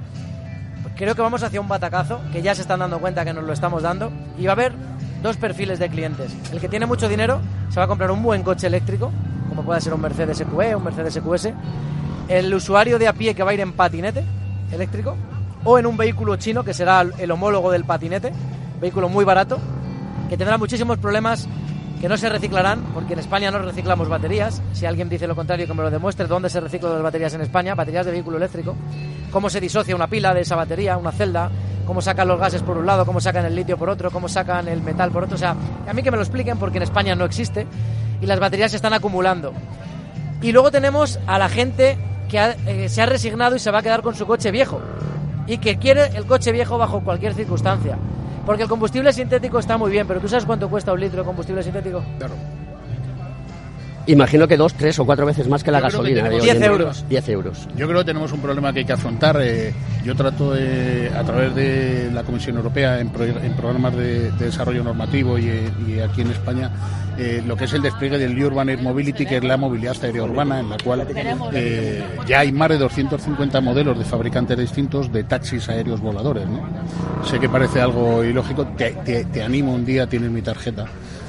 [0.96, 3.52] Creo que vamos hacia un batacazo, que ya se están dando cuenta que nos lo
[3.52, 4.74] estamos dando, y va a haber
[5.24, 6.32] dos perfiles de clientes.
[6.52, 9.12] El que tiene mucho dinero se va a comprar un buen coche eléctrico,
[9.50, 11.50] como puede ser un Mercedes EQE, un Mercedes EQS.
[12.28, 14.24] El usuario de a pie que va a ir en patinete
[14.72, 15.18] eléctrico,
[15.64, 18.32] o en un vehículo chino que será el homólogo del patinete,
[18.80, 19.58] vehículo muy barato,
[20.30, 21.48] que tendrá muchísimos problemas
[22.00, 24.62] que no se reciclarán, porque en España no reciclamos baterías.
[24.74, 27.42] Si alguien dice lo contrario, que me lo demuestre dónde se reciclan las baterías en
[27.42, 28.76] España, baterías de vehículo eléctrico,
[29.32, 31.50] cómo se disocia una pila de esa batería, una celda,
[31.86, 34.68] cómo sacan los gases por un lado, cómo sacan el litio por otro, cómo sacan
[34.68, 35.36] el metal por otro.
[35.36, 35.56] O sea,
[35.88, 37.66] a mí que me lo expliquen, porque en España no existe
[38.22, 39.54] y las baterías se están acumulando.
[40.42, 41.98] Y luego tenemos a la gente
[42.30, 44.80] que eh, se ha resignado y se va a quedar con su coche viejo.
[45.48, 47.98] Y que quiere el coche viejo bajo cualquier circunstancia.
[48.48, 51.26] Porque el combustible sintético está muy bien, pero ¿tú sabes cuánto cuesta un litro de
[51.26, 52.02] combustible sintético?
[52.18, 52.34] Claro.
[54.08, 56.30] Imagino que dos, tres o cuatro veces más que la Yo que gasolina.
[56.30, 56.68] de en 10 día.
[56.68, 57.06] euros.
[57.10, 57.68] 10 euros.
[57.76, 59.38] Yo creo que tenemos un problema que hay que afrontar.
[59.42, 59.74] eh,
[60.06, 64.46] yo trato eh, a través de la Comisión Europea en, pro- en programas de, de
[64.46, 65.48] desarrollo normativo y,
[65.88, 66.72] y aquí en España
[67.18, 70.24] eh, lo que es el despliegue del Urban Air Mobility, que es la movilidad aérea
[70.24, 71.06] urbana, en la cual
[71.54, 76.48] eh, ya hay más de 250 modelos de fabricantes distintos de taxis aéreos voladores.
[76.48, 76.62] ¿no?
[77.26, 78.66] Sé que parece algo ilógico.
[78.78, 80.86] Te, te- te animo un día, tienes mi tarjeta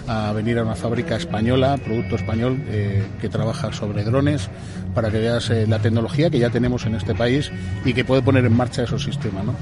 [0.08, 4.48] a venir a una fábrica española, producto español, eh, que trabaja sobre drones,
[4.94, 7.52] para que veas eh, la tecnología que ya tenemos en este país
[7.84, 9.44] y que puede poner en marcha esos sistemas.
[9.44, 9.54] ¿no?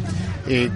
[0.48, 0.70] Eh,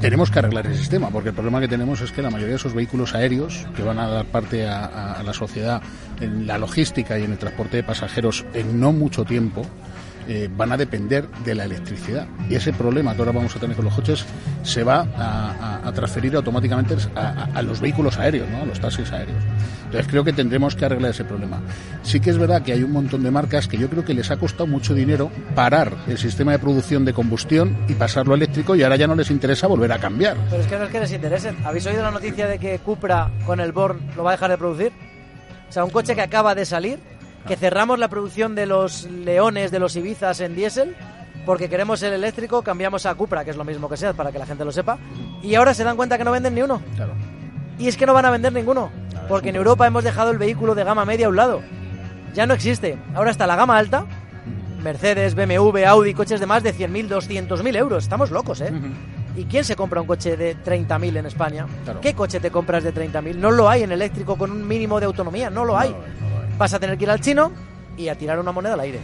[0.00, 2.56] tenemos que arreglar el sistema, porque el problema que tenemos es que la mayoría de
[2.56, 5.82] esos vehículos aéreos que van a dar parte a, la sociedad
[6.20, 9.66] en la logística y en el transporte de pasajeros en no mucho tiempo,
[10.32, 12.28] eh, van a depender de la electricidad.
[12.48, 14.24] Y ese problema que ahora vamos a tener con los coches
[14.62, 18.62] se va a, transferir automáticamente a, los vehículos aéreos, ¿no?
[18.62, 19.42] a los taxis aéreos.
[19.86, 21.60] Entonces creo que tendremos que arreglar ese problema.
[22.04, 24.30] Sí que es verdad que hay un montón de marcas que yo creo que les
[24.30, 28.84] ha costado mucho dinero parar el sistema de producción de combustión y pasarlo eléctrico y
[28.84, 30.36] ahora ya no les interesa volver a cambiar.
[30.48, 31.52] Pero es que no es que les interese.
[31.64, 34.58] ¿Habéis oído la noticia de que Cupra con el Born lo va a dejar de
[34.58, 34.92] producir?
[35.68, 37.00] O sea, un coche que acaba de salir,
[37.46, 40.96] que cerramos la producción de los Leones, de los Ibizas en diésel,
[41.46, 44.38] porque queremos el eléctrico, cambiamos a Cupra, que es lo mismo que sea, para que
[44.38, 44.98] la gente lo sepa,
[45.42, 46.82] y ahora se dan cuenta que no venden ni uno.
[46.96, 47.12] Claro.
[47.78, 48.90] Y es que no van a vender ninguno,
[49.28, 51.62] porque en Europa hemos dejado el vehículo de gama media a un lado.
[52.34, 52.98] Ya no existe.
[53.14, 54.04] Ahora está la gama alta,
[54.82, 58.04] Mercedes, BMW, Audi, coches de más de 100.000, 200.000 euros.
[58.04, 58.72] Estamos locos, ¿eh?
[59.36, 61.66] ¿Y quién se compra un coche de 30.000 en España?
[61.84, 62.00] Claro.
[62.00, 63.36] ¿Qué coche te compras de 30.000?
[63.36, 65.94] No lo hay en eléctrico con un mínimo de autonomía, no lo hay.
[66.60, 67.50] Vas a tener que ir al chino
[67.96, 68.98] y a tirar una moneda al aire.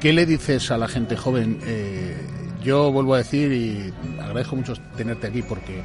[0.00, 1.60] ¿Qué le dices a la gente joven?
[1.62, 2.16] Eh,
[2.60, 5.80] yo vuelvo a decir y agradezco mucho tenerte aquí porque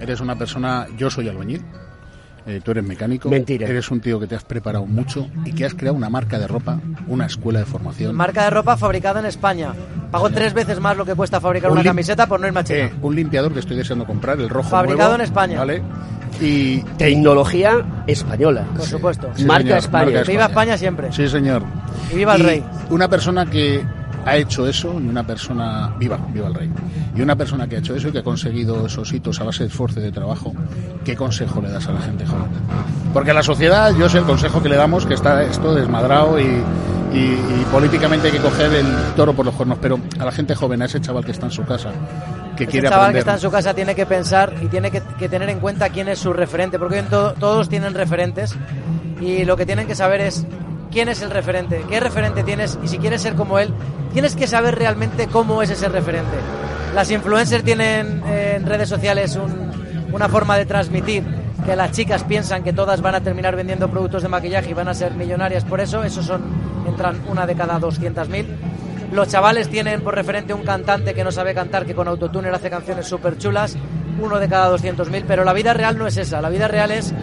[0.00, 1.64] eres una persona, yo soy albañil,
[2.46, 3.66] eh, tú eres mecánico, Mentira.
[3.66, 6.46] eres un tío que te has preparado mucho y que has creado una marca de
[6.46, 8.14] ropa, una escuela de formación.
[8.14, 9.72] Marca de ropa fabricada en España.
[10.10, 12.64] Pago tres veces más lo que cuesta fabricar Un una camiseta por no irme a
[12.64, 12.78] China.
[12.80, 15.58] Eh, un limpiador que estoy deseando comprar, el rojo Fabricado nuevo, en España.
[15.58, 15.82] ¿vale?
[16.40, 18.64] Y Tecnología española.
[18.76, 19.30] Por supuesto.
[19.34, 20.12] Sí, Marca señor, España.
[20.12, 21.12] marca Viva España siempre.
[21.12, 21.62] Sí, señor.
[22.12, 22.64] Y viva el rey.
[22.90, 23.84] Una persona que
[24.26, 26.70] ha hecho eso y una persona viva, viva el rey.
[27.14, 29.64] Y una persona que ha hecho eso y que ha conseguido esos hitos a base
[29.64, 30.52] de esfuerzo y de trabajo,
[31.04, 32.46] ¿qué consejo le das a la gente joven?
[33.12, 36.40] Porque a la sociedad, yo sé el consejo que le damos, que está esto desmadrado
[36.40, 38.86] y, y- y políticamente hay que coger el
[39.16, 41.52] toro por los cuernos, pero a la gente joven, a ese chaval que está en
[41.52, 41.90] su casa,
[42.56, 43.14] que quiere chaval aprender.
[43.14, 45.88] que está en su casa tiene que pensar y tiene que, que tener en cuenta
[45.90, 48.56] quién es su referente, porque to- todos tienen referentes
[49.20, 50.44] y lo que tienen que saber es
[50.94, 53.74] quién es el referente, qué referente tienes y si quieres ser como él,
[54.14, 56.36] tienes que saber realmente cómo es ese referente.
[56.94, 61.24] Las influencers tienen eh, en redes sociales un- una forma de transmitir
[61.66, 64.88] que las chicas piensan que todas van a terminar vendiendo productos de maquillaje y van
[64.88, 66.42] a ser millonarias por eso, esos son
[66.86, 68.46] entran una de cada 200.000
[69.12, 72.68] los chavales tienen por referente un cantante que no sabe cantar, que con autotune hace
[72.68, 73.76] canciones súper chulas,
[74.20, 76.40] uno de cada 200.000, pero la vida real no es esa.
[76.40, 77.14] La vida real es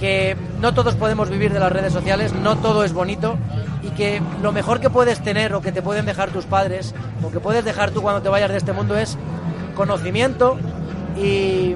[0.00, 3.36] que no todos podemos vivir de las redes sociales, no todo es bonito
[3.82, 7.30] y que lo mejor que puedes tener o que te pueden dejar tus padres o
[7.30, 9.18] que puedes dejar tú cuando te vayas de este mundo es
[9.74, 10.58] conocimiento
[11.16, 11.74] y,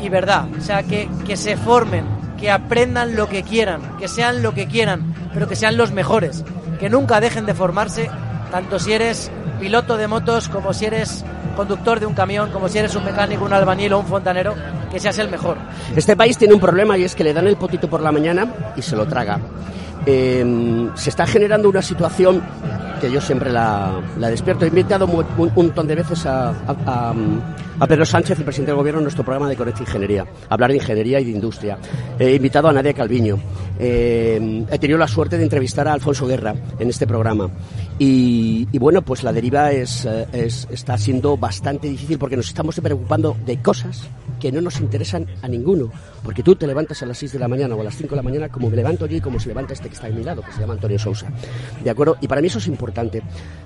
[0.00, 0.46] y verdad.
[0.56, 2.04] O sea, que, que se formen,
[2.38, 6.44] que aprendan lo que quieran, que sean lo que quieran, pero que sean los mejores,
[6.78, 8.08] que nunca dejen de formarse,
[8.52, 11.24] tanto si eres piloto de motos como si eres
[11.56, 14.54] conductor de un camión, como si eres un mecánico, un albañil o un fontanero,
[14.90, 15.56] que seas el mejor.
[15.96, 18.46] Este país tiene un problema y es que le dan el potito por la mañana
[18.76, 19.40] y se lo traga.
[20.06, 22.40] Eh, se está generando una situación
[23.00, 24.64] que yo siempre la, la despierto.
[24.64, 26.54] He invitado un, un montón de veces a,
[27.88, 30.76] Pedro Sánchez, el presidente del gobierno, en nuestro programa de Conecta Ingeniería, a hablar de
[30.76, 31.76] ingeniería y de industria.
[32.18, 33.38] He invitado a Nadia Calviño.
[33.78, 37.50] Eh, he tenido la suerte de entrevistar a Alfonso Guerra en este programa.
[37.98, 43.36] Y, bueno, pues la deriva eh, es- está siendo bastante difícil porque nos estamos preocupando
[43.44, 44.02] de cosas
[44.40, 45.90] que no nos interesan a ninguno.
[46.22, 48.16] Porque tú te levantas a las 6 de la mañana o a las 5 de
[48.16, 50.22] la mañana como me levanto yo y como se levanta este que está a mi
[50.22, 51.28] lado, que se llama Antonio Sousa.
[51.82, 52.16] ¿De acuerdo?
[52.20, 53.22] Y para mí eso es importante.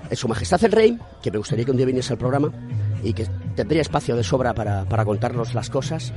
[0.09, 2.51] Eh, Su Majestad el Rey, que me gustaría que un día viniese al programa
[3.03, 3.25] y que
[3.55, 6.13] tendría espacio de sobra para, para contarnos las cosas,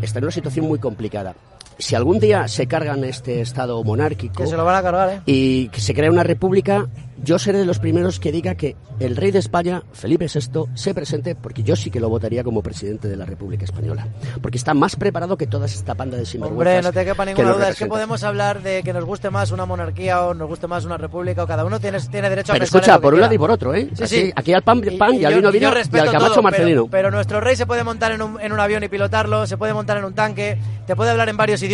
[0.00, 1.34] está en una situación muy complicada.
[1.78, 5.20] Si algún día se cargan este estado monárquico Que se lo van a cargar, ¿eh?
[5.26, 6.88] y que se crea una república,
[7.22, 10.92] yo seré de los primeros que diga que el rey de España, Felipe VI, se
[10.92, 14.08] presente porque yo sí que lo votaría como presidente de la República Española.
[14.42, 16.76] Porque está más preparado que toda esta panda de sinvergüenzas.
[16.76, 17.68] Hombre, no te quepa que ninguna duda.
[17.70, 20.84] Es que podemos hablar de que nos guste más una monarquía o nos guste más
[20.84, 23.02] una república o cada uno tiene, tiene derecho a Pero pensar en escucha, lo que
[23.02, 23.88] por un lado y por otro, ¿eh?
[23.94, 24.32] Sí, Así, sí.
[24.34, 26.82] Aquí al pan, pan y, y vino y al camacho todo, marcelino.
[26.82, 29.56] Pero, pero nuestro rey se puede montar en un, en un avión y pilotarlo, se
[29.56, 31.67] puede montar en un tanque, te puede hablar en varios idiomas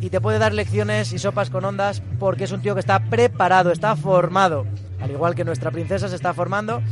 [0.00, 2.98] y te puede dar lecciones y sopas con ondas porque es un tío que está
[2.98, 4.66] preparado, está formado.
[5.00, 6.82] Al igual que nuestra princesa se está formando.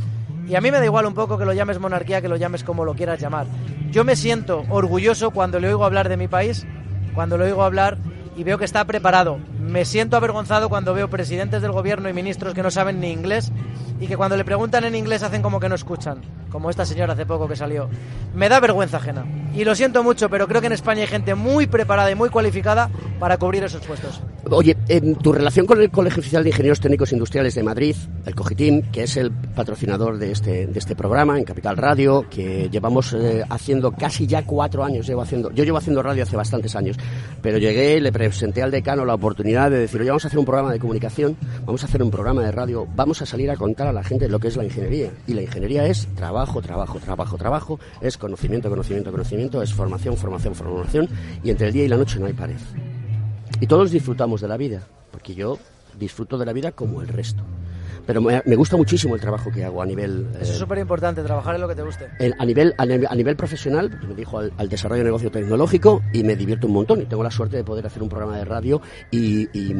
[0.47, 2.63] Y a mí me da igual un poco que lo llames monarquía, que lo llames
[2.63, 3.45] como lo quieras llamar.
[3.91, 6.65] Yo me siento orgulloso cuando le oigo hablar de mi país,
[7.13, 7.97] cuando le oigo hablar
[8.35, 9.39] y veo que está preparado.
[9.59, 13.51] Me siento avergonzado cuando veo presidentes del gobierno y ministros que no saben ni inglés
[13.99, 17.13] y que cuando le preguntan en inglés hacen como que no escuchan, como esta señora
[17.13, 17.89] hace poco que salió.
[18.33, 19.25] Me da vergüenza ajena.
[19.53, 22.29] Y lo siento mucho, pero creo que en España hay gente muy preparada y muy
[22.29, 22.89] cualificada
[23.19, 24.21] para cubrir esos puestos.
[24.49, 27.95] Oye, en tu relación con el Colegio Oficial de Ingenieros Técnicos Industriales de Madrid,
[28.25, 32.69] el COGITIM, que es el patrocinador de este, de este programa en Capital Radio, que
[32.69, 36.75] llevamos eh, haciendo casi ya cuatro años, llevo haciendo, yo llevo haciendo radio hace bastantes
[36.75, 36.97] años,
[37.41, 40.45] pero llegué, le presenté al decano la oportunidad de decir, oye, vamos a hacer un
[40.45, 43.87] programa de comunicación, vamos a hacer un programa de radio, vamos a salir a contar
[43.87, 45.09] a la gente lo que es la ingeniería.
[45.25, 50.53] Y la ingeniería es trabajo, trabajo, trabajo, trabajo, es conocimiento, conocimiento, conocimiento, es formación, formación,
[50.53, 51.07] formación,
[51.43, 52.57] y entre el día y la noche no hay pared.
[53.59, 55.57] Y todos disfrutamos de la vida, porque yo
[55.97, 57.43] disfruto de la vida como el resto.
[58.05, 60.27] Pero me, me gusta muchísimo el trabajo que hago a nivel...
[60.33, 62.07] Eso es eh, súper importante, trabajar en lo que te guste.
[62.37, 65.31] a nivel a nivel, a nivel profesional pues, me dedico al, al desarrollo de negocio
[65.31, 68.37] tecnológico y me divierto un montón y tengo la suerte de poder hacer un programa
[68.37, 68.81] de radio
[69.11, 69.75] y, y,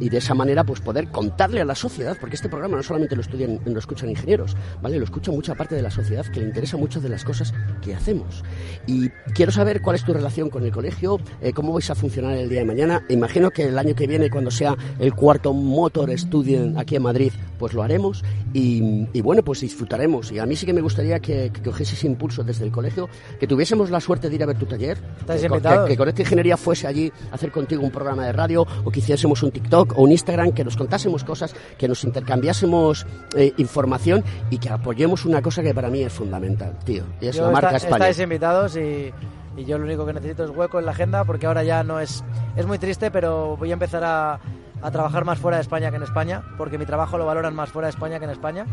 [0.00, 3.14] y de esa manera pues poder contarle a la sociedad porque este programa no solamente
[3.14, 6.46] lo estudian lo escuchan ingenieros vale lo escucha mucha parte de la sociedad que le
[6.46, 8.42] interesa muchas de las cosas que hacemos.
[8.86, 12.36] Y quiero saber cuál es tu relación con el colegio eh, cómo vais a funcionar
[12.36, 13.04] el día de mañana.
[13.08, 17.32] Imagino que el año que viene cuando sea el cuarto motor student aquí en Madrid
[17.58, 20.30] pues lo haremos y, y bueno, pues disfrutaremos.
[20.32, 23.08] Y a mí sí que me gustaría que, que cogiese ese impulso desde el colegio,
[23.40, 25.84] que tuviésemos la suerte de ir a ver tu taller, Estáis que, invitados.
[25.86, 28.90] que, que con esta ingeniería fuese allí a hacer contigo un programa de radio o
[28.90, 33.06] que hiciésemos un TikTok o un Instagram, que nos contásemos cosas, que nos intercambiásemos
[33.36, 37.36] eh, información y que apoyemos una cosa que para mí es fundamental, tío, y es
[37.36, 38.08] Yo la marca está- España.
[38.08, 39.12] Estáis invitados y,
[39.56, 41.98] y yo lo único que necesito es hueco en la agenda porque ahora ya no
[42.00, 42.22] es...
[42.56, 44.40] Es muy triste, pero voy a empezar a,
[44.82, 47.70] a trabajar más fuera de España que en España porque mi trabajo lo valoran más
[47.70, 48.66] fuera de España que en España.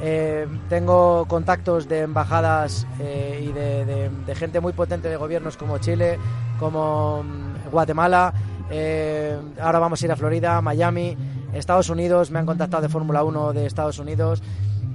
[0.00, 5.56] Eh, tengo contactos de embajadas eh, y de, de- de gente muy potente de gobiernos
[5.56, 6.18] como Chile,
[6.58, 8.32] como mm, Guatemala.
[8.70, 11.16] eh, ahora vamos a ir a Florida, Miami,
[11.52, 12.30] Estados Unidos.
[12.30, 14.42] Me han contactado de Fórmula 1 de Estados Unidos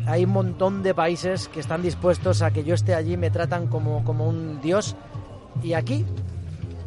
[0.07, 3.65] hay un montón de países que están dispuestos a que yo esté allí, me tratan
[3.65, 4.95] como, como un dios.
[5.63, 6.05] Y aquí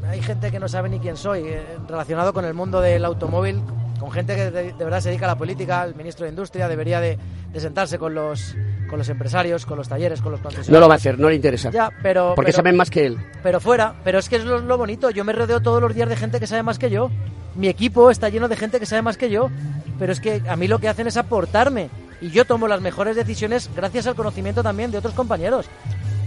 [0.08, 3.60] hay gente que no sabe ni quién soy, eh, relacionado con el mundo del automóvil,
[4.00, 6.68] con gente que de, de verdad se dedica a la política, el ministro de Industria
[6.68, 7.18] debería de,
[7.52, 8.54] de sentarse con los,
[8.88, 10.72] con los empresarios, con los talleres, con los concesionarios.
[10.72, 11.70] No lo va a hacer, no le interesa.
[11.70, 12.32] Ya, pero...
[12.36, 13.18] porque pero- saben más que él.
[13.42, 16.08] pero fuera, pero es que es lo, lo bonito, yo me rodeo todos los días
[16.08, 17.10] de gente que sabe más que yo.
[17.54, 19.50] Mi equipo está lleno de gente que sabe más que yo,
[19.98, 21.90] pero es que a mí lo que hacen es aportarme
[22.20, 25.66] y yo tomo las mejores decisiones gracias al conocimiento también de otros compañeros.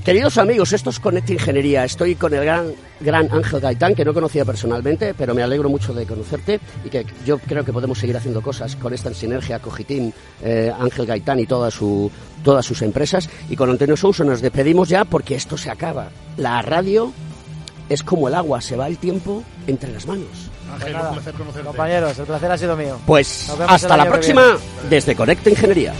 [0.03, 1.85] Queridos amigos, esto es Conect Ingeniería.
[1.85, 5.93] Estoy con el gran, gran Ángel Gaitán, que no conocía personalmente, pero me alegro mucho
[5.93, 10.11] de conocerte y que yo creo que podemos seguir haciendo cosas con esta sinergia Cogitín,
[10.41, 12.09] eh, Ángel Gaitán y toda su,
[12.43, 13.29] todas sus empresas.
[13.47, 16.09] Y con Antonio Sousa nos despedimos ya porque esto se acaba.
[16.37, 17.13] La radio
[17.87, 20.49] es como el agua, se va el tiempo entre las manos.
[20.79, 21.13] Pues nada,
[21.63, 22.97] compañeros, el placer ha sido mío.
[23.05, 24.57] Pues hasta la próxima
[24.89, 25.93] desde Conecta Ingeniería.